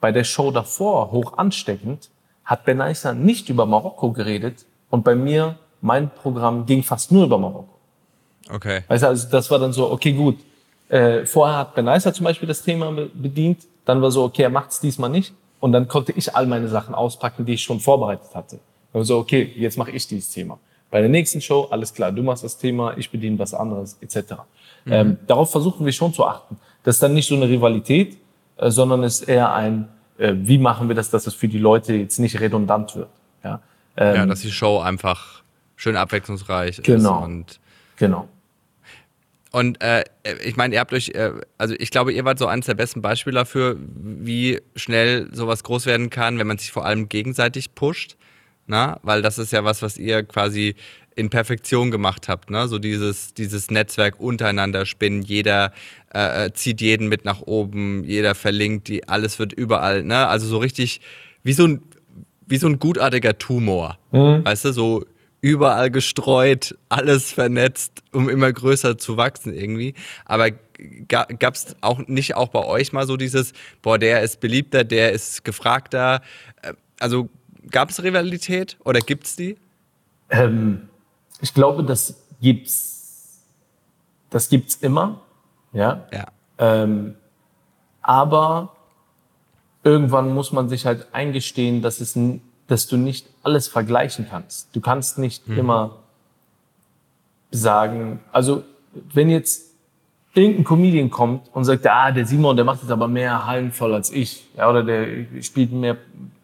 Bei 0.00 0.12
der 0.12 0.24
Show 0.24 0.50
davor, 0.50 1.10
hoch 1.10 1.38
ansteckend, 1.38 2.10
hat 2.44 2.64
Benaisa 2.64 3.12
nicht 3.12 3.48
über 3.48 3.66
Marokko 3.66 4.12
geredet 4.12 4.64
und 4.90 5.04
bei 5.04 5.14
mir, 5.14 5.56
mein 5.80 6.10
Programm 6.10 6.66
ging 6.66 6.82
fast 6.82 7.12
nur 7.12 7.24
über 7.24 7.38
Marokko. 7.38 7.74
Okay. 8.50 8.82
Weißt 8.88 9.02
du, 9.02 9.08
also 9.08 9.28
das 9.28 9.50
war 9.50 9.58
dann 9.58 9.72
so, 9.72 9.90
okay, 9.90 10.12
gut. 10.12 10.38
Äh, 10.88 11.26
vorher 11.26 11.58
hat 11.58 11.74
Benaisa 11.74 12.12
zum 12.12 12.24
Beispiel 12.24 12.48
das 12.48 12.62
Thema 12.62 12.90
bedient, 13.12 13.66
dann 13.84 14.00
war 14.00 14.10
so, 14.10 14.24
okay, 14.24 14.42
er 14.42 14.50
macht 14.50 14.70
es 14.70 14.80
diesmal 14.80 15.10
nicht 15.10 15.34
und 15.60 15.72
dann 15.72 15.88
konnte 15.88 16.12
ich 16.12 16.34
all 16.34 16.46
meine 16.46 16.68
Sachen 16.68 16.94
auspacken, 16.94 17.44
die 17.44 17.54
ich 17.54 17.62
schon 17.62 17.80
vorbereitet 17.80 18.34
hatte. 18.34 18.56
Dann 18.92 19.00
war 19.00 19.04
so, 19.04 19.18
okay, 19.18 19.52
jetzt 19.56 19.76
mache 19.76 19.90
ich 19.90 20.06
dieses 20.06 20.30
Thema. 20.30 20.58
Bei 20.90 21.00
der 21.00 21.10
nächsten 21.10 21.40
Show, 21.40 21.68
alles 21.70 21.92
klar, 21.92 22.12
du 22.12 22.22
machst 22.22 22.44
das 22.44 22.56
Thema, 22.56 22.96
ich 22.96 23.10
bediene 23.10 23.38
was 23.38 23.52
anderes, 23.52 23.98
etc. 24.00 24.34
Mhm. 24.84 24.92
Ähm, 24.92 25.16
darauf 25.26 25.50
versuchen 25.50 25.84
wir 25.84 25.92
schon 25.92 26.14
zu 26.14 26.24
achten. 26.24 26.56
Das 26.82 26.96
ist 26.96 27.02
dann 27.02 27.14
nicht 27.14 27.28
so 27.28 27.34
eine 27.34 27.48
Rivalität, 27.48 28.16
äh, 28.56 28.70
sondern 28.70 29.02
ist 29.02 29.22
eher 29.22 29.52
ein, 29.52 29.88
äh, 30.16 30.34
wie 30.34 30.58
machen 30.58 30.88
wir 30.88 30.94
das, 30.94 31.10
dass 31.10 31.26
es 31.26 31.34
für 31.34 31.48
die 31.48 31.58
Leute 31.58 31.94
jetzt 31.94 32.18
nicht 32.18 32.40
redundant 32.40 32.96
wird. 32.96 33.08
Ja, 33.44 33.60
ähm, 33.96 34.16
ja 34.16 34.26
dass 34.26 34.40
die 34.40 34.50
Show 34.50 34.78
einfach 34.78 35.42
schön 35.76 35.96
abwechslungsreich 35.96 36.82
genau, 36.82 37.18
ist. 37.18 37.24
Und 37.24 37.60
genau. 37.96 38.28
Und 39.50 39.82
äh, 39.82 40.04
ich 40.44 40.56
meine, 40.56 40.74
ihr 40.74 40.80
habt 40.80 40.92
euch, 40.92 41.10
äh, 41.10 41.32
also 41.58 41.74
ich 41.78 41.90
glaube, 41.90 42.12
ihr 42.12 42.24
wart 42.24 42.38
so 42.38 42.46
eines 42.46 42.66
der 42.66 42.74
besten 42.74 43.02
Beispiele 43.02 43.34
dafür, 43.34 43.76
wie 43.78 44.60
schnell 44.74 45.28
sowas 45.32 45.64
groß 45.64 45.86
werden 45.86 46.10
kann, 46.10 46.38
wenn 46.38 46.46
man 46.46 46.58
sich 46.58 46.72
vor 46.72 46.84
allem 46.86 47.08
gegenseitig 47.08 47.74
pusht 47.74 48.16
na? 48.68 48.98
Weil 49.02 49.22
das 49.22 49.38
ist 49.38 49.52
ja 49.52 49.64
was, 49.64 49.82
was 49.82 49.98
ihr 49.98 50.22
quasi 50.22 50.74
in 51.16 51.30
Perfektion 51.30 51.90
gemacht 51.90 52.28
habt, 52.28 52.48
ne? 52.48 52.68
So 52.68 52.78
dieses, 52.78 53.34
dieses 53.34 53.70
Netzwerk 53.70 54.20
untereinander 54.20 54.86
spinnen, 54.86 55.22
jeder 55.22 55.72
äh, 56.14 56.46
äh, 56.46 56.52
zieht 56.52 56.80
jeden 56.80 57.08
mit 57.08 57.24
nach 57.24 57.40
oben, 57.40 58.04
jeder 58.04 58.36
verlinkt, 58.36 58.86
die, 58.86 59.08
alles 59.08 59.38
wird 59.40 59.52
überall, 59.52 60.04
ne? 60.04 60.28
Also 60.28 60.46
so 60.46 60.58
richtig 60.58 61.00
wie 61.42 61.54
so 61.54 61.66
ein, 61.66 61.82
wie 62.46 62.58
so 62.58 62.68
ein 62.68 62.78
gutartiger 62.78 63.36
Tumor. 63.36 63.98
Mhm. 64.12 64.44
Weißt 64.44 64.66
du, 64.66 64.72
so 64.72 65.04
überall 65.40 65.90
gestreut, 65.90 66.76
alles 66.88 67.32
vernetzt, 67.32 68.02
um 68.12 68.28
immer 68.28 68.52
größer 68.52 68.98
zu 68.98 69.16
wachsen 69.16 69.54
irgendwie. 69.54 69.94
Aber 70.24 70.50
gab 71.08 71.54
es 71.54 71.76
auch 71.80 71.98
nicht 72.06 72.36
auch 72.36 72.48
bei 72.48 72.64
euch 72.64 72.92
mal 72.92 73.06
so 73.06 73.16
dieses, 73.16 73.52
boah, 73.82 73.98
der 73.98 74.22
ist 74.22 74.40
beliebter, 74.40 74.84
der 74.84 75.12
ist 75.12 75.44
gefragter. 75.44 76.22
Äh, 76.62 76.74
also 77.00 77.28
Gab 77.70 77.90
es 77.90 78.02
Rivalität 78.02 78.76
oder 78.84 79.00
gibt 79.00 79.26
es 79.26 79.36
die? 79.36 79.56
Ähm, 80.30 80.88
ich 81.40 81.54
glaube, 81.54 81.84
das 81.84 82.14
gibt's, 82.40 83.42
das 84.30 84.48
gibt's 84.48 84.76
immer, 84.76 85.20
ja. 85.72 86.06
ja. 86.12 86.26
Ähm, 86.58 87.14
aber 88.02 88.74
irgendwann 89.84 90.34
muss 90.34 90.52
man 90.52 90.68
sich 90.68 90.86
halt 90.86 91.08
eingestehen, 91.12 91.82
dass 91.82 92.00
es, 92.00 92.18
dass 92.66 92.86
du 92.86 92.96
nicht 92.96 93.28
alles 93.42 93.68
vergleichen 93.68 94.26
kannst. 94.28 94.74
Du 94.74 94.80
kannst 94.80 95.18
nicht 95.18 95.46
hm. 95.46 95.58
immer 95.58 95.96
sagen, 97.50 98.20
also 98.32 98.64
wenn 99.12 99.30
jetzt 99.30 99.68
irgendein 100.34 100.64
Comedian 100.64 101.10
kommt 101.10 101.48
und 101.54 101.64
sagt, 101.64 101.86
ah, 101.86 102.10
der 102.12 102.26
Simon, 102.26 102.56
der 102.56 102.64
macht 102.64 102.82
jetzt 102.82 102.90
aber 102.90 103.08
mehr 103.08 103.46
Hallen 103.46 103.72
voll 103.72 103.94
als 103.94 104.10
ich, 104.10 104.48
ja, 104.56 104.68
oder 104.68 104.82
der 104.82 105.26
spielt 105.42 105.72
mehr 105.72 105.96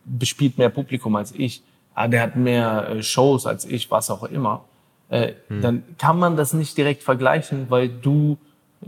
bespielt 0.04 0.58
mehr 0.58 0.68
Publikum 0.68 1.16
als 1.16 1.32
ich, 1.32 1.62
ah, 1.94 2.08
der 2.08 2.22
hat 2.22 2.36
mehr 2.36 2.88
äh, 2.88 3.02
Shows 3.02 3.46
als 3.46 3.64
ich, 3.64 3.90
was 3.90 4.10
auch 4.10 4.24
immer, 4.24 4.64
äh, 5.08 5.32
hm. 5.48 5.60
dann 5.62 5.82
kann 5.98 6.18
man 6.18 6.36
das 6.36 6.52
nicht 6.52 6.76
direkt 6.76 7.02
vergleichen, 7.02 7.66
weil 7.68 7.88
du 7.88 8.38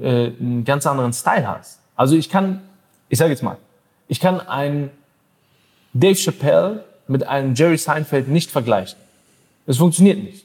äh, 0.01 0.33
einen 0.41 0.65
ganz 0.65 0.87
anderen 0.87 1.13
Style 1.13 1.47
hast. 1.47 1.81
Also 1.95 2.17
ich 2.17 2.29
kann, 2.29 2.61
ich 3.09 3.19
sage 3.19 3.31
jetzt 3.31 3.43
mal, 3.43 3.59
ich 4.09 4.21
kann 4.21 4.41
einen 4.41 4.91
Dave 5.93 6.17
Chappelle 6.17 6.85
mit 7.09 7.27
einem 7.27 7.55
Jerry 7.55 7.79
Seinfeld 7.79 8.29
nicht 8.29 8.51
vergleichen. 8.51 8.99
Das 9.67 9.79
funktioniert 9.79 10.23
nicht, 10.23 10.45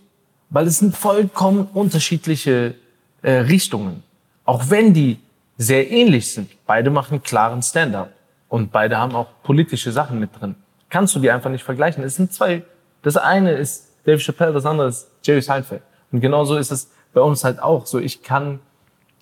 weil 0.50 0.68
es 0.68 0.80
sind 0.80 0.96
vollkommen 0.96 1.68
unterschiedliche 1.74 2.76
äh, 3.22 3.32
Richtungen. 3.32 4.04
Auch 4.46 4.70
wenn 4.70 4.94
die 4.94 5.20
sehr 5.58 5.92
ähnlich 5.92 6.34
sind. 6.34 6.50
Beide 6.66 6.90
machen 6.90 7.22
klaren 7.22 7.62
Stand-up. 7.62 8.12
Und 8.50 8.72
beide 8.72 8.98
haben 8.98 9.16
auch 9.16 9.28
politische 9.44 9.92
Sachen 9.92 10.20
mit 10.20 10.30
drin. 10.40 10.56
Kannst 10.92 11.16
du 11.16 11.20
die 11.20 11.32
einfach 11.32 11.50
nicht 11.50 11.64
vergleichen. 11.64 12.04
Es 12.04 12.18
sind 12.18 12.34
zwei, 12.34 12.64
das 13.02 13.18
eine 13.18 13.54
ist 13.54 13.96
Dave 14.06 14.20
Chappelle, 14.20 14.52
das 14.52 14.66
andere 14.66 14.90
ist 14.90 15.10
Jerry 15.24 15.42
Seinfeld. 15.42 15.82
Und 16.12 16.20
genauso 16.20 16.58
ist 16.58 16.70
es 16.70 16.92
bei 17.14 17.22
uns 17.22 17.44
halt 17.44 17.62
auch 17.62 17.86
so. 17.86 17.98
Ich 17.98 18.22
kann 18.22 18.60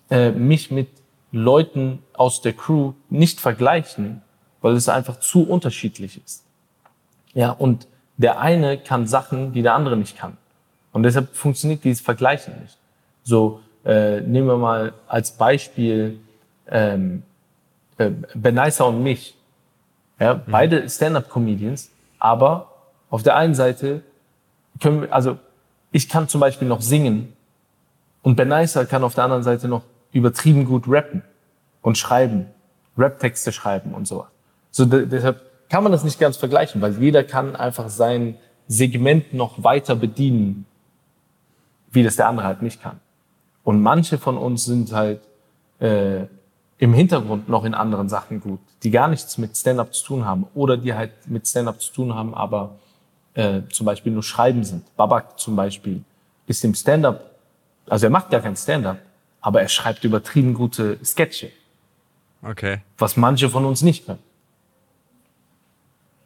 äh, 0.10 0.32
mich 0.32 0.72
mit 0.72 0.90
Leuten 1.32 2.00
aus 2.14 2.42
der 2.42 2.54
Crew 2.54 2.94
nicht 3.10 3.40
vergleichen, 3.40 4.24
weil 4.62 4.74
es 4.74 4.90
einfach 4.90 5.20
zu 5.20 5.48
unterschiedlich 5.48 6.20
ist. 6.26 6.44
Ja, 7.34 7.52
und 7.52 7.88
der 8.18 8.40
eine 8.40 8.80
kann 8.80 9.06
Sachen, 9.06 9.54
die 9.54 9.62
der 9.62 9.76
andere 9.76 9.96
nicht 9.96 10.18
kann. 10.18 10.38
Und 10.92 11.04
deshalb 11.04 11.36
funktioniert 11.36 11.84
dieses 11.84 12.02
Vergleichen 12.02 12.60
nicht. 12.64 12.80
So, 13.22 13.62
äh, 13.86 14.22
nehmen 14.22 14.48
wir 14.48 14.58
mal 14.58 14.94
als 15.08 15.32
Beispiel 15.32 16.20
ähm, 16.68 17.22
äh, 18.00 18.10
Benaisa 18.34 18.86
und 18.86 19.04
mich. 19.04 19.36
Ja, 20.20 20.36
mhm. 20.36 20.42
Beide 20.48 20.90
Stand-up-Comedians, 20.90 21.90
aber 22.20 22.72
auf 23.10 23.24
der 23.24 23.36
einen 23.36 23.56
Seite 23.56 24.02
können 24.82 25.02
wir, 25.02 25.14
also 25.14 25.38
ich 25.92 26.10
kann 26.10 26.28
zum 26.28 26.42
Beispiel 26.42 26.68
noch 26.68 26.82
singen 26.82 27.34
und 28.22 28.36
Benaisa 28.36 28.86
kann 28.86 29.04
auf 29.04 29.16
der 29.16 29.24
anderen 29.24 29.44
Seite 29.44 29.68
noch 29.68 29.84
übertrieben 30.12 30.66
gut 30.66 30.84
rappen 30.88 31.24
und 31.82 31.98
schreiben, 31.98 32.48
Rap-Texte 32.98 33.52
schreiben 33.52 33.94
und 33.94 34.08
so. 34.08 34.26
So 34.72 34.86
deshalb 34.86 35.42
kann 35.70 35.84
man 35.84 35.92
das 35.92 36.04
nicht 36.04 36.20
ganz 36.20 36.38
vergleichen, 36.38 36.82
weil 36.82 36.98
jeder 37.00 37.24
kann 37.24 37.56
einfach 37.56 37.90
sein 37.90 38.36
Segment 38.68 39.34
noch 39.34 39.64
weiter 39.64 39.96
bedienen, 39.96 40.66
wie 41.92 42.04
das 42.04 42.18
der 42.18 42.28
andere 42.28 42.48
halt 42.48 42.62
nicht 42.62 42.82
kann. 42.82 43.00
Und 43.64 43.82
manche 43.82 44.18
von 44.18 44.38
uns 44.38 44.66
sind 44.66 44.92
halt 44.94 45.22
äh, 45.80 46.26
im 46.80 46.94
Hintergrund 46.94 47.48
noch 47.50 47.66
in 47.66 47.74
anderen 47.74 48.10
Sachen 48.10 48.40
gut, 48.42 48.60
die 48.84 48.90
gar 48.92 49.08
nichts 49.10 49.38
mit 49.38 49.56
Stand-up 49.56 49.94
zu 49.94 50.04
tun 50.06 50.26
haben 50.26 50.48
oder 50.56 50.78
die 50.78 50.94
halt 50.94 51.12
mit 51.28 51.48
Stand-up 51.48 51.82
zu 51.82 51.94
tun 51.94 52.16
haben, 52.16 52.34
aber 52.34 52.76
äh, 53.36 53.62
zum 53.72 53.86
Beispiel 53.86 54.12
nur 54.12 54.24
Schreiben 54.24 54.64
sind. 54.64 54.84
Babak 54.96 55.38
zum 55.40 55.56
Beispiel 55.56 56.02
ist 56.48 56.64
im 56.64 56.74
Stand-up, 56.74 57.36
also 57.88 58.08
er 58.08 58.10
macht 58.10 58.30
gar 58.32 58.40
kein 58.42 58.56
Stand-up, 58.56 58.98
aber 59.42 59.62
er 59.62 59.68
schreibt 59.70 60.04
übertrieben 60.04 60.54
gute 60.54 60.98
Sketche, 61.04 61.52
Okay. 62.42 62.80
was 62.98 63.18
manche 63.18 63.50
von 63.50 63.66
uns 63.66 63.82
nicht 63.82 64.06
können. 64.06 64.20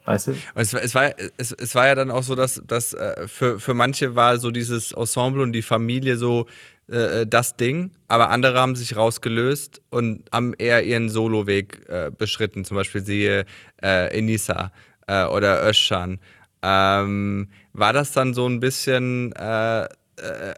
Weißt 0.05 0.27
du? 0.27 0.35
Es, 0.55 0.73
war- 0.73 0.81
es, 0.83 0.95
war, 0.95 1.13
es, 1.37 1.51
es 1.53 1.75
war 1.75 1.87
ja 1.87 1.95
dann 1.95 2.11
auch 2.11 2.23
so, 2.23 2.35
dass, 2.35 2.61
dass 2.67 2.93
äh, 2.93 3.25
für, 3.27 3.59
für 3.59 3.73
manche 3.73 4.15
war 4.15 4.37
so 4.37 4.51
dieses 4.51 4.91
Ensemble 4.91 5.41
und 5.41 5.53
die 5.53 5.61
Familie 5.61 6.17
so 6.17 6.45
äh, 6.87 7.25
das 7.25 7.55
Ding, 7.55 7.91
aber 8.07 8.29
andere 8.29 8.59
haben 8.59 8.75
sich 8.75 8.95
rausgelöst 8.95 9.81
und 9.89 10.23
haben 10.31 10.53
eher 10.57 10.83
ihren 10.83 11.09
Soloweg 11.09 11.87
äh, 11.87 12.11
beschritten. 12.15 12.65
Zum 12.65 12.75
Beispiel 12.75 13.01
siehe 13.01 13.45
äh, 13.81 14.17
Enisa 14.17 14.71
äh, 15.07 15.25
oder 15.25 15.67
Özcan. 15.67 16.19
Ähm, 16.61 17.49
war 17.73 17.93
das 17.93 18.11
dann 18.11 18.33
so 18.33 18.47
ein 18.47 18.59
bisschen, 18.59 19.33
äh, 19.33 19.83
äh, 19.83 19.87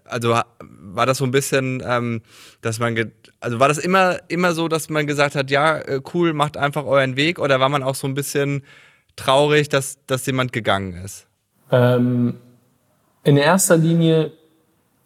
also 0.06 0.30
war 0.60 1.06
das 1.06 1.20
so 1.20 1.26
ein 1.26 1.32
bisschen, 1.32 1.84
ähm, 1.86 2.22
dass 2.62 2.80
man, 2.80 3.12
also 3.40 3.60
war 3.60 3.68
das 3.68 3.78
immer, 3.78 4.18
immer 4.28 4.54
so, 4.54 4.68
dass 4.68 4.90
man 4.90 5.08
gesagt 5.08 5.36
hat, 5.36 5.50
ja, 5.52 5.78
äh, 5.78 6.02
cool, 6.14 6.34
macht 6.34 6.58
einfach 6.58 6.86
euren 6.86 7.16
Weg 7.16 7.40
oder 7.40 7.60
war 7.60 7.70
man 7.70 7.84
auch 7.84 7.96
so 7.96 8.08
ein 8.08 8.14
bisschen 8.14 8.64
traurig, 9.16 9.70
dass, 9.70 9.98
dass 10.08 10.26
jemand 10.26 10.54
gegangen 10.54 10.94
ist? 10.94 11.28
Ähm, 11.72 12.36
in 13.24 13.38
erster 13.38 13.78
Linie 13.78 14.32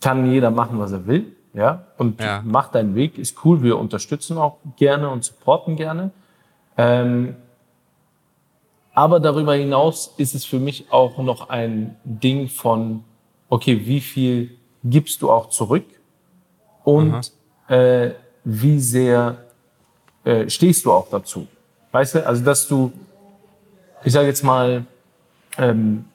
kann 0.02 0.32
jeder 0.32 0.52
machen, 0.52 0.80
was 0.80 0.92
er 0.92 1.06
will, 1.08 1.36
ja, 1.54 1.86
und 1.98 2.22
Ja. 2.22 2.42
macht 2.46 2.76
deinen 2.76 2.96
Weg, 2.96 3.18
ist 3.18 3.44
cool. 3.44 3.62
Wir 3.64 3.78
unterstützen 3.78 4.38
auch 4.38 4.58
gerne 4.78 5.10
und 5.10 5.24
supporten 5.24 5.76
gerne. 5.76 6.12
Ähm, 6.78 7.36
aber 8.94 9.20
darüber 9.20 9.54
hinaus 9.56 10.14
ist 10.18 10.36
es 10.36 10.46
für 10.46 10.60
mich 10.60 10.92
auch 10.92 11.18
noch 11.18 11.50
ein 11.50 11.96
Ding 12.04 12.50
von, 12.50 13.04
okay, 13.50 13.86
wie 13.86 14.02
viel 14.02 14.58
gibst 14.84 15.22
du 15.22 15.32
auch 15.32 15.50
zurück 15.50 15.86
und 16.84 17.32
äh, 17.68 18.12
wie 18.44 18.80
sehr 18.80 19.38
äh, 20.24 20.50
stehst 20.50 20.86
du 20.86 20.92
auch 20.92 21.10
dazu? 21.10 21.48
Weißt 21.92 22.16
du, 22.16 22.26
also 22.26 22.44
dass 22.44 22.68
du, 22.68 22.92
ich 24.04 24.14
sage 24.14 24.28
jetzt 24.28 24.44
mal, 24.44 24.86
ähm, 25.58 26.06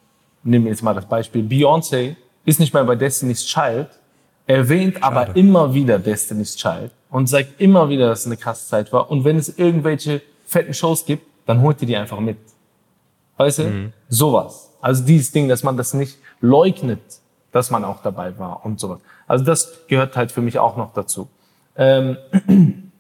nehmen 0.43 0.65
wir 0.67 0.73
jetzt 0.73 0.83
mal 0.83 0.95
das 0.95 1.07
Beispiel, 1.07 1.43
Beyoncé 1.45 2.17
ist 2.45 2.61
nicht 2.61 2.75
mehr 2.75 2.85
bei 2.85 2.97
Destiny's 2.97 3.45
Child, 3.45 3.89
erwähnt 4.47 5.03
aber 5.03 5.35
immer 5.37 5.73
wieder 5.73 5.99
Destiny's 5.99 6.57
Child 6.57 6.91
und 7.11 7.29
sagt 7.29 7.61
immer 7.61 7.89
wieder, 7.89 8.09
dass 8.09 8.21
es 8.21 8.27
eine 8.27 8.37
krasse 8.37 8.69
Zeit 8.69 8.93
war. 8.93 9.11
Und 9.11 9.25
wenn 9.25 9.37
es 9.37 9.59
irgendwelche 9.59 10.21
fetten 10.47 10.75
Shows 10.75 11.05
gibt, 11.05 11.27
dann 11.47 11.61
holt 11.63 11.81
ihr 11.81 11.87
die 11.87 11.97
einfach 11.97 12.21
mit. 12.21 12.39
Weißt 13.37 13.61
du? 13.61 13.93
Sowas. 14.09 14.71
Also 14.81 15.05
dieses 15.05 15.33
Ding, 15.33 15.49
dass 15.49 15.63
man 15.63 15.77
das 15.77 15.95
nicht 15.95 16.19
leugnet, 16.41 17.01
dass 17.53 17.71
man 17.71 17.85
auch 17.85 18.03
dabei 18.03 18.39
war 18.39 18.65
und 18.65 18.81
sowas. 18.81 18.99
Also 19.27 19.45
das 19.45 19.87
gehört 19.89 20.17
halt 20.17 20.33
für 20.33 20.43
mich 20.43 20.59
auch 20.59 20.77
noch 20.77 20.93
dazu. 20.93 21.29
Ähm, 21.77 22.17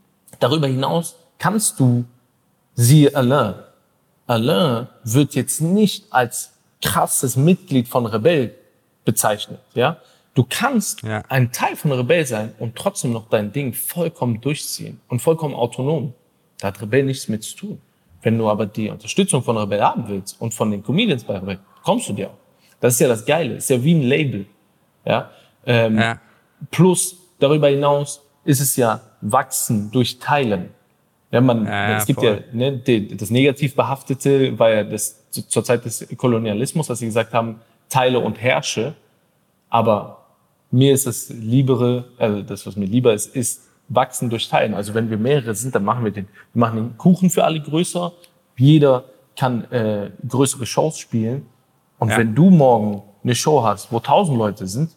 darüber 0.40 0.66
hinaus 0.66 1.16
kannst 1.38 1.78
du, 1.78 2.04
siehe 2.74 3.14
Alain, 3.14 3.54
Alain 4.26 4.88
wird 5.02 5.34
jetzt 5.34 5.60
nicht 5.60 6.12
als 6.12 6.52
krasses 6.80 7.36
Mitglied 7.36 7.88
von 7.88 8.06
Rebell 8.06 8.54
bezeichnet, 9.04 9.60
ja. 9.74 9.98
Du 10.34 10.44
kannst 10.48 11.02
Ja. 11.02 11.22
ein 11.28 11.52
Teil 11.52 11.76
von 11.76 11.92
Rebell 11.92 12.26
sein 12.26 12.52
und 12.58 12.74
trotzdem 12.74 13.12
noch 13.12 13.28
dein 13.28 13.52
Ding 13.52 13.72
vollkommen 13.72 14.40
durchziehen 14.40 15.00
und 15.08 15.20
vollkommen 15.22 15.54
autonom. 15.54 16.12
Da 16.58 16.68
hat 16.68 16.80
Rebell 16.82 17.04
nichts 17.04 17.28
mit 17.28 17.44
zu 17.44 17.56
tun. 17.56 17.80
Wenn 18.22 18.38
du 18.38 18.48
aber 18.48 18.66
die 18.66 18.88
Unterstützung 18.90 19.42
von 19.42 19.56
Rebell 19.56 19.80
haben 19.82 20.04
willst 20.08 20.40
und 20.40 20.52
von 20.52 20.70
den 20.70 20.82
Comedians 20.82 21.22
bei 21.24 21.38
Rebell, 21.38 21.58
kommst 21.84 22.08
du 22.08 22.14
dir 22.14 22.28
auch. 22.30 22.34
Das 22.80 22.94
ist 22.94 23.00
ja 23.00 23.08
das 23.08 23.24
Geile. 23.24 23.54
Ist 23.54 23.70
ja 23.70 23.82
wie 23.82 23.94
ein 23.94 24.02
Label, 24.02 24.46
ja. 25.04 25.30
Ähm, 25.66 25.98
Ja. 25.98 26.20
Plus, 26.70 27.16
darüber 27.38 27.68
hinaus 27.68 28.20
ist 28.44 28.60
es 28.60 28.76
ja 28.76 29.00
wachsen 29.20 29.90
durch 29.90 30.18
Teilen. 30.18 30.70
Ja, 31.30 31.40
man, 31.40 31.64
Ja, 31.66 31.96
es 31.96 32.06
gibt 32.06 32.20
voll. 32.20 32.44
ja 32.50 32.56
ne, 32.56 32.78
die, 32.78 33.16
das 33.16 33.30
negativ 33.30 33.74
behaftete 33.76 34.58
war 34.58 34.70
ja 34.70 34.84
das 34.84 35.30
zu- 35.30 35.46
zur 35.48 35.62
Zeit 35.64 35.84
des 35.84 36.06
Kolonialismus, 36.16 36.86
dass 36.88 36.98
sie 37.00 37.06
gesagt 37.06 37.32
haben, 37.32 37.60
teile 37.88 38.20
und 38.20 38.40
herrsche. 38.40 38.94
Aber 39.70 40.24
mir 40.70 40.92
ist 40.92 41.06
das 41.06 41.28
liebere, 41.30 42.04
also 42.18 42.42
das, 42.42 42.66
was 42.66 42.76
mir 42.76 42.86
lieber 42.86 43.12
ist, 43.12 43.34
ist 43.34 43.62
wachsen 43.88 44.30
durch 44.30 44.48
Teilen. 44.48 44.74
Also 44.74 44.94
wenn 44.94 45.10
wir 45.10 45.18
mehrere 45.18 45.54
sind, 45.54 45.74
dann 45.74 45.84
machen 45.84 46.04
wir 46.04 46.10
den, 46.10 46.26
wir 46.52 46.60
machen 46.60 46.76
den 46.76 46.98
Kuchen 46.98 47.30
für 47.30 47.44
alle 47.44 47.60
größer. 47.60 48.12
Jeder 48.56 49.04
kann 49.36 49.64
äh, 49.70 50.10
größere 50.26 50.66
Shows 50.66 50.98
spielen. 50.98 51.46
Und 51.98 52.10
Ja. 52.10 52.18
wenn 52.18 52.34
du 52.34 52.50
morgen 52.50 53.02
eine 53.22 53.34
Show 53.34 53.62
hast, 53.62 53.92
wo 53.92 54.00
tausend 54.00 54.38
Leute 54.38 54.66
sind, 54.66 54.90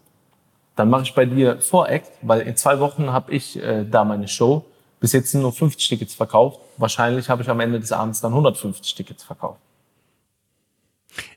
dann 0.76 0.90
mache 0.90 1.04
ich 1.04 1.16
bei 1.16 1.26
dir 1.26 1.60
Voract, 1.60 2.12
weil 2.22 2.42
in 2.42 2.56
zwei 2.56 2.80
Wochen 2.80 3.12
habe 3.12 3.32
ich 3.34 3.62
äh, 3.62 3.84
da 3.84 4.04
meine 4.04 4.28
Show. 4.28 4.64
Bis 5.00 5.12
jetzt 5.14 5.32
sind 5.32 5.42
nur 5.42 5.52
50 5.54 5.88
Tickets 5.90 6.14
verkauft. 6.16 6.60
Wahrscheinlich 6.78 7.30
habe 7.30 7.42
ich 7.42 7.50
am 7.50 7.60
Ende 7.60 7.80
des 7.80 7.92
Abends 7.92 8.22
dann 8.22 8.32
150 8.32 8.96
Tickets 8.96 9.24
verkauft. 9.24 9.60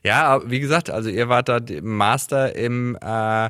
Ja, 0.03 0.41
wie 0.49 0.59
gesagt, 0.59 0.89
also 0.89 1.09
ihr 1.09 1.29
wart 1.29 1.49
da 1.49 1.59
Master 1.81 2.55
im, 2.55 2.97
äh, 3.01 3.49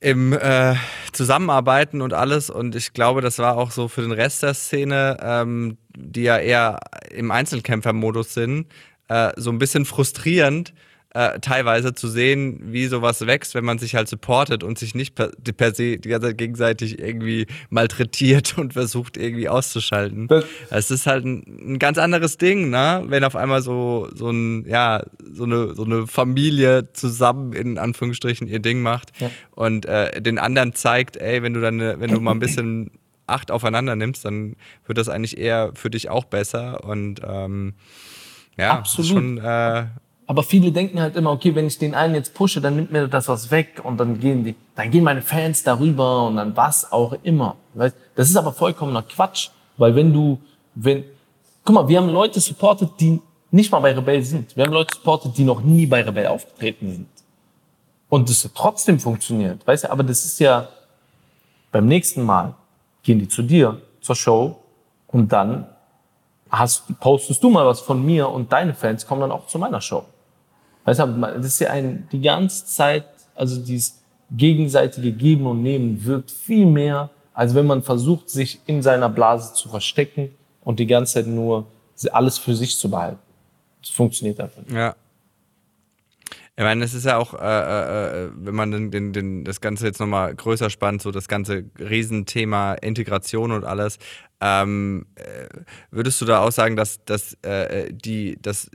im 0.00 0.32
äh, 0.32 0.74
Zusammenarbeiten 1.12 2.00
und 2.00 2.12
alles. 2.12 2.50
Und 2.50 2.74
ich 2.74 2.92
glaube, 2.92 3.20
das 3.20 3.38
war 3.38 3.56
auch 3.56 3.70
so 3.70 3.88
für 3.88 4.02
den 4.02 4.12
Rest 4.12 4.42
der 4.42 4.54
Szene, 4.54 5.18
ähm, 5.22 5.78
die 5.96 6.22
ja 6.22 6.38
eher 6.38 6.80
im 7.10 7.30
Einzelkämpfermodus 7.30 8.34
sind, 8.34 8.66
äh, 9.08 9.32
so 9.36 9.50
ein 9.50 9.58
bisschen 9.58 9.84
frustrierend, 9.84 10.72
äh, 11.12 11.40
teilweise 11.40 11.92
zu 11.92 12.06
sehen, 12.08 12.60
wie 12.72 12.86
sowas 12.86 13.26
wächst, 13.26 13.54
wenn 13.56 13.64
man 13.64 13.78
sich 13.78 13.96
halt 13.96 14.06
supportet 14.08 14.62
und 14.62 14.78
sich 14.78 14.94
nicht 14.94 15.16
per, 15.16 15.30
per 15.56 15.74
se 15.74 15.98
die 15.98 16.08
ganze 16.08 16.28
Zeit 16.28 16.38
gegenseitig 16.38 16.98
irgendwie 17.00 17.46
malträtiert 17.68 18.56
und 18.58 18.74
versucht 18.74 19.16
irgendwie 19.16 19.48
auszuschalten. 19.48 20.28
Das- 20.28 20.44
Es 20.70 20.90
ist 20.92 21.06
halt 21.06 21.24
ein, 21.24 21.72
ein 21.74 21.78
ganz 21.80 21.98
anderes 21.98 22.38
Ding, 22.38 22.70
ne? 22.70 23.02
Wenn 23.08 23.24
auf 23.24 23.34
einmal 23.34 23.60
so, 23.62 24.08
so 24.14 24.30
ein, 24.30 24.64
ja, 24.68 25.02
so 25.32 25.44
eine, 25.44 25.74
so 25.74 25.84
eine 25.84 26.06
Familie 26.06 26.92
zusammen 26.92 27.52
in 27.54 27.76
Anführungsstrichen 27.78 28.46
ihr 28.46 28.60
Ding 28.60 28.80
macht 28.80 29.10
Ja. 29.20 29.30
und 29.50 29.86
äh, 29.86 30.22
den 30.22 30.38
anderen 30.38 30.74
zeigt, 30.74 31.16
ey, 31.16 31.42
wenn 31.42 31.54
du 31.54 31.60
dann, 31.60 31.80
wenn 31.80 32.10
du 32.10 32.20
mal 32.20 32.32
ein 32.32 32.38
bisschen 32.40 32.90
Acht 33.26 33.50
aufeinander 33.52 33.94
nimmst, 33.94 34.24
dann 34.24 34.56
wird 34.86 34.98
das 34.98 35.08
eigentlich 35.08 35.38
eher 35.38 35.70
für 35.74 35.88
dich 35.88 36.08
auch 36.08 36.24
besser 36.24 36.82
und 36.84 37.20
ähm, 37.24 37.74
ja, 38.58 38.72
Absolut. 38.78 39.06
Ist 39.08 39.12
schon, 39.14 39.38
äh, 39.38 39.84
Aber 40.30 40.44
viele 40.44 40.70
denken 40.70 41.00
halt 41.00 41.16
immer, 41.16 41.32
okay, 41.32 41.56
wenn 41.56 41.66
ich 41.66 41.76
den 41.78 41.92
einen 41.92 42.14
jetzt 42.14 42.34
pushe, 42.34 42.60
dann 42.60 42.76
nimmt 42.76 42.92
mir 42.92 43.08
das 43.08 43.26
was 43.26 43.50
weg 43.50 43.80
und 43.82 43.98
dann 43.98 44.20
gehen 44.20 44.44
die, 44.44 44.54
dann 44.76 44.88
gehen 44.92 45.02
meine 45.02 45.22
Fans 45.22 45.64
darüber 45.64 46.28
und 46.28 46.36
dann 46.36 46.56
was 46.56 46.92
auch 46.92 47.16
immer. 47.24 47.56
Das 47.74 48.30
ist 48.30 48.36
aber 48.36 48.52
vollkommener 48.52 49.02
Quatsch, 49.02 49.48
weil 49.76 49.96
wenn 49.96 50.12
du, 50.12 50.38
wenn, 50.76 51.02
guck 51.64 51.74
mal, 51.74 51.88
wir 51.88 51.98
haben 51.98 52.10
Leute 52.10 52.38
supportet, 52.38 52.90
die 53.00 53.20
nicht 53.50 53.72
mal 53.72 53.80
bei 53.80 53.92
Rebell 53.92 54.22
sind. 54.22 54.56
Wir 54.56 54.66
haben 54.66 54.72
Leute 54.72 54.94
supportet, 54.94 55.36
die 55.36 55.42
noch 55.42 55.62
nie 55.62 55.84
bei 55.84 56.00
Rebell 56.00 56.28
aufgetreten 56.28 56.92
sind. 56.92 57.08
Und 58.08 58.30
das 58.30 58.44
hat 58.44 58.52
trotzdem 58.54 59.00
funktioniert, 59.00 59.66
weißt 59.66 59.82
du, 59.82 59.90
aber 59.90 60.04
das 60.04 60.24
ist 60.24 60.38
ja, 60.38 60.68
beim 61.72 61.86
nächsten 61.86 62.22
Mal 62.22 62.54
gehen 63.02 63.18
die 63.18 63.26
zu 63.26 63.42
dir, 63.42 63.82
zur 64.00 64.14
Show 64.14 64.60
und 65.08 65.32
dann 65.32 65.66
hast, 66.48 66.84
postest 67.00 67.42
du 67.42 67.50
mal 67.50 67.66
was 67.66 67.80
von 67.80 68.00
mir 68.06 68.28
und 68.28 68.52
deine 68.52 68.74
Fans 68.74 69.04
kommen 69.04 69.22
dann 69.22 69.32
auch 69.32 69.48
zu 69.48 69.58
meiner 69.58 69.80
Show. 69.80 70.04
Weißt 70.84 71.00
du, 71.00 71.06
das 71.06 71.46
ist 71.46 71.60
ja 71.60 71.70
ein, 71.70 72.08
die 72.10 72.20
ganze 72.20 72.66
Zeit, 72.66 73.04
also 73.34 73.60
dieses 73.60 74.02
gegenseitige 74.30 75.12
Geben 75.12 75.46
und 75.46 75.62
Nehmen 75.62 76.04
wirkt 76.04 76.30
viel 76.30 76.66
mehr, 76.66 77.10
als 77.34 77.54
wenn 77.54 77.66
man 77.66 77.82
versucht, 77.82 78.30
sich 78.30 78.60
in 78.66 78.82
seiner 78.82 79.08
Blase 79.08 79.54
zu 79.54 79.68
verstecken 79.68 80.30
und 80.62 80.78
die 80.78 80.86
ganze 80.86 81.14
Zeit 81.14 81.26
nur 81.26 81.66
alles 82.12 82.38
für 82.38 82.54
sich 82.54 82.78
zu 82.78 82.90
behalten. 82.90 83.18
Das 83.80 83.90
funktioniert 83.90 84.40
einfach 84.40 84.62
nicht. 84.62 84.72
Ja. 84.72 84.94
Ich 86.56 86.64
meine, 86.64 86.84
es 86.84 86.92
ist 86.92 87.06
ja 87.06 87.16
auch, 87.16 87.32
äh, 87.32 87.38
äh, 88.26 88.30
wenn 88.34 88.54
man 88.54 88.70
den, 88.70 88.90
den, 88.90 89.14
den, 89.14 89.44
das 89.44 89.62
Ganze 89.62 89.86
jetzt 89.86 89.98
nochmal 89.98 90.34
größer 90.34 90.68
spannt, 90.68 91.00
so 91.00 91.10
das 91.10 91.26
ganze 91.26 91.64
Riesenthema 91.78 92.74
Integration 92.74 93.50
und 93.52 93.64
alles, 93.64 93.98
ähm, 94.42 95.06
äh, 95.14 95.48
würdest 95.90 96.20
du 96.20 96.26
da 96.26 96.42
auch 96.42 96.52
sagen, 96.52 96.76
dass, 96.76 97.02
dass 97.04 97.34
äh, 97.42 97.90
die, 97.94 98.36
dass 98.42 98.70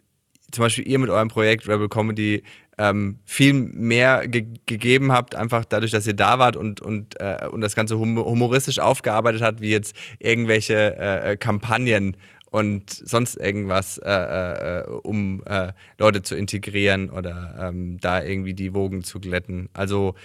zum 0.56 0.64
Beispiel 0.64 0.88
ihr 0.88 1.00
mit 1.00 1.10
eurem 1.10 1.28
Projekt 1.28 1.68
Rebel 1.68 1.90
Comedy 1.90 2.44
ähm, 2.78 3.20
viel 3.26 3.54
mehr 3.54 4.28
ge 4.28 4.46
gegeben 4.66 5.12
habt, 5.12 5.36
einfach 5.36 5.66
dadurch, 5.66 5.92
dass 5.92 6.08
ihr 6.08 6.14
da 6.14 6.40
wart 6.40 6.56
und, 6.56 6.82
und, 6.82 7.20
äh, 7.20 7.48
und 7.50 7.62
das 7.62 7.76
Ganze 7.76 7.98
hum 8.00 8.18
humoristisch 8.18 8.80
aufgearbeitet 8.80 9.42
hat, 9.42 9.62
wie 9.62 9.70
jetzt 9.70 9.96
irgendwelche 10.20 10.98
äh, 10.98 11.32
äh, 11.32 11.38
Kampagnen 11.38 12.18
und 12.50 12.90
sonst 12.90 13.36
irgendwas, 13.36 13.98
äh, 13.98 14.12
äh, 14.12 14.88
um 15.04 15.44
äh, 15.46 15.74
Leute 15.98 16.22
zu 16.22 16.36
integrieren 16.36 17.10
oder 17.10 17.56
ähm, 17.60 17.98
da 18.00 18.24
irgendwie 18.24 18.54
die 18.54 18.74
Wogen 18.74 19.04
zu 19.04 19.20
glätten. 19.20 19.70
Also 19.74 20.16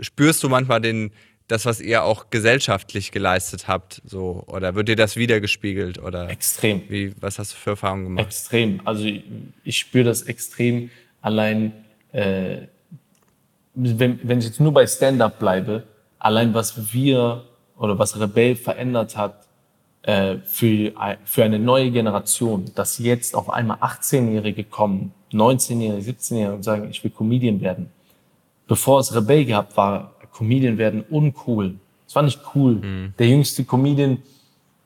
spürst 0.00 0.44
du 0.44 0.48
manchmal 0.48 0.80
den, 0.80 1.10
das, 1.48 1.64
was 1.64 1.80
ihr 1.80 2.02
auch 2.02 2.30
gesellschaftlich 2.30 3.12
geleistet 3.12 3.68
habt, 3.68 4.02
so 4.04 4.44
oder 4.46 4.74
wird 4.74 4.88
dir 4.88 4.96
das 4.96 5.16
wiedergespiegelt 5.16 5.98
oder 5.98 6.28
Extrem. 6.28 6.82
wie, 6.88 7.14
was 7.20 7.38
hast 7.38 7.52
du 7.52 7.56
für 7.56 7.70
Erfahrungen 7.70 8.04
gemacht? 8.04 8.26
Extrem. 8.26 8.80
Also 8.84 9.04
ich, 9.04 9.22
ich 9.62 9.78
spüre 9.78 10.04
das 10.04 10.22
extrem 10.22 10.90
allein, 11.20 11.72
äh, 12.12 12.58
wenn, 13.74 14.18
wenn 14.22 14.38
ich 14.38 14.46
jetzt 14.46 14.60
nur 14.60 14.72
bei 14.72 14.86
Stand-up 14.86 15.38
bleibe, 15.38 15.84
allein 16.18 16.52
was 16.54 16.92
wir 16.92 17.44
oder 17.76 17.98
was 17.98 18.18
Rebell 18.18 18.56
verändert 18.56 19.16
hat 19.16 19.46
äh, 20.02 20.36
für, 20.44 20.92
für 21.24 21.44
eine 21.44 21.58
neue 21.58 21.90
Generation, 21.90 22.64
dass 22.74 22.98
jetzt 22.98 23.34
auf 23.34 23.50
einmal 23.50 23.78
18-Jährige 23.78 24.64
kommen, 24.64 25.12
19-Jährige, 25.32 26.12
17-Jährige 26.12 26.54
und 26.54 26.62
sagen, 26.62 26.88
ich 26.90 27.04
will 27.04 27.10
Comedian 27.10 27.60
werden. 27.60 27.90
Bevor 28.66 29.00
es 29.00 29.14
Rebell 29.14 29.44
gab, 29.44 29.76
war 29.76 30.15
Comedian 30.36 30.78
werden 30.78 31.04
uncool. 31.08 31.74
Es 32.06 32.14
war 32.14 32.22
nicht 32.22 32.40
cool. 32.54 32.74
Mhm. 32.74 33.14
Der 33.18 33.28
jüngste 33.28 33.64
Comedian 33.64 34.18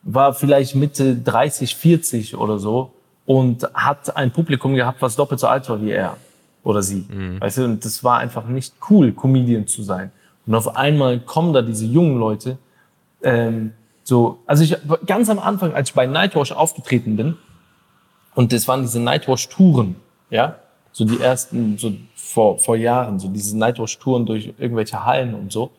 war 0.03 0.33
vielleicht 0.33 0.75
Mitte 0.75 1.17
30, 1.17 1.75
40 1.77 2.37
oder 2.37 2.59
so 2.59 2.93
und 3.27 3.69
hat 3.75 4.17
ein 4.17 4.31
Publikum 4.31 4.75
gehabt, 4.75 5.03
was 5.03 5.17
doppelt 5.17 5.41
so 5.41 5.47
alt 5.47 5.69
war 5.69 5.81
wie 5.83 5.91
er 5.91 6.17
oder 6.63 6.83
sie. 6.83 7.07
Mhm. 7.09 7.41
Weißt 7.41 7.59
du, 7.59 7.65
und 7.65 7.85
das 7.85 8.03
war 8.05 8.19
einfach 8.19 8.47
nicht 8.47 8.75
cool, 8.89 9.13
Comedian 9.13 9.67
zu 9.67 9.83
sein. 9.83 10.11
Und 10.47 10.55
auf 10.55 10.77
einmal 10.77 11.21
kommen 11.21 11.53
da 11.53 11.63
diese 11.63 11.85
jungen 11.85 12.19
Leute, 12.19 12.59
ähm, 13.23 13.73
so, 14.03 14.39
also 14.47 14.65
ich 14.65 14.77
ganz 15.07 15.29
am 15.31 15.39
Anfang, 15.39 15.75
als 15.75 15.91
ich 15.91 15.95
bei 15.95 16.07
Nightwash 16.07 16.53
aufgetreten 16.53 17.17
bin, 17.17 17.37
und 18.35 18.53
das 18.53 18.67
waren 18.69 18.83
diese 18.83 19.01
Nightwash-Touren, 19.01 19.97
ja, 20.31 20.57
so 20.93 21.05
die 21.05 21.21
ersten, 21.21 21.79
so 21.79 21.93
vor, 22.15 22.59
vor 22.59 22.77
Jahren, 22.77 23.19
so 23.19 23.29
diese 23.29 23.57
Nightwash-Touren 23.57 24.27
durch 24.27 24.53
irgendwelche 24.59 25.05
Hallen 25.05 25.35
und 25.35 25.53
so. 25.53 25.71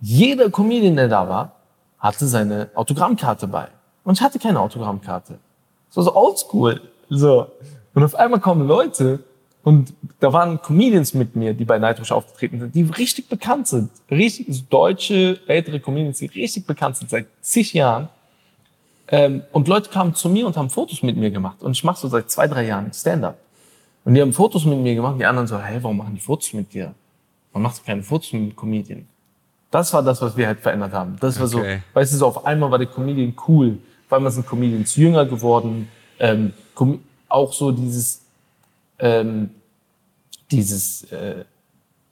Jeder 0.00 0.50
Comedian, 0.50 0.96
der 0.96 1.08
da 1.08 1.28
war, 1.28 1.52
hatte 1.98 2.26
seine 2.26 2.70
Autogrammkarte 2.74 3.46
bei. 3.46 3.68
Und 4.04 4.14
ich 4.14 4.20
hatte 4.20 4.38
keine 4.38 4.60
Autogrammkarte. 4.60 5.38
So, 5.90 6.02
so 6.02 6.14
oldschool. 6.14 6.80
So. 7.08 7.46
Und 7.94 8.02
auf 8.02 8.14
einmal 8.14 8.40
kommen 8.40 8.66
Leute 8.66 9.20
und 9.62 9.94
da 10.18 10.32
waren 10.32 10.60
Comedians 10.60 11.14
mit 11.14 11.36
mir, 11.36 11.54
die 11.54 11.64
bei 11.64 11.78
Nightwish 11.78 12.10
aufgetreten 12.10 12.58
sind, 12.58 12.74
die 12.74 12.82
richtig 12.82 13.28
bekannt 13.28 13.68
sind. 13.68 13.90
Richtig 14.10 14.48
also 14.48 14.62
deutsche, 14.68 15.38
ältere 15.46 15.78
Comedians, 15.78 16.18
die 16.18 16.26
richtig 16.26 16.66
bekannt 16.66 16.96
sind 16.96 17.10
seit 17.10 17.26
zig 17.40 17.72
Jahren. 17.72 18.08
Ähm, 19.08 19.42
und 19.52 19.68
Leute 19.68 19.90
kamen 19.90 20.14
zu 20.14 20.28
mir 20.28 20.46
und 20.46 20.56
haben 20.56 20.70
Fotos 20.70 21.02
mit 21.02 21.16
mir 21.16 21.30
gemacht. 21.30 21.62
Und 21.62 21.72
ich 21.72 21.84
mache 21.84 22.00
so 22.00 22.08
seit 22.08 22.30
zwei, 22.30 22.48
drei 22.48 22.66
Jahren 22.66 22.92
Stand-up. 22.92 23.36
Und 24.04 24.14
die 24.14 24.20
haben 24.20 24.32
Fotos 24.32 24.64
mit 24.64 24.78
mir 24.78 24.94
gemacht. 24.94 25.16
Die 25.18 25.24
anderen 25.24 25.46
so, 25.46 25.58
hey, 25.58 25.82
warum 25.82 25.98
machen 25.98 26.14
die 26.14 26.20
Fotos 26.20 26.52
mit 26.52 26.72
dir? 26.72 26.94
Warum 27.52 27.62
machst 27.62 27.80
du 27.80 27.84
keine 27.84 28.02
Fotos 28.02 28.32
mit 28.32 28.56
Comedian? 28.56 29.06
Das 29.70 29.92
war 29.92 30.02
das, 30.02 30.20
was 30.20 30.36
wir 30.36 30.46
halt 30.46 30.60
verändert 30.60 30.92
haben. 30.92 31.16
Das 31.20 31.38
war 31.38 31.46
okay. 31.46 31.76
so, 31.76 31.98
weißt 31.98 32.12
du, 32.12 32.16
so 32.18 32.26
auf 32.26 32.44
einmal 32.44 32.70
war 32.70 32.78
der 32.78 32.88
Comedian 32.88 33.34
cool. 33.48 33.78
Auf 34.06 34.12
einmal 34.12 34.32
sind 34.32 34.46
Comedians 34.46 34.96
jünger 34.96 35.24
geworden. 35.24 35.88
Ähm, 36.18 36.52
auch 37.28 37.52
so 37.52 37.72
dieses, 37.72 38.22
ähm, 38.98 39.50
dieses, 40.50 41.04
äh, 41.10 41.44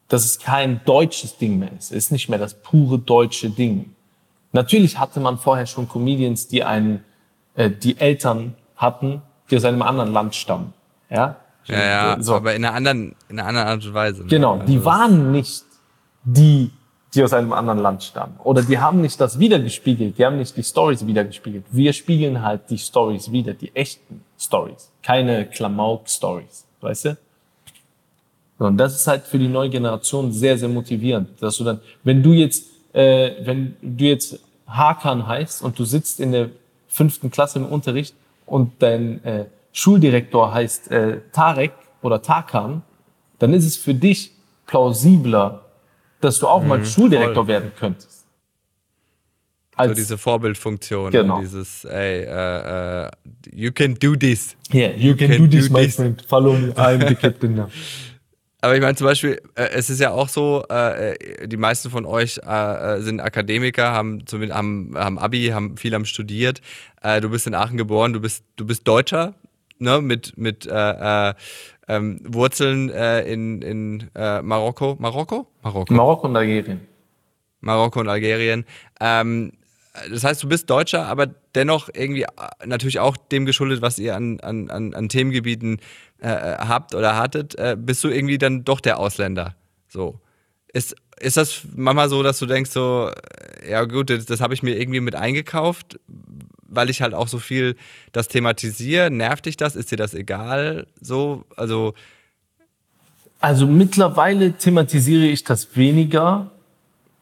dass 0.08 0.24
es 0.24 0.38
kein 0.38 0.80
deutsches 0.84 1.36
Ding 1.36 1.58
mehr 1.58 1.72
ist. 1.72 1.90
Es 1.90 2.04
ist 2.04 2.12
nicht 2.12 2.28
mehr 2.28 2.38
das 2.38 2.54
pure 2.54 2.98
deutsche 2.98 3.50
Ding. 3.50 3.94
Natürlich 4.52 4.98
hatte 4.98 5.20
man 5.20 5.38
vorher 5.38 5.66
schon 5.66 5.88
Comedians, 5.88 6.48
die 6.48 6.64
einen, 6.64 7.04
äh, 7.54 7.70
die 7.70 7.98
Eltern 7.98 8.54
hatten, 8.76 9.22
die 9.50 9.56
aus 9.56 9.64
einem 9.64 9.82
anderen 9.82 10.12
Land 10.12 10.34
stammen. 10.34 10.72
Ja, 11.10 11.36
ja, 11.66 11.78
ja 11.78 12.22
so. 12.22 12.34
aber 12.34 12.54
in 12.54 12.64
einer 12.64 12.74
anderen, 12.74 13.14
in 13.28 13.38
einer 13.38 13.48
anderen 13.48 13.68
Art 13.68 13.84
und 13.84 13.94
Weise. 13.94 14.22
Ne? 14.22 14.28
Genau, 14.28 14.58
die 14.58 14.74
also 14.74 14.84
waren 14.84 15.32
nicht 15.32 15.64
die, 16.24 16.70
die 17.14 17.22
aus 17.22 17.32
einem 17.32 17.52
anderen 17.52 17.78
Land 17.78 18.02
stammen. 18.02 18.34
Oder 18.44 18.62
die 18.62 18.78
haben 18.78 19.00
nicht 19.00 19.20
das 19.20 19.38
wiedergespiegelt, 19.38 20.18
die 20.18 20.24
haben 20.24 20.38
nicht 20.38 20.56
die 20.56 20.62
Stories 20.62 21.06
wiedergespiegelt. 21.06 21.64
Wir 21.70 21.92
spiegeln 21.92 22.42
halt 22.42 22.70
die 22.70 22.78
Stories 22.78 23.30
wieder, 23.32 23.54
die 23.54 23.74
echten 23.74 24.22
Stories, 24.38 24.90
keine 25.02 25.46
Klamauk-Stories 25.46 26.66
weißt 26.80 27.04
du? 27.06 27.16
Und 28.58 28.76
das 28.76 28.94
ist 28.94 29.06
halt 29.06 29.24
für 29.24 29.38
die 29.38 29.48
neue 29.48 29.70
Generation 29.70 30.32
sehr, 30.32 30.58
sehr 30.58 30.68
motivierend, 30.68 31.30
dass 31.40 31.56
du 31.56 31.64
dann, 31.64 31.80
wenn 32.04 32.22
du 32.22 32.32
jetzt, 32.32 32.66
äh, 32.92 33.32
wenn 33.46 33.76
du 33.80 34.04
jetzt 34.04 34.38
Hakan 34.66 35.26
heißt 35.26 35.62
und 35.62 35.78
du 35.78 35.84
sitzt 35.84 36.20
in 36.20 36.32
der 36.32 36.50
fünften 36.88 37.30
Klasse 37.30 37.58
im 37.58 37.66
Unterricht 37.66 38.14
und 38.44 38.72
dein 38.80 39.24
äh, 39.24 39.46
Schuldirektor 39.72 40.52
heißt 40.52 40.90
äh, 40.90 41.20
Tarek 41.32 41.72
oder 42.02 42.22
Tarkan, 42.22 42.82
dann 43.38 43.54
ist 43.54 43.66
es 43.66 43.76
für 43.76 43.94
dich 43.94 44.32
plausibler, 44.66 45.66
dass 46.20 46.38
du 46.38 46.48
auch 46.48 46.62
mhm, 46.62 46.68
mal 46.68 46.84
Schuldirektor 46.84 47.44
voll. 47.44 47.48
werden 47.48 47.72
könntest 47.78 48.20
so 49.88 49.94
diese 49.94 50.18
Vorbildfunktion. 50.18 51.10
Genau. 51.10 51.40
Dieses, 51.40 51.84
ey, 51.84 52.26
uh, 52.26 53.06
uh, 53.06 53.10
you 53.52 53.72
can 53.72 53.94
do 53.94 54.16
this. 54.16 54.56
Yeah, 54.72 54.90
you, 54.90 55.10
you 55.10 55.16
can, 55.16 55.30
can, 55.30 55.38
do 55.38 55.46
this, 55.46 55.68
do 55.68 55.72
my 55.72 55.84
this. 55.84 55.96
friend. 55.96 56.22
Follow 56.28 56.54
me, 56.54 56.72
I'm 56.76 57.06
the 57.06 57.14
captain 57.20 57.54
now. 57.54 57.68
Aber 58.62 58.74
ich 58.74 58.82
meine 58.82 58.94
zum 58.94 59.06
Beispiel, 59.06 59.40
äh, 59.54 59.70
es 59.72 59.88
ist 59.88 60.00
ja 60.00 60.10
auch 60.10 60.28
so, 60.28 60.64
äh, 60.68 61.46
die 61.46 61.56
meisten 61.56 61.88
von 61.88 62.04
euch 62.04 62.38
äh, 62.46 63.00
sind 63.00 63.20
Akademiker, 63.20 63.92
haben, 63.92 64.26
zumindest, 64.26 64.58
haben, 64.58 64.92
haben 64.96 65.18
Abi, 65.18 65.48
haben 65.48 65.78
viel 65.78 65.94
haben 65.94 66.04
studiert. 66.04 66.60
Äh, 67.00 67.22
du 67.22 67.30
bist 67.30 67.46
in 67.46 67.54
Aachen 67.54 67.78
geboren, 67.78 68.12
du 68.12 68.20
bist, 68.20 68.44
du 68.56 68.66
bist 68.66 68.86
Deutscher, 68.86 69.34
ne, 69.80 70.00
mit, 70.00 70.36
mit 70.38 70.66
äh, 70.66 71.30
äh, 71.30 71.34
ähm, 71.88 72.20
Wurzeln 72.24 72.88
in, 72.88 73.62
in 73.62 74.10
Marokko. 74.14 74.96
Marokko? 75.00 75.48
Marokko. 75.62 75.92
Marokko 75.92 76.28
und 76.28 76.36
Algerien. 76.36 76.80
Marokko 77.60 78.00
und 78.00 78.08
Algerien. 78.08 78.64
Ähm, 79.00 79.52
das 80.08 80.24
heißt, 80.24 80.42
du 80.42 80.48
bist 80.48 80.70
Deutscher, 80.70 81.06
aber 81.06 81.26
dennoch 81.54 81.88
irgendwie 81.92 82.22
äh, 82.22 82.66
natürlich 82.66 83.00
auch 83.00 83.16
dem 83.16 83.44
geschuldet, 83.44 83.82
was 83.82 83.98
ihr 83.98 84.14
an, 84.16 84.40
an, 84.40 84.70
an 84.70 85.08
Themengebieten 85.08 85.80
äh, 86.18 86.28
habt 86.28 86.94
oder 86.94 87.16
hattet, 87.16 87.56
äh, 87.56 87.76
bist 87.78 88.04
du 88.04 88.08
irgendwie 88.08 88.38
dann 88.38 88.64
doch 88.64 88.80
der 88.80 88.98
Ausländer. 88.98 89.56
So. 89.88 90.20
Ist, 90.72 90.94
ist 91.18 91.36
das 91.36 91.62
manchmal 91.74 92.08
so, 92.08 92.22
dass 92.22 92.38
du 92.38 92.46
denkst, 92.46 92.70
so, 92.70 93.10
äh, 93.62 93.70
ja 93.70 93.84
gut, 93.84 94.10
das, 94.10 94.26
das 94.26 94.40
habe 94.40 94.54
ich 94.54 94.62
mir 94.62 94.78
irgendwie 94.78 95.00
mit 95.00 95.16
eingekauft, 95.16 95.98
weil 96.70 96.90
ich 96.90 97.02
halt 97.02 97.14
auch 97.14 97.28
so 97.28 97.38
viel 97.38 97.76
das 98.12 98.28
thematisiere? 98.28 99.10
Nervt 99.10 99.46
dich 99.46 99.56
das? 99.56 99.76
Ist 99.76 99.90
dir 99.90 99.96
das 99.96 100.14
egal? 100.14 100.86
So, 101.00 101.44
also. 101.56 101.94
Also 103.40 103.66
mittlerweile 103.66 104.52
thematisiere 104.52 105.24
ich 105.24 105.44
das 105.44 105.76
weniger, 105.76 106.50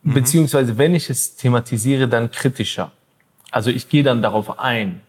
Mhm. 0.03 0.14
Beziehungsweise, 0.14 0.78
wenn 0.78 0.94
ich 0.94 1.11
es 1.11 1.36
thematisiere, 1.36 2.09
dann 2.09 2.30
kritischer. 2.30 2.92
Also 3.51 3.70
ich 3.70 3.88
gehe 3.88 4.03
dann 4.03 4.22
darauf 4.22 4.59
ein, 4.59 5.01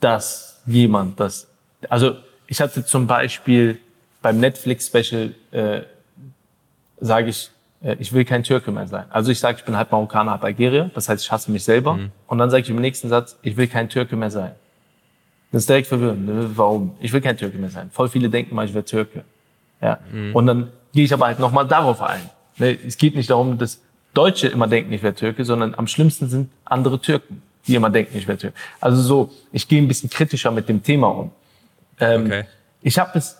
dass 0.00 0.60
jemand 0.66 1.18
das, 1.20 1.46
also 1.88 2.16
ich 2.46 2.60
hatte 2.60 2.84
zum 2.84 3.06
Beispiel 3.06 3.78
beim 4.22 4.38
Netflix-Special, 4.38 5.34
äh, 5.52 5.82
sage 7.00 7.30
ich, 7.30 7.50
ich 7.94 8.12
will 8.12 8.24
kein 8.24 8.42
Türke 8.42 8.70
mehr 8.72 8.86
sein. 8.86 9.04
Also 9.10 9.30
ich 9.30 9.38
sage, 9.38 9.58
ich 9.58 9.64
bin 9.64 9.76
halb 9.76 9.92
Marokkaner, 9.92 10.32
halb 10.32 10.44
Algerier, 10.44 10.90
das 10.94 11.08
heißt, 11.08 11.24
ich 11.24 11.30
hasse 11.30 11.50
mich 11.50 11.64
selber. 11.64 11.94
Mhm. 11.94 12.10
Und 12.26 12.38
dann 12.38 12.50
sage 12.50 12.62
ich 12.62 12.70
im 12.70 12.76
nächsten 12.76 13.08
Satz, 13.08 13.38
ich 13.42 13.56
will 13.56 13.68
kein 13.68 13.88
Türke 13.88 14.16
mehr 14.16 14.30
sein. 14.30 14.52
Das 15.52 15.62
ist 15.62 15.68
direkt 15.68 15.86
verwirrend. 15.86 16.28
Warum? 16.56 16.96
Ich 17.00 17.12
will 17.12 17.20
kein 17.20 17.36
Türke 17.36 17.56
mehr 17.58 17.70
sein. 17.70 17.90
Voll 17.90 18.08
viele 18.08 18.28
denken 18.28 18.54
mal, 18.54 18.66
ich 18.66 18.74
wäre 18.74 18.84
Türke. 18.84 19.24
Ja. 19.80 19.98
Mhm. 20.12 20.34
Und 20.34 20.46
dann 20.46 20.72
gehe 20.92 21.04
ich 21.04 21.12
aber 21.12 21.26
halt 21.26 21.38
nochmal 21.38 21.66
darauf 21.66 22.02
ein. 22.02 22.28
Ne, 22.58 22.76
es 22.86 22.96
geht 22.96 23.14
nicht 23.14 23.30
darum, 23.30 23.58
dass 23.58 23.80
Deutsche 24.14 24.48
immer 24.48 24.66
denken, 24.66 24.92
ich 24.92 25.02
wäre 25.02 25.14
Türke, 25.14 25.44
sondern 25.44 25.74
am 25.74 25.86
schlimmsten 25.86 26.28
sind 26.28 26.50
andere 26.64 27.00
Türken, 27.00 27.42
die 27.66 27.74
immer 27.74 27.90
denken, 27.90 28.16
ich 28.16 28.26
wäre 28.26 28.38
Türke. 28.38 28.56
Also 28.80 29.00
so, 29.02 29.30
ich 29.52 29.68
gehe 29.68 29.80
ein 29.80 29.88
bisschen 29.88 30.10
kritischer 30.10 30.50
mit 30.50 30.68
dem 30.68 30.82
Thema 30.82 31.08
um. 31.08 31.30
Ähm, 32.00 32.26
okay. 32.26 32.44
Ich 32.82 32.98
habe 32.98 33.18
es, 33.18 33.36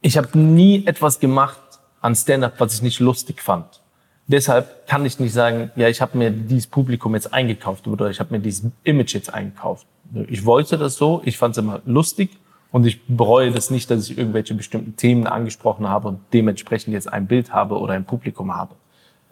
ich 0.00 0.16
habe 0.16 0.36
nie 0.38 0.86
etwas 0.86 1.20
gemacht 1.20 1.60
an 2.04 2.14
Stand-up, 2.14 2.60
was 2.60 2.74
ich 2.74 2.82
nicht 2.82 3.00
lustig 3.00 3.40
fand. 3.40 3.80
Deshalb 4.26 4.86
kann 4.86 5.06
ich 5.06 5.18
nicht 5.18 5.32
sagen, 5.32 5.70
ja, 5.74 5.88
ich 5.88 6.02
habe 6.02 6.18
mir 6.18 6.30
dieses 6.30 6.66
Publikum 6.66 7.14
jetzt 7.14 7.32
eingekauft 7.32 7.86
oder 7.86 8.10
ich 8.10 8.20
habe 8.20 8.34
mir 8.34 8.40
dieses 8.40 8.70
Image 8.84 9.14
jetzt 9.14 9.32
eingekauft. 9.32 9.86
Ich 10.28 10.44
wollte 10.44 10.76
das 10.76 10.96
so, 10.96 11.22
ich 11.24 11.38
fand 11.38 11.56
es 11.56 11.58
immer 11.58 11.80
lustig 11.86 12.30
und 12.72 12.86
ich 12.86 13.00
bereue 13.06 13.52
das 13.52 13.70
nicht, 13.70 13.90
dass 13.90 14.08
ich 14.08 14.18
irgendwelche 14.18 14.54
bestimmten 14.54 14.96
Themen 14.96 15.26
angesprochen 15.26 15.88
habe 15.88 16.08
und 16.08 16.20
dementsprechend 16.34 16.92
jetzt 16.92 17.10
ein 17.10 17.26
Bild 17.26 17.52
habe 17.52 17.78
oder 17.78 17.94
ein 17.94 18.04
Publikum 18.04 18.54
habe. 18.54 18.74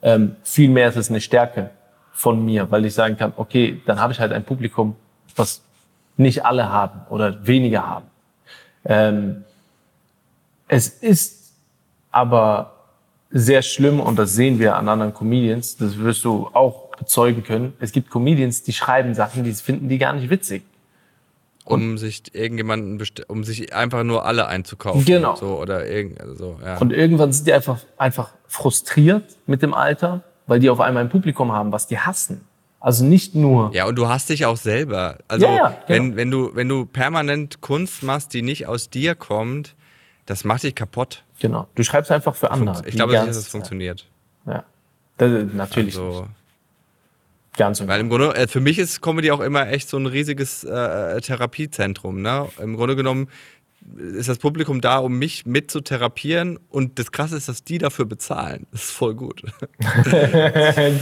Ähm, 0.00 0.36
vielmehr 0.42 0.88
ist 0.88 0.96
es 0.96 1.10
eine 1.10 1.20
Stärke 1.20 1.70
von 2.12 2.42
mir, 2.42 2.70
weil 2.70 2.86
ich 2.86 2.94
sagen 2.94 3.18
kann, 3.18 3.34
okay, 3.36 3.82
dann 3.84 4.00
habe 4.00 4.14
ich 4.14 4.20
halt 4.20 4.32
ein 4.32 4.44
Publikum, 4.44 4.96
was 5.36 5.62
nicht 6.16 6.46
alle 6.46 6.70
haben 6.70 7.02
oder 7.10 7.46
weniger 7.46 7.86
haben. 7.86 8.06
Ähm, 8.84 9.44
es 10.68 10.88
ist 10.88 11.41
aber 12.12 12.74
sehr 13.30 13.62
schlimm 13.62 13.98
und 13.98 14.18
das 14.18 14.34
sehen 14.34 14.58
wir 14.58 14.76
an 14.76 14.88
anderen 14.88 15.14
Comedians, 15.14 15.76
das 15.76 15.98
wirst 15.98 16.24
du 16.24 16.48
auch 16.52 16.94
bezeugen 16.96 17.42
können. 17.42 17.72
Es 17.80 17.92
gibt 17.92 18.10
Comedians, 18.10 18.62
die 18.62 18.72
schreiben 18.72 19.14
Sachen, 19.14 19.42
die 19.42 19.52
finden 19.52 19.88
die 19.88 19.98
gar 19.98 20.12
nicht 20.12 20.30
witzig 20.30 20.62
um 21.64 21.98
sich 21.98 22.34
irgendjemanden, 22.34 23.02
um 23.28 23.44
sich 23.44 23.74
einfach 23.74 24.02
nur 24.04 24.24
alle 24.24 24.46
einzukaufen. 24.46 25.04
Genau. 25.04 25.36
So, 25.36 25.58
oder 25.58 25.86
irgend, 25.86 26.20
also, 26.20 26.58
ja. 26.64 26.78
Und 26.78 26.92
irgendwann 26.92 27.32
sind 27.32 27.46
die 27.46 27.52
einfach, 27.52 27.78
einfach 27.96 28.30
frustriert 28.46 29.24
mit 29.46 29.62
dem 29.62 29.74
Alter, 29.74 30.22
weil 30.46 30.60
die 30.60 30.70
auf 30.70 30.80
einmal 30.80 31.04
ein 31.04 31.10
Publikum 31.10 31.52
haben, 31.52 31.72
was 31.72 31.86
die 31.86 31.98
hassen. 31.98 32.42
Also 32.80 33.04
nicht 33.04 33.36
nur. 33.36 33.72
Ja, 33.72 33.86
und 33.86 33.94
du 33.94 34.08
hast 34.08 34.28
dich 34.28 34.44
auch 34.44 34.56
selber. 34.56 35.18
Also, 35.28 35.46
ja, 35.46 35.54
ja, 35.54 35.68
genau. 35.68 35.78
wenn, 35.86 36.16
wenn, 36.16 36.30
du, 36.32 36.50
wenn 36.54 36.68
du 36.68 36.84
permanent 36.84 37.60
Kunst 37.60 38.02
machst, 38.02 38.34
die 38.34 38.42
nicht 38.42 38.66
aus 38.66 38.90
dir 38.90 39.14
kommt, 39.14 39.76
das 40.26 40.42
macht 40.44 40.64
dich 40.64 40.74
kaputt. 40.74 41.22
Genau. 41.42 41.66
Du 41.74 41.82
schreibst 41.82 42.12
einfach 42.12 42.36
für 42.36 42.52
andere. 42.52 42.86
Ich 42.86 42.94
glaube 42.94 43.14
nicht, 43.14 43.26
dass 43.26 43.36
es 43.36 43.44
das 43.44 43.50
funktioniert. 43.50 44.06
Ja. 44.46 44.62
Das, 45.18 45.30
natürlich 45.52 45.98
Also. 45.98 46.28
Ganz 47.56 47.80
und 47.80 47.88
weil 47.88 48.00
im 48.00 48.08
Grunde, 48.08 48.32
äh, 48.36 48.46
für 48.46 48.60
mich 48.60 48.78
ist 48.78 49.02
Comedy 49.02 49.32
auch 49.32 49.40
immer 49.40 49.68
echt 49.68 49.88
so 49.88 49.96
ein 49.96 50.06
riesiges 50.06 50.62
äh, 50.62 51.20
Therapiezentrum. 51.20 52.22
Ne? 52.22 52.48
Im 52.60 52.76
Grunde 52.76 52.94
genommen 52.94 53.28
ist 53.96 54.28
das 54.28 54.38
Publikum 54.38 54.80
da, 54.80 54.98
um 54.98 55.18
mich 55.18 55.44
mit 55.46 55.70
zu 55.70 55.80
therapieren 55.80 56.58
und 56.68 56.98
das 56.98 57.12
Krasse 57.12 57.36
ist, 57.36 57.48
dass 57.48 57.64
die 57.64 57.78
dafür 57.78 58.04
bezahlen. 58.04 58.66
Das 58.70 58.84
ist 58.84 58.90
voll 58.90 59.14
gut. 59.14 59.42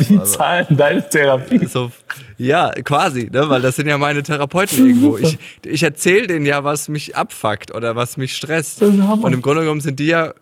die 0.08 0.22
zahlen 0.24 0.66
deine 0.70 1.08
Therapie. 1.08 1.66
So, 1.66 1.92
ja, 2.38 2.70
quasi, 2.70 3.30
ne? 3.30 3.48
weil 3.48 3.60
das 3.60 3.76
sind 3.76 3.86
ja 3.86 3.98
meine 3.98 4.22
Therapeuten 4.22 4.86
irgendwo. 4.86 5.10
Ich, 5.20 5.38
ich 5.64 5.82
erzähle 5.82 6.26
denen 6.26 6.46
ja, 6.46 6.64
was 6.64 6.88
mich 6.88 7.14
abfuckt 7.14 7.74
oder 7.74 7.94
was 7.94 8.16
mich 8.16 8.34
stresst. 8.34 8.82
Und 8.82 9.32
im 9.32 9.42
Grunde 9.42 9.62
genommen 9.62 9.80
sind 9.80 10.00
die 10.00 10.06
ja 10.06 10.32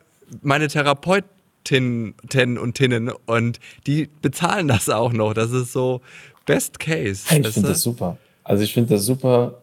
meine 0.43 0.69
Therapeutinnen 0.69 2.15
und 2.59 2.75
Tinnen 2.75 3.11
und 3.27 3.59
die 3.87 4.09
bezahlen 4.23 4.69
das 4.69 4.89
auch 4.89 5.13
noch. 5.13 5.35
Das 5.35 5.51
ist 5.51 5.73
so 5.73 6.01
Best 6.47 6.79
Case. 6.79 7.25
Hey, 7.27 7.41
ich 7.41 7.49
finde 7.49 7.69
das 7.71 7.83
super. 7.83 8.19
Also 8.45 8.63
ich 8.63 8.73
finde 8.73 8.95
das 8.95 9.05
super, 9.05 9.63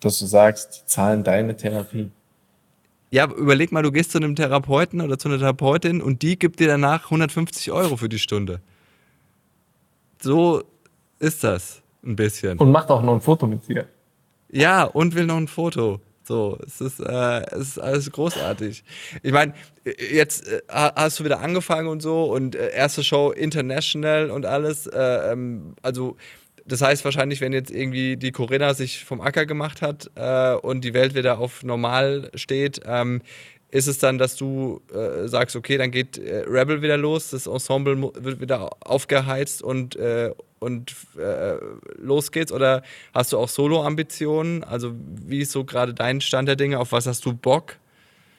dass 0.00 0.18
du 0.18 0.26
sagst, 0.26 0.82
die 0.82 0.86
zahlen 0.86 1.24
deine 1.24 1.56
Therapie. 1.56 2.10
Ja, 3.10 3.26
überleg 3.30 3.72
mal, 3.72 3.82
du 3.82 3.90
gehst 3.90 4.12
zu 4.12 4.18
einem 4.18 4.36
Therapeuten 4.36 5.00
oder 5.00 5.18
zu 5.18 5.28
einer 5.28 5.38
Therapeutin 5.38 6.00
und 6.00 6.22
die 6.22 6.38
gibt 6.38 6.60
dir 6.60 6.68
danach 6.68 7.04
150 7.04 7.72
Euro 7.72 7.96
für 7.96 8.08
die 8.08 8.20
Stunde. 8.20 8.60
So 10.20 10.62
ist 11.18 11.42
das 11.42 11.82
ein 12.04 12.16
bisschen. 12.16 12.58
Und 12.58 12.70
macht 12.70 12.90
auch 12.90 13.02
noch 13.02 13.14
ein 13.14 13.20
Foto 13.20 13.46
mit 13.46 13.66
dir. 13.68 13.86
Ja, 14.50 14.84
und 14.84 15.14
will 15.14 15.26
noch 15.26 15.36
ein 15.36 15.48
Foto. 15.48 16.00
So, 16.22 16.58
es 16.64 16.80
ist, 16.80 17.00
äh, 17.00 17.40
es 17.52 17.70
ist 17.70 17.78
alles 17.78 18.10
großartig. 18.12 18.84
Ich 19.22 19.32
meine, 19.32 19.52
jetzt 19.84 20.46
äh, 20.46 20.60
hast 20.68 21.18
du 21.18 21.24
wieder 21.24 21.40
angefangen 21.40 21.88
und 21.88 22.00
so 22.02 22.24
und 22.24 22.54
äh, 22.54 22.72
erste 22.72 23.02
Show 23.02 23.32
international 23.32 24.30
und 24.30 24.46
alles. 24.46 24.86
Äh, 24.86 25.32
ähm, 25.32 25.74
also, 25.82 26.16
das 26.66 26.82
heißt 26.82 27.04
wahrscheinlich, 27.04 27.40
wenn 27.40 27.52
jetzt 27.52 27.70
irgendwie 27.70 28.16
die 28.16 28.32
Corinna 28.32 28.74
sich 28.74 29.04
vom 29.04 29.20
Acker 29.20 29.46
gemacht 29.46 29.82
hat 29.82 30.10
äh, 30.14 30.54
und 30.54 30.84
die 30.84 30.94
Welt 30.94 31.14
wieder 31.14 31.38
auf 31.38 31.62
normal 31.62 32.30
steht, 32.34 32.80
ähm, 32.86 33.22
ist 33.70 33.86
es 33.86 33.98
dann, 33.98 34.18
dass 34.18 34.36
du 34.36 34.80
äh, 34.92 35.28
sagst, 35.28 35.56
okay, 35.56 35.78
dann 35.78 35.90
geht 35.90 36.18
äh, 36.18 36.44
Rebel 36.46 36.82
wieder 36.82 36.96
los, 36.96 37.30
das 37.30 37.46
Ensemble 37.46 38.12
wird 38.14 38.40
wieder 38.40 38.70
aufgeheizt 38.80 39.62
und, 39.62 39.96
äh, 39.96 40.32
und 40.58 40.94
äh, 41.16 41.54
los 41.98 42.32
geht's? 42.32 42.52
Oder 42.52 42.82
hast 43.14 43.32
du 43.32 43.38
auch 43.38 43.48
Solo-Ambitionen? 43.48 44.64
Also 44.64 44.92
wie 45.26 45.40
ist 45.40 45.52
so 45.52 45.64
gerade 45.64 45.94
dein 45.94 46.20
Stand 46.20 46.48
der 46.48 46.56
Dinge? 46.56 46.80
Auf 46.80 46.92
was 46.92 47.06
hast 47.06 47.24
du 47.24 47.32
Bock? 47.32 47.76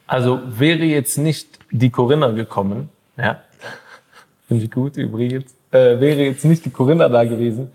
Also 0.08 0.42
wäre 0.46 0.84
jetzt 0.84 1.18
nicht 1.18 1.60
die 1.72 1.90
Corinna 1.90 2.32
gekommen, 2.32 2.90
ja, 3.18 3.42
finde 4.48 4.66
ich 4.66 4.72
gut 4.72 4.98
übrigens, 4.98 5.46
äh, 5.72 6.00
wäre 6.02 6.24
jetzt 6.24 6.44
nicht 6.44 6.66
die 6.66 6.70
Corinna 6.70 7.08
da 7.08 7.24
gewesen, 7.24 7.72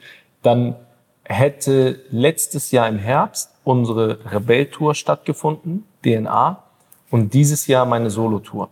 dann 0.47 0.77
hätte 1.25 2.01
letztes 2.11 2.71
Jahr 2.71 2.89
im 2.89 2.99
Herbst 2.99 3.51
unsere 3.65 4.19
Rebell-Tour 4.31 4.95
stattgefunden, 4.95 5.85
DNA, 6.05 6.63
und 7.11 7.35
dieses 7.35 7.67
Jahr 7.67 7.85
meine 7.85 8.11
Solo-Tour. 8.11 8.69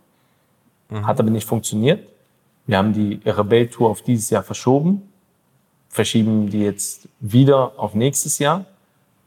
Hat 1.03 1.19
aber 1.19 1.29
nicht 1.29 1.47
funktioniert. 1.47 2.07
Wir 2.67 2.77
haben 2.77 2.93
die 2.93 3.19
Rebell-Tour 3.25 3.89
auf 3.89 4.01
dieses 4.01 4.29
Jahr 4.29 4.43
verschoben, 4.43 5.11
verschieben 5.89 6.49
die 6.49 6.61
jetzt 6.61 7.09
wieder 7.19 7.73
auf 7.77 7.93
nächstes 7.93 8.39
Jahr. 8.39 8.65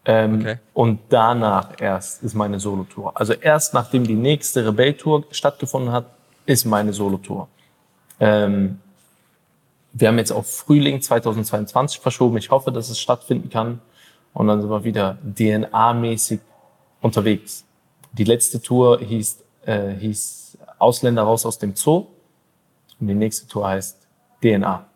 Ähm, 0.05 0.41
Okay. 0.41 0.59
Und 0.73 1.01
danach 1.11 1.81
erst 1.81 2.23
ist 2.23 2.35
meine 2.35 2.59
Solo-Tour. 2.61 3.13
Also 3.15 3.35
erst 3.35 3.75
nachdem 3.75 4.05
die 4.05 4.15
nächste 4.15 4.67
Rebell-Tour 4.67 5.25
stattgefunden 5.31 5.93
hat, 5.93 6.07
ist 6.47 6.65
meine 6.65 6.93
Solo-Tour. 6.93 7.49
Ähm, 8.21 8.79
wir 10.01 10.09
haben 10.09 10.19
jetzt 10.19 10.33
auf 10.33 10.49
Frühling 10.49 11.01
2022 11.01 12.01
verschoben. 12.01 12.37
Ich 12.37 12.51
hoffe, 12.51 12.71
dass 12.71 12.89
es 12.89 13.01
stattfinden 13.01 13.51
kann. 13.51 13.81
Und 14.33 14.47
dann 14.47 14.61
sind 14.61 14.71
wir 14.71 14.85
wieder 14.85 15.19
DNA-mäßig 15.25 16.41
unterwegs. 17.01 17.65
Die 18.13 18.25
letzte 18.25 18.63
Tour 18.63 19.01
hieß, 19.01 19.45
äh, 19.65 19.91
hieß 19.95 20.59
Ausländer 20.79 21.23
raus 21.23 21.45
aus 21.45 21.59
dem 21.59 21.75
Zoo. 21.75 22.07
Und 23.01 23.09
die 23.09 23.15
nächste 23.15 23.49
Tour 23.49 23.67
heißt 23.67 24.07
DNA. 24.43 24.87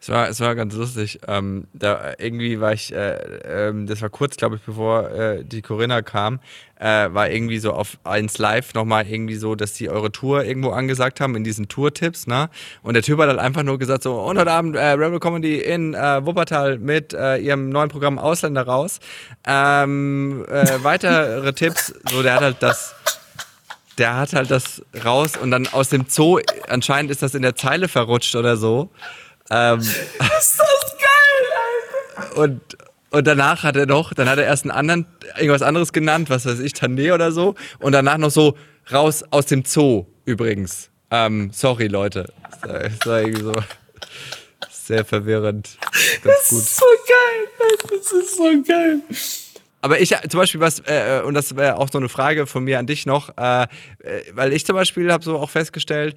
Es 0.00 0.08
war, 0.08 0.28
es 0.28 0.40
war 0.40 0.54
ganz 0.54 0.74
lustig. 0.74 1.20
Ähm, 1.28 1.66
da 1.72 2.14
irgendwie 2.18 2.60
war 2.60 2.72
ich, 2.72 2.92
äh, 2.92 3.68
ähm, 3.68 3.86
das 3.86 4.02
war 4.02 4.10
kurz, 4.10 4.36
glaube 4.36 4.56
ich, 4.56 4.62
bevor 4.62 5.10
äh, 5.10 5.44
die 5.44 5.62
Corinna 5.62 6.02
kam, 6.02 6.40
äh, 6.78 7.12
war 7.12 7.30
irgendwie 7.30 7.58
so 7.58 7.72
auf 7.72 7.98
1 8.04 8.38
Live 8.38 8.74
nochmal 8.74 9.06
irgendwie 9.06 9.36
so, 9.36 9.54
dass 9.54 9.74
die 9.74 9.88
eure 9.88 10.10
Tour 10.10 10.44
irgendwo 10.44 10.70
angesagt 10.70 11.20
haben 11.20 11.36
in 11.36 11.44
diesen 11.44 11.68
Tour-Tipps, 11.68 12.26
ne? 12.26 12.50
Und 12.82 12.94
der 12.94 13.02
Typ 13.02 13.18
hat 13.20 13.28
halt 13.28 13.38
einfach 13.38 13.62
nur 13.62 13.78
gesagt 13.78 14.02
so, 14.02 14.20
und 14.20 14.38
heute 14.38 14.50
Abend 14.50 14.74
äh, 14.74 14.84
Rebel 14.90 15.20
Comedy 15.20 15.58
in 15.58 15.94
äh, 15.94 16.26
Wuppertal 16.26 16.78
mit 16.78 17.14
äh, 17.14 17.36
ihrem 17.36 17.68
neuen 17.68 17.88
Programm 17.88 18.18
Ausländer 18.18 18.62
raus. 18.62 18.98
Ähm, 19.46 20.44
äh, 20.48 20.82
weitere 20.82 21.52
Tipps, 21.54 21.94
so 22.10 22.22
der 22.22 22.34
hat 22.34 22.42
halt 22.42 22.56
das 22.60 22.94
der 23.98 24.16
hat 24.16 24.32
halt 24.32 24.50
das 24.50 24.82
raus 25.04 25.36
und 25.36 25.50
dann 25.50 25.66
aus 25.68 25.90
dem 25.90 26.06
Zoo, 26.08 26.40
anscheinend 26.68 27.10
ist 27.10 27.22
das 27.22 27.34
in 27.34 27.42
der 27.42 27.56
Zeile 27.56 27.88
verrutscht 27.88 28.34
oder 28.34 28.56
so. 28.56 28.90
Ähm, 29.52 29.78
ist 29.80 30.58
das 30.58 30.96
geil, 30.98 31.46
Alter! 32.16 32.36
Und, 32.38 32.60
und 33.10 33.26
danach 33.26 33.62
hat 33.62 33.76
er 33.76 33.86
noch, 33.86 34.14
dann 34.14 34.28
hat 34.28 34.38
er 34.38 34.44
erst 34.44 34.64
einen 34.64 34.70
anderen, 34.70 35.06
irgendwas 35.36 35.62
anderes 35.62 35.92
genannt, 35.92 36.30
was 36.30 36.46
weiß 36.46 36.60
ich, 36.60 36.72
Tané 36.72 37.12
oder 37.12 37.32
so. 37.32 37.54
Und 37.78 37.92
danach 37.92 38.18
noch 38.18 38.30
so, 38.30 38.56
raus 38.90 39.24
aus 39.30 39.46
dem 39.46 39.64
Zoo 39.64 40.06
übrigens. 40.24 40.90
Ähm, 41.10 41.50
sorry, 41.52 41.88
Leute. 41.88 42.32
Das 42.62 42.68
war, 42.68 42.78
das 42.80 43.06
irgendwie 43.06 43.42
so 43.42 43.52
sehr 44.70 45.04
verwirrend. 45.04 45.76
Ganz 46.22 46.48
gut. 46.48 46.62
so 46.62 46.86
geil. 47.06 47.68
Das 47.90 48.12
ist 48.12 48.36
so 48.36 48.62
geil. 48.66 49.00
Aber 49.82 50.00
ich 50.00 50.14
zum 50.28 50.38
Beispiel 50.38 50.60
was, 50.60 50.80
äh, 50.80 51.22
und 51.24 51.34
das 51.34 51.56
wäre 51.56 51.76
auch 51.76 51.88
so 51.90 51.98
eine 51.98 52.08
Frage 52.08 52.46
von 52.46 52.64
mir 52.64 52.78
an 52.78 52.86
dich 52.86 53.04
noch, 53.04 53.36
äh, 53.36 53.64
äh, 53.64 53.66
weil 54.32 54.52
ich 54.52 54.64
zum 54.64 54.76
Beispiel 54.76 55.12
habe 55.12 55.24
so 55.24 55.38
auch 55.38 55.50
festgestellt, 55.50 56.16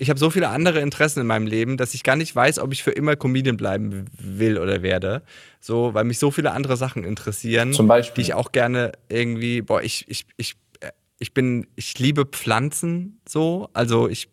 ich 0.00 0.08
habe 0.08 0.18
so 0.18 0.30
viele 0.30 0.48
andere 0.48 0.80
Interessen 0.80 1.20
in 1.20 1.26
meinem 1.26 1.46
Leben, 1.46 1.76
dass 1.76 1.92
ich 1.92 2.02
gar 2.02 2.16
nicht 2.16 2.34
weiß, 2.34 2.58
ob 2.58 2.72
ich 2.72 2.82
für 2.82 2.90
immer 2.90 3.16
Comedian 3.16 3.58
bleiben 3.58 4.06
will 4.18 4.56
oder 4.58 4.82
werde. 4.82 5.22
So, 5.60 5.92
weil 5.92 6.04
mich 6.04 6.18
so 6.18 6.30
viele 6.30 6.52
andere 6.52 6.78
Sachen 6.78 7.04
interessieren, 7.04 7.74
Zum 7.74 7.86
Beispiel? 7.86 8.14
die 8.14 8.30
ich 8.30 8.34
auch 8.34 8.50
gerne 8.50 8.92
irgendwie, 9.10 9.60
boah, 9.60 9.82
ich, 9.82 10.06
ich, 10.08 10.24
ich, 10.38 10.56
äh, 10.80 10.90
ich 11.18 11.34
bin, 11.34 11.66
ich 11.76 11.98
liebe 11.98 12.24
Pflanzen 12.24 13.20
so, 13.28 13.68
also 13.74 14.08
ich 14.08 14.30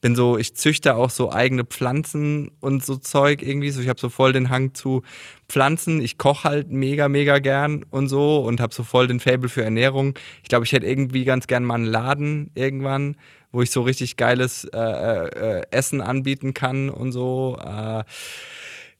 bin 0.00 0.16
so, 0.16 0.38
ich 0.38 0.56
züchte 0.56 0.96
auch 0.96 1.10
so 1.10 1.30
eigene 1.30 1.64
Pflanzen 1.64 2.50
und 2.60 2.84
so 2.84 2.96
Zeug 2.96 3.40
irgendwie. 3.42 3.70
So, 3.70 3.80
ich 3.80 3.88
habe 3.88 4.00
so 4.00 4.08
voll 4.08 4.32
den 4.32 4.48
Hang 4.50 4.74
zu 4.74 5.02
Pflanzen. 5.48 6.00
Ich 6.00 6.18
koche 6.18 6.48
halt 6.48 6.70
mega, 6.70 7.08
mega 7.08 7.38
gern 7.38 7.84
und 7.90 8.08
so 8.08 8.38
und 8.38 8.60
habe 8.60 8.74
so 8.74 8.82
voll 8.82 9.06
den 9.06 9.20
Fable 9.20 9.48
für 9.48 9.62
Ernährung. 9.62 10.18
Ich 10.42 10.48
glaube, 10.48 10.64
ich 10.64 10.72
hätte 10.72 10.86
irgendwie 10.86 11.24
ganz 11.24 11.46
gern 11.46 11.64
mal 11.64 11.76
einen 11.76 11.84
Laden 11.84 12.50
irgendwann, 12.54 13.14
wo 13.52 13.62
ich 13.62 13.70
so 13.70 13.82
richtig 13.82 14.16
geiles 14.16 14.64
äh, 14.64 14.78
äh, 14.78 15.62
Essen 15.70 16.00
anbieten 16.00 16.54
kann 16.54 16.90
und 16.90 17.12
so. 17.12 17.58
Äh, 17.62 18.04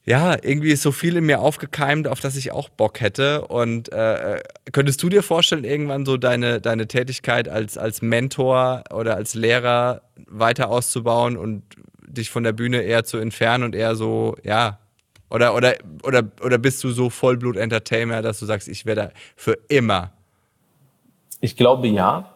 ja, 0.05 0.35
irgendwie 0.41 0.71
ist 0.71 0.81
so 0.81 0.91
viel 0.91 1.15
in 1.15 1.25
mir 1.25 1.39
aufgekeimt, 1.39 2.07
auf 2.07 2.19
das 2.19 2.35
ich 2.35 2.51
auch 2.51 2.69
Bock 2.69 2.99
hätte. 2.99 3.47
Und 3.47 3.91
äh, 3.91 4.41
könntest 4.73 5.01
du 5.01 5.09
dir 5.09 5.23
vorstellen, 5.23 5.63
irgendwann 5.63 6.05
so 6.05 6.17
deine, 6.17 6.59
deine 6.59 6.87
Tätigkeit 6.87 7.47
als, 7.47 7.77
als 7.77 8.01
Mentor 8.01 8.83
oder 8.93 9.15
als 9.15 9.33
Lehrer 9.33 10.01
weiter 10.27 10.69
auszubauen 10.69 11.37
und 11.37 11.63
dich 12.05 12.29
von 12.29 12.43
der 12.43 12.51
Bühne 12.51 12.81
eher 12.81 13.05
zu 13.05 13.17
entfernen 13.17 13.63
und 13.63 13.75
eher 13.75 13.95
so, 13.95 14.35
ja, 14.43 14.79
oder, 15.29 15.55
oder, 15.55 15.75
oder, 16.03 16.23
oder 16.43 16.57
bist 16.57 16.83
du 16.83 16.91
so 16.91 17.09
Vollblut-Entertainer, 17.09 18.21
dass 18.21 18.39
du 18.39 18.45
sagst, 18.45 18.67
ich 18.67 18.85
werde 18.85 19.13
für 19.35 19.57
immer. 19.67 20.11
Ich 21.39 21.55
glaube 21.55 21.87
ja. 21.87 22.32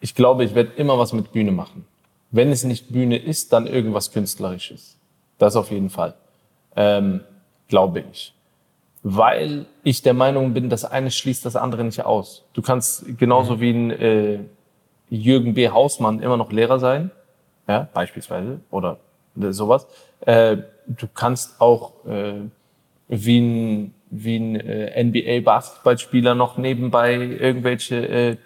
Ich 0.00 0.14
glaube, 0.14 0.44
ich 0.44 0.54
werde 0.54 0.72
immer 0.76 0.98
was 0.98 1.12
mit 1.12 1.32
Bühne 1.32 1.52
machen. 1.52 1.86
Wenn 2.30 2.50
es 2.50 2.64
nicht 2.64 2.92
Bühne 2.92 3.18
ist, 3.18 3.52
dann 3.52 3.66
irgendwas 3.66 4.12
Künstlerisches. 4.12 4.96
Das 5.38 5.56
auf 5.56 5.70
jeden 5.70 5.90
Fall. 5.90 6.14
Ähm, 6.76 7.20
glaube 7.68 8.04
ich. 8.10 8.34
Weil 9.02 9.66
ich 9.82 10.02
der 10.02 10.14
Meinung 10.14 10.52
bin, 10.52 10.68
das 10.68 10.84
eine 10.84 11.10
schließt 11.10 11.44
das 11.44 11.56
andere 11.56 11.84
nicht 11.84 12.04
aus. 12.04 12.44
Du 12.52 12.60
kannst 12.60 13.18
genauso 13.18 13.60
wie 13.60 13.70
ein 13.70 13.90
äh, 13.90 14.38
Jürgen 15.08 15.54
B. 15.54 15.70
Hausmann 15.70 16.20
immer 16.20 16.36
noch 16.36 16.52
Lehrer 16.52 16.78
sein, 16.78 17.10
ja, 17.66 17.88
beispielsweise, 17.94 18.60
oder 18.70 18.98
äh, 19.40 19.52
sowas. 19.52 19.86
Äh, 20.20 20.58
du 20.86 21.08
kannst 21.12 21.60
auch 21.60 22.04
äh, 22.06 22.34
wie 23.08 23.40
ein, 23.40 23.94
wie 24.10 24.36
ein 24.36 24.56
äh, 24.56 25.02
NBA-Basketballspieler 25.02 26.34
noch 26.34 26.58
nebenbei 26.58 27.14
irgendwelche 27.14 28.06
äh, 28.06 28.36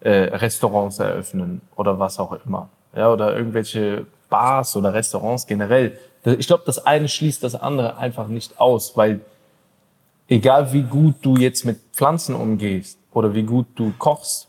Pizza-Restaurants 0.00 0.98
eröffnen 0.98 1.60
oder 1.76 1.98
was 1.98 2.18
auch 2.18 2.32
immer. 2.44 2.68
Ja, 2.94 3.12
oder 3.12 3.36
irgendwelche 3.36 4.06
Bars 4.28 4.76
oder 4.76 4.94
Restaurants 4.94 5.46
generell. 5.46 5.98
Ich 6.24 6.46
glaube, 6.46 6.64
das 6.66 6.84
eine 6.84 7.08
schließt 7.08 7.42
das 7.42 7.54
andere 7.54 7.96
einfach 7.96 8.28
nicht 8.28 8.60
aus, 8.60 8.96
weil 8.96 9.20
egal 10.28 10.72
wie 10.72 10.82
gut 10.82 11.16
du 11.22 11.36
jetzt 11.36 11.64
mit 11.64 11.78
Pflanzen 11.92 12.34
umgehst 12.34 12.98
oder 13.12 13.34
wie 13.34 13.42
gut 13.42 13.66
du 13.76 13.92
kochst, 13.98 14.48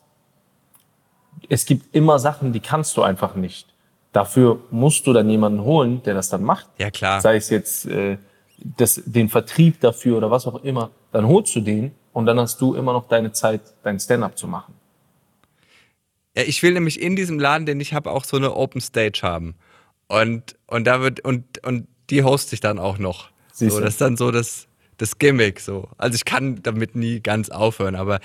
es 1.50 1.66
gibt 1.66 1.96
immer 1.96 2.20
Sachen, 2.20 2.54
die 2.54 2.60
kannst 2.60 2.96
du 2.98 3.04
einfach 3.04 3.36
nicht. 3.36 3.68
Dafür 4.14 4.60
musst 4.72 5.08
du 5.08 5.14
dann 5.14 5.30
jemanden 5.30 5.64
holen, 5.64 6.04
der 6.04 6.14
das 6.14 6.30
dann 6.30 6.44
macht. 6.44 6.68
Ja, 6.78 6.92
klar. 6.92 7.22
Sei 7.22 7.38
es 7.38 7.50
jetzt 7.50 7.86
äh, 7.86 8.18
das, 8.58 9.02
den 9.06 9.30
Vertrieb 9.30 9.80
dafür 9.80 10.18
oder 10.18 10.30
was 10.30 10.48
auch 10.48 10.64
immer. 10.64 10.92
Dann 11.12 11.28
holst 11.28 11.56
du 11.56 11.62
den 11.62 11.92
und 12.14 12.26
dann 12.26 12.40
hast 12.40 12.60
du 12.62 12.76
immer 12.76 12.94
noch 12.94 13.08
deine 13.08 13.32
Zeit, 13.32 13.62
dein 13.84 14.00
Stand-up 14.00 14.38
zu 14.38 14.48
machen. 14.48 14.74
Ja, 16.36 16.44
ich 16.44 16.64
will 16.64 16.74
nämlich 16.74 17.02
in 17.02 17.16
diesem 17.16 17.40
Laden, 17.40 17.66
den 17.66 17.80
ich 17.80 17.94
habe, 17.94 18.12
auch 18.12 18.24
so 18.24 18.38
eine 18.38 18.56
Open 18.56 18.82
Stage 18.82 19.20
haben. 19.22 19.56
Und, 20.08 20.56
und 20.68 20.86
da 20.86 21.02
wird, 21.02 21.22
und, 21.22 21.64
und 21.66 21.88
die 22.10 22.24
hoste 22.24 22.54
ich 22.54 22.60
dann 22.60 22.80
auch 22.80 22.98
noch. 22.98 23.32
So, 23.54 23.80
das 23.80 23.94
ist 23.94 24.02
dann 24.02 24.18
so 24.18 24.32
das, 24.32 24.68
das 24.98 25.18
Gimmick. 25.18 25.60
So. 25.60 25.90
Also 25.98 26.16
ich 26.16 26.26
kann 26.26 26.62
damit 26.64 26.96
nie 26.96 27.22
ganz 27.22 27.50
aufhören, 27.50 27.96
aber, 27.96 28.20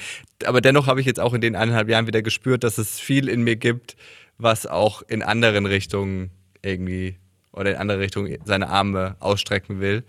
aber 0.45 0.61
dennoch 0.61 0.87
habe 0.87 1.01
ich 1.01 1.07
jetzt 1.07 1.21
auch 1.21 1.35
in 1.35 1.41
den 1.41 1.57
eineinhalb 1.57 1.89
Jahren 1.89 2.07
wieder 2.07 2.23
gespürt, 2.23 2.65
dass 2.65 2.79
es 2.79 3.01
viel 3.01 3.29
in 3.29 3.43
mir 3.43 3.57
gibt, 3.57 3.97
was 4.39 4.67
auch 4.67 5.03
in 5.03 5.23
anderen 5.23 5.67
Richtungen 5.67 6.31
irgendwie 6.63 7.17
oder 7.53 7.71
in 7.73 7.77
andere 7.77 8.01
Richtungen 8.01 8.39
seine 8.45 8.69
Arme 8.69 9.17
ausstrecken 9.21 9.81
will. 9.81 10.05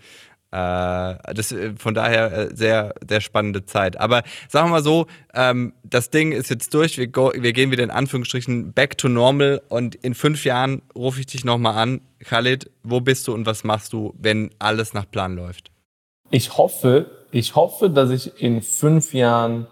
Äh, 0.50 1.34
das, 1.34 1.52
äh, 1.52 1.74
von 1.76 1.92
daher 1.92 2.32
äh, 2.32 2.56
sehr, 2.56 2.94
sehr 3.06 3.20
spannende 3.20 3.66
Zeit. 3.66 4.00
Aber 4.00 4.22
sagen 4.48 4.68
wir 4.68 4.76
mal 4.76 4.82
so, 4.82 5.06
ähm, 5.34 5.74
das 5.84 6.08
Ding 6.08 6.32
ist 6.32 6.48
jetzt 6.48 6.72
durch, 6.72 6.96
wir, 6.96 7.06
go, 7.06 7.32
wir 7.34 7.52
gehen 7.52 7.70
wieder 7.70 7.84
in 7.84 7.90
Anführungsstrichen 7.90 8.72
back 8.72 8.96
to 8.96 9.08
normal 9.08 9.60
und 9.68 9.94
in 9.96 10.14
fünf 10.14 10.46
Jahren 10.46 10.80
rufe 10.94 11.20
ich 11.20 11.26
dich 11.26 11.44
nochmal 11.44 11.76
an. 11.76 12.00
Khalid, 12.20 12.70
wo 12.82 13.00
bist 13.00 13.28
du 13.28 13.34
und 13.34 13.44
was 13.44 13.62
machst 13.62 13.92
du, 13.92 14.14
wenn 14.18 14.50
alles 14.58 14.94
nach 14.94 15.10
Plan 15.10 15.36
läuft? 15.36 15.70
Ich 16.30 16.56
hoffe, 16.56 17.10
ich 17.30 17.54
hoffe, 17.54 17.90
dass 17.90 18.10
ich 18.10 18.42
in 18.42 18.62
fünf 18.62 19.12
Jahren 19.12 19.66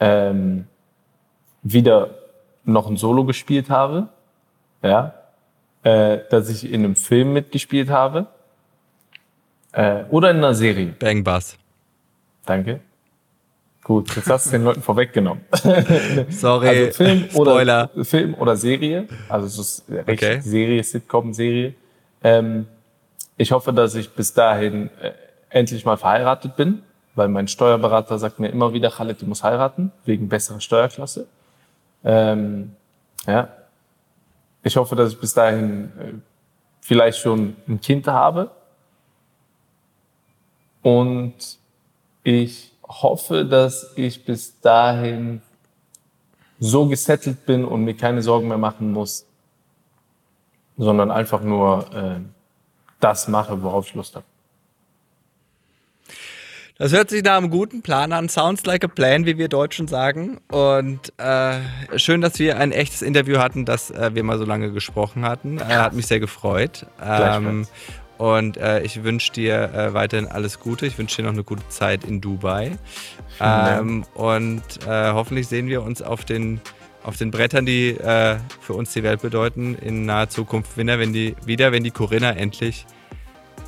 ähm, 0.00 0.66
wieder 1.62 2.14
noch 2.64 2.88
ein 2.88 2.96
Solo 2.96 3.24
gespielt 3.24 3.68
habe, 3.68 4.08
ja, 4.82 5.12
äh, 5.82 6.20
dass 6.30 6.48
ich 6.48 6.64
in 6.64 6.82
einem 6.82 6.96
Film 6.96 7.34
mitgespielt 7.34 7.90
habe 7.90 8.28
äh, 9.74 10.04
oder 10.10 10.30
in 10.30 10.38
einer 10.38 10.54
Serie. 10.54 10.94
Bang 10.98 11.22
Bass. 11.24 11.56
Danke. 12.46 12.80
Gut, 13.82 14.16
jetzt 14.16 14.30
hast 14.30 14.46
du 14.46 14.50
den 14.52 14.64
Leuten 14.64 14.80
vorweggenommen. 14.82 15.44
Sorry, 16.30 16.68
Also 16.68 16.92
Film 17.04 17.26
Spoiler. 17.30 17.90
oder 17.94 18.04
Film 18.04 18.34
oder 18.34 18.56
Serie, 18.56 19.06
also 19.28 19.46
es 19.46 19.58
ist 19.58 19.84
recht 19.90 20.08
Okay. 20.22 20.40
Serie, 20.40 20.82
Sitcom-Serie. 20.82 21.74
Ähm, 22.22 22.66
ich 23.36 23.52
hoffe, 23.52 23.72
dass 23.74 23.94
ich 23.94 24.10
bis 24.14 24.32
dahin 24.32 24.88
äh, 25.02 25.12
endlich 25.50 25.84
mal 25.84 25.98
verheiratet 25.98 26.56
bin, 26.56 26.82
weil 27.14 27.28
mein 27.28 27.46
Steuerberater 27.46 28.18
sagt 28.18 28.40
mir 28.40 28.48
immer 28.48 28.72
wieder, 28.72 28.90
Khaled, 28.90 29.20
du 29.20 29.26
musst 29.26 29.44
heiraten, 29.44 29.92
wegen 30.06 30.28
besserer 30.30 30.60
Steuerklasse. 30.60 31.26
Ähm, 32.04 32.72
ja. 33.26 33.48
Ich 34.62 34.76
hoffe, 34.78 34.96
dass 34.96 35.12
ich 35.12 35.20
bis 35.20 35.34
dahin 35.34 35.92
äh, 36.00 36.12
vielleicht 36.80 37.18
schon 37.18 37.54
ein 37.68 37.80
Kind 37.82 38.06
habe. 38.08 38.50
Und 40.84 41.34
ich 42.24 42.72
hoffe, 42.86 43.46
dass 43.46 43.94
ich 43.96 44.26
bis 44.26 44.60
dahin 44.60 45.40
so 46.60 46.86
gesettelt 46.86 47.46
bin 47.46 47.64
und 47.64 47.84
mir 47.84 47.94
keine 47.94 48.22
Sorgen 48.22 48.48
mehr 48.48 48.58
machen 48.58 48.92
muss, 48.92 49.24
sondern 50.76 51.10
einfach 51.10 51.40
nur 51.40 51.86
äh, 51.94 52.20
das 53.00 53.28
mache, 53.28 53.62
worauf 53.62 53.88
ich 53.88 53.94
Lust 53.94 54.14
habe. 54.14 54.26
Das 56.76 56.92
hört 56.92 57.08
sich 57.08 57.22
nach 57.22 57.38
einem 57.38 57.48
guten 57.48 57.80
Plan 57.80 58.12
an. 58.12 58.28
Sounds 58.28 58.66
like 58.66 58.84
a 58.84 58.88
plan, 58.88 59.24
wie 59.24 59.38
wir 59.38 59.48
Deutschen 59.48 59.88
sagen. 59.88 60.38
Und 60.50 61.12
äh, 61.18 61.60
schön, 61.96 62.20
dass 62.20 62.38
wir 62.38 62.58
ein 62.58 62.72
echtes 62.72 63.00
Interview 63.00 63.38
hatten, 63.38 63.64
dass 63.64 63.90
äh, 63.90 64.14
wir 64.14 64.22
mal 64.22 64.36
so 64.38 64.44
lange 64.44 64.70
gesprochen 64.70 65.24
hatten. 65.24 65.58
Äh, 65.58 65.64
hat 65.64 65.94
mich 65.94 66.06
sehr 66.08 66.20
gefreut. 66.20 66.86
Ähm. 67.02 67.66
Und 68.18 68.56
äh, 68.56 68.82
ich 68.82 69.02
wünsche 69.02 69.32
dir 69.32 69.72
äh, 69.74 69.94
weiterhin 69.94 70.26
alles 70.26 70.60
Gute. 70.60 70.86
Ich 70.86 70.98
wünsche 70.98 71.16
dir 71.16 71.24
noch 71.24 71.32
eine 71.32 71.44
gute 71.44 71.68
Zeit 71.68 72.04
in 72.04 72.20
Dubai. 72.20 72.72
Ähm, 73.40 74.04
und 74.14 74.62
äh, 74.86 75.12
hoffentlich 75.12 75.48
sehen 75.48 75.66
wir 75.66 75.82
uns 75.82 76.00
auf 76.00 76.24
den, 76.24 76.60
auf 77.02 77.16
den 77.16 77.30
Brettern, 77.30 77.66
die 77.66 77.90
äh, 77.90 78.36
für 78.60 78.74
uns 78.74 78.92
die 78.92 79.02
Welt 79.02 79.22
bedeuten, 79.22 79.74
in 79.74 80.06
naher 80.06 80.28
Zukunft 80.28 80.76
wieder, 80.76 80.98
wenn 80.98 81.12
die, 81.12 81.34
wieder, 81.44 81.72
wenn 81.72 81.82
die 81.82 81.90
Corinna 81.90 82.30
endlich 82.30 82.86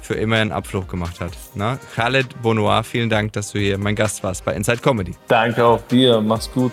für 0.01 0.15
immer 0.15 0.37
einen 0.37 0.53
Abflug 0.53 0.89
gemacht 0.89 1.21
hat. 1.21 1.33
Na? 1.55 1.79
Khaled 1.97 2.41
Bonoir, 2.41 2.85
vielen 2.85 3.11
Dank, 3.11 3.33
dass 3.33 3.51
du 3.51 3.59
hier 3.59 3.77
mein 3.77 3.97
Gast 3.97 4.23
warst 4.23 4.45
bei 4.45 4.55
Inside 4.55 4.79
Comedy. 4.79 5.15
Danke 5.27 5.65
auch 5.65 5.83
dir, 5.89 6.21
mach's 6.21 6.51
gut. 6.53 6.73